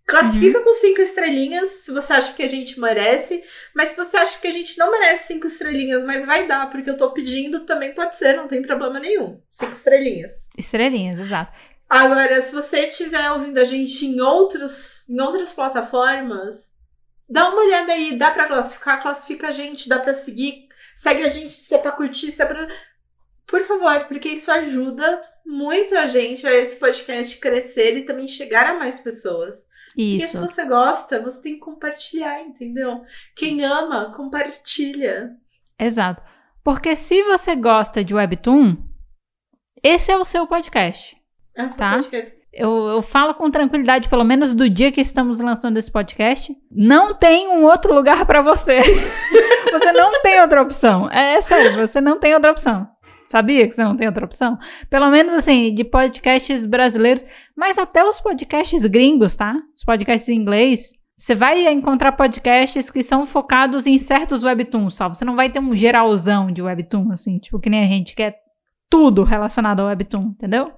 Classifica 0.07 0.61
com 0.62 0.72
cinco 0.72 1.03
estrelinhas 1.03 1.68
se 1.68 1.93
você 1.93 2.14
acha 2.14 2.33
que 2.33 2.43
a 2.43 2.49
gente 2.49 2.81
merece. 2.81 3.45
Mas 3.74 3.91
se 3.91 3.97
você 3.97 4.16
acha 4.16 4.41
que 4.41 4.49
a 4.49 4.53
gente 4.53 4.79
não 4.79 4.91
merece 4.91 5.29
cinco 5.29 5.47
estrelinhas, 5.47 6.03
mas 6.03 6.24
vai 6.24 6.47
dar, 6.47 6.70
porque 6.70 6.89
eu 6.89 6.97
tô 6.97 7.12
pedindo, 7.12 7.66
também 7.66 7.93
pode 7.93 8.16
ser, 8.16 8.35
não 8.35 8.49
tem 8.49 8.62
problema 8.62 8.99
nenhum. 8.99 9.39
Cinco 9.51 9.72
estrelinhas. 9.72 10.49
Estrelinhas, 10.57 11.20
exato. 11.20 11.53
Agora, 11.89 12.41
se 12.43 12.55
você 12.55 12.80
estiver 12.86 13.32
ouvindo 13.32 13.59
a 13.59 13.64
gente 13.64 14.05
em, 14.05 14.20
outros, 14.20 15.09
em 15.09 15.18
outras 15.20 15.55
plataformas, 15.55 16.76
dá 17.28 17.49
uma 17.49 17.62
olhada 17.62 17.93
aí, 17.93 18.18
dá 18.18 18.30
pra 18.30 18.47
classificar, 18.47 19.03
classifica 19.03 19.49
a 19.49 19.53
gente, 19.53 19.89
dá 19.89 19.99
pra 19.99 20.12
seguir, 20.12 20.68
segue 20.95 21.24
a 21.24 21.28
gente 21.28 21.53
se 21.53 21.74
é 21.74 21.78
pra 21.78 21.93
curtir, 21.93 22.30
se 22.30 22.43
é 22.43 22.47
pra. 22.47 22.68
Por 23.47 23.64
favor, 23.64 24.05
porque 24.07 24.28
isso 24.28 24.53
ajuda 24.53 25.20
muito 25.47 25.97
a 25.97 26.07
gente 26.07 26.47
a 26.47 26.53
esse 26.53 26.76
podcast 26.76 27.39
crescer 27.39 27.97
e 27.97 28.05
também 28.05 28.28
chegar 28.28 28.66
a 28.66 28.78
mais 28.78 29.01
pessoas. 29.01 29.66
E 29.97 30.20
se 30.20 30.36
Isso. 30.36 30.41
você 30.41 30.66
gosta, 30.66 31.20
você 31.20 31.43
tem 31.43 31.55
que 31.55 31.61
compartilhar, 31.61 32.43
entendeu? 32.43 33.03
Quem 33.34 33.64
ama, 33.64 34.12
compartilha. 34.14 35.30
Exato. 35.78 36.22
Porque 36.62 36.95
se 36.95 37.22
você 37.22 37.57
gosta 37.57 38.05
de 38.05 38.14
webtoon, 38.14 38.76
esse 39.82 40.12
é 40.12 40.18
o 40.18 40.24
seu 40.24 40.47
podcast. 40.47 41.18
Um 41.59 41.68
Tá. 41.70 42.00
Eu, 42.52 42.88
eu 42.88 43.02
falo 43.02 43.34
com 43.34 43.50
tranquilidade, 43.50 44.09
pelo 44.09 44.24
menos 44.24 44.54
do 44.54 44.68
dia 44.70 44.90
que 44.90 45.00
estamos 45.00 45.38
lançando 45.38 45.76
esse 45.76 45.90
podcast. 45.90 46.56
Não 46.70 47.14
tem 47.14 47.46
um 47.48 47.64
outro 47.64 47.94
lugar 47.94 48.24
pra 48.24 48.42
você. 48.42 48.80
você 49.70 49.92
não 49.92 50.20
tem 50.22 50.40
outra 50.40 50.62
opção. 50.62 51.11
É, 51.11 51.34
é 51.34 51.40
sério, 51.40 51.76
você 51.76 52.00
não 52.00 52.18
tem 52.18 52.34
outra 52.34 52.50
opção. 52.50 52.88
Sabia 53.28 53.66
que 53.68 53.74
você 53.74 53.84
não 53.84 53.94
tem 53.94 54.06
outra 54.06 54.24
opção? 54.24 54.59
Pelo 54.88 55.11
menos 55.11 55.34
assim, 55.34 55.74
de 55.74 55.84
podcasts 55.84 56.64
brasileiros, 56.64 57.24
mas 57.54 57.76
até 57.76 58.02
os 58.02 58.18
podcasts 58.18 58.86
gringos, 58.86 59.36
tá? 59.36 59.54
Os 59.76 59.84
podcasts 59.84 60.28
em 60.30 60.36
inglês. 60.36 60.92
Você 61.16 61.34
vai 61.34 61.66
encontrar 61.66 62.12
podcasts 62.12 62.90
que 62.90 63.02
são 63.02 63.26
focados 63.26 63.86
em 63.86 63.98
certos 63.98 64.44
webtoons 64.44 64.94
só. 64.94 65.09
Você 65.09 65.24
não 65.24 65.36
vai 65.36 65.50
ter 65.50 65.59
um 65.59 65.76
geralzão 65.76 66.50
de 66.50 66.62
webtoon, 66.62 67.12
assim, 67.12 67.38
tipo 67.38 67.61
que 67.61 67.68
nem 67.68 67.84
a 67.84 67.86
gente, 67.86 68.14
que 68.14 68.22
é 68.22 68.34
tudo 68.88 69.24
relacionado 69.24 69.80
ao 69.80 69.88
webtoon, 69.88 70.28
entendeu? 70.30 70.72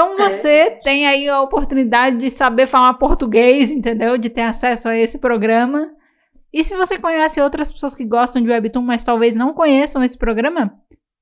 Então 0.00 0.14
É, 0.20 0.30
você 0.30 0.64
gente. 0.70 0.82
tem 0.84 1.06
aí 1.08 1.28
a 1.28 1.40
oportunidade 1.40 2.18
de 2.18 2.30
saber 2.30 2.66
falar 2.68 2.94
português, 2.94 3.72
entendeu? 3.72 4.16
De 4.16 4.30
ter 4.30 4.42
acesso 4.42 4.88
a 4.88 4.96
esse 4.96 5.18
programa. 5.18 5.90
E 6.52 6.62
se 6.62 6.76
você 6.76 6.96
conhece 6.98 7.40
outras 7.40 7.72
pessoas 7.72 7.96
que 7.96 8.04
gostam 8.04 8.40
de 8.40 8.48
Webtoon, 8.48 8.80
mas 8.82 9.02
talvez 9.02 9.34
não 9.34 9.52
conheçam 9.52 10.00
esse 10.02 10.16
programa, 10.16 10.72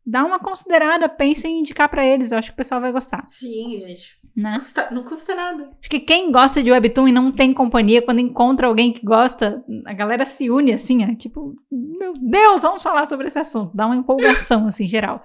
dá 0.05 0.23
uma 0.25 0.39
considerada, 0.39 1.09
pense 1.09 1.49
em 1.49 1.61
indicar 1.61 1.89
pra 1.89 2.07
eles. 2.07 2.31
Eu 2.33 2.39
acho 2.39 2.51
que 2.51 2.55
o 2.55 2.57
pessoal 2.57 2.81
vai 2.81 2.93
gostar, 2.93 3.25
Sim, 3.27 3.81
gente. 3.81 4.19
né? 4.37 4.51
Não 4.53 4.59
custa, 4.59 4.89
não 4.93 5.03
custa 5.05 5.35
nada. 5.35 5.71
Acho 5.81 5.89
que 5.91 5.99
quem 5.99 6.31
gosta 6.31 6.63
de 6.63 6.71
Webtoon 6.71 7.09
e 7.09 7.13
não 7.13 7.33
tem 7.33 7.55
companhia, 7.55 8.03
quando 8.03 8.21
encontra 8.21 8.67
alguém 8.67 8.93
que 8.93 9.05
gosta, 9.05 9.65
a 9.87 9.93
galera 9.95 10.27
se 10.27 10.51
une 10.51 10.73
assim, 10.75 11.03
ó, 11.11 11.15
tipo, 11.17 11.55
meu 11.73 12.13
Deus, 12.21 12.61
vamos 12.61 12.83
falar 12.83 13.07
sobre 13.07 13.27
esse 13.29 13.39
assunto. 13.39 13.75
Dá 13.75 13.87
uma 13.87 13.97
empolgação, 13.97 14.67
assim, 14.69 14.87
geral. 14.87 15.23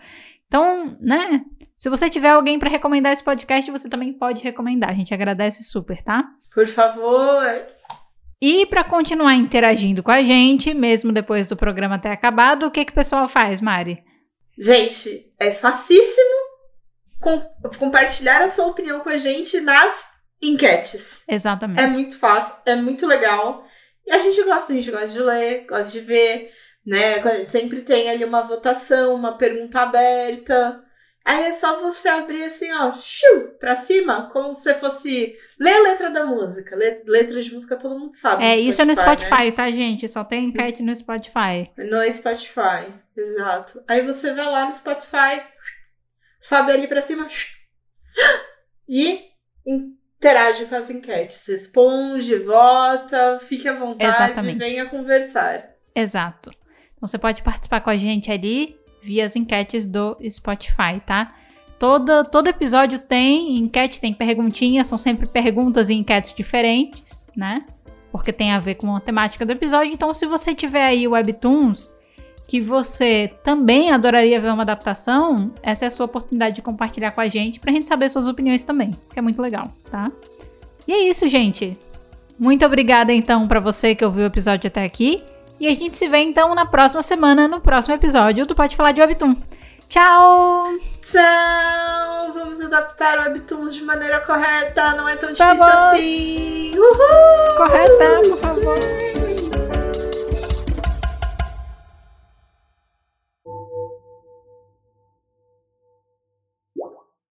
Então, 0.48 0.98
né? 1.02 1.44
Se 1.82 1.90
você 1.90 2.12
tiver 2.12 2.30
alguém 2.30 2.60
pra 2.60 2.70
recomendar 2.70 3.12
esse 3.12 3.24
podcast, 3.24 3.72
você 3.72 3.90
também 3.90 4.14
pode 4.14 4.44
recomendar. 4.44 4.92
A 4.92 4.94
gente 4.94 5.16
agradece 5.16 5.64
super, 5.64 6.00
tá? 6.04 6.24
Por 6.54 6.68
favor. 6.68 7.44
E 8.40 8.68
pra 8.68 8.84
continuar 8.84 9.34
interagindo 9.34 10.04
com 10.04 10.12
a 10.12 10.22
gente, 10.22 10.76
mesmo 10.76 11.12
depois 11.12 11.48
do 11.48 11.58
programa 11.58 11.98
ter 11.98 12.10
acabado, 12.10 12.68
o 12.68 12.72
que 12.72 12.86
que 12.86 12.92
o 12.92 12.96
pessoal 12.96 13.28
faz, 13.28 13.62
Mari? 13.62 14.04
Gente, 14.60 15.34
é 15.40 15.50
facíssimo. 15.50 16.52
com- 17.20 17.42
compartilhar 17.80 18.42
a 18.44 18.50
sua 18.50 18.68
opinião 18.68 19.00
com 19.00 19.10
a 19.10 19.18
gente 19.18 19.60
nas 19.62 20.06
enquetes. 20.40 21.24
Exatamente. 21.28 21.82
É 21.82 21.88
muito 21.88 22.16
fácil, 22.18 22.56
é 22.64 22.76
muito 22.76 23.08
legal. 23.08 23.64
E 24.06 24.12
a 24.12 24.20
gente 24.20 24.44
gosta, 24.44 24.72
a 24.72 24.76
gente 24.76 24.92
gosta 24.92 25.08
de 25.08 25.20
ler, 25.20 25.66
gosta 25.68 25.92
de 25.92 26.00
ver, 26.00 26.52
né? 26.86 27.16
A 27.22 27.36
gente 27.38 27.52
sempre 27.52 27.82
tem 27.82 28.08
ali 28.08 28.24
uma 28.24 28.42
votação, 28.42 29.16
uma 29.16 29.36
pergunta 29.36 29.82
aberta. 29.82 30.84
Aí 31.24 31.44
é 31.46 31.52
só 31.52 31.80
você 31.80 32.10
abrir 32.10 32.44
assim, 32.46 32.72
ó, 32.74 32.92
shiu, 32.94 33.50
pra 33.60 33.76
cima, 33.76 34.30
como 34.34 34.52
se 34.54 34.74
fosse 34.76 35.36
ler 35.60 35.74
a 35.74 35.82
letra 35.82 36.10
da 36.10 36.26
música. 36.26 36.76
Le- 36.76 37.04
Letra 37.06 37.40
de 37.42 37.54
música 37.54 37.76
todo 37.78 37.98
mundo 38.00 38.14
sabe. 38.16 38.44
É, 38.44 38.58
isso 38.58 38.82
é 38.82 38.86
no 38.86 38.96
Spotify, 38.96 39.46
né? 39.46 39.52
tá, 39.52 39.70
gente? 39.70 40.08
Só 40.08 40.24
tem 40.24 40.46
enquete 40.46 40.82
no 40.82 40.96
Spotify. 40.96 41.70
No 41.78 42.04
Spotify, 42.12 42.92
exato. 43.16 43.84
Aí 43.88 44.02
você 44.02 44.34
vai 44.34 44.46
lá 44.46 44.66
no 44.66 44.74
Spotify, 44.74 45.44
sobe 46.40 46.72
ali 46.72 46.88
pra 46.88 47.02
cima 47.02 47.28
e 48.90 49.22
interage 49.66 50.66
com 50.66 50.76
as 50.76 50.90
enquetes. 50.90 51.46
Responde, 51.48 52.36
vota, 52.38 53.40
fique 53.40 53.68
à 53.68 53.74
vontade, 53.76 54.04
Exatamente. 54.32 54.58
venha 54.58 54.90
conversar. 54.90 55.70
Exato. 55.96 56.50
Então 56.96 57.08
você 57.08 57.18
pode 57.18 57.42
participar 57.44 57.82
com 57.82 57.90
a 57.90 57.98
gente 57.98 58.32
ali 58.32 58.76
via 59.02 59.26
as 59.26 59.36
enquetes 59.36 59.86
do 59.86 60.18
Spotify, 60.30 61.02
tá? 61.06 61.34
Todo, 61.80 62.24
todo 62.26 62.48
episódio 62.48 63.00
tem 63.00 63.58
enquete, 63.58 64.00
tem 64.00 64.14
perguntinhas, 64.14 64.88
são 64.88 64.98
sempre 64.98 65.28
perguntas 65.28 65.90
e 65.90 65.96
enquetes 65.96 66.34
diferentes, 66.34 67.32
né? 67.36 67.66
Porque 68.12 68.32
tem 68.32 68.52
a 68.52 68.60
ver 68.60 68.76
com 68.76 68.96
a 68.96 69.00
temática 69.00 69.46
do 69.46 69.52
episódio. 69.52 69.92
Então, 69.92 70.14
se 70.14 70.26
você 70.26 70.54
tiver 70.54 70.86
aí 70.86 71.08
Webtoons 71.08 71.90
que 72.52 72.60
você 72.60 73.32
também 73.46 73.92
adoraria 73.92 74.38
ver 74.38 74.52
uma 74.52 74.64
adaptação, 74.64 75.54
essa 75.64 75.86
é 75.86 75.88
a 75.88 75.92
sua 75.92 76.06
oportunidade 76.06 76.58
de 76.58 76.62
compartilhar 76.62 77.12
com 77.12 77.22
a 77.22 77.28
gente 77.30 77.62
pra 77.62 77.72
gente 77.72 77.88
saber 77.88 78.10
suas 78.10 78.28
opiniões 78.28 78.62
também, 78.66 78.92
que 79.10 79.18
é 79.18 79.22
muito 79.22 79.42
legal, 79.42 79.72
tá? 79.90 80.12
E 80.86 80.92
é 80.92 81.00
isso, 81.08 81.30
gente. 81.30 81.78
Muito 82.38 82.66
obrigada 82.66 83.14
então 83.14 83.48
pra 83.48 83.62
você 83.62 83.96
que 83.96 84.04
ouviu 84.04 84.24
o 84.24 84.28
episódio 84.28 84.68
até 84.68 84.84
aqui. 84.84 85.24
E 85.62 85.68
a 85.68 85.76
gente 85.76 85.96
se 85.96 86.08
vê 86.08 86.18
então 86.18 86.56
na 86.56 86.66
próxima 86.66 87.04
semana, 87.04 87.48
no 87.48 87.62
próximo 87.62 87.94
episódio 87.94 88.48
do 88.48 88.56
Pode 88.56 88.76
Falar 88.76 88.94
de 88.94 89.00
Webtoon. 89.00 89.36
Tchau! 89.88 90.64
Tchau! 91.04 92.34
Vamos 92.34 92.60
adaptar 92.60 93.20
o 93.20 93.22
Webtoons 93.22 93.76
de 93.76 93.84
maneira 93.84 94.22
correta, 94.22 94.96
não 94.96 95.08
é 95.08 95.16
tão 95.16 95.32
Vamos! 95.36 95.60
difícil 95.60 95.80
assim. 95.92 96.72
Uhul! 96.76 97.58
Correta, 97.58 98.22
por 98.28 98.38
favor. 98.40 99.31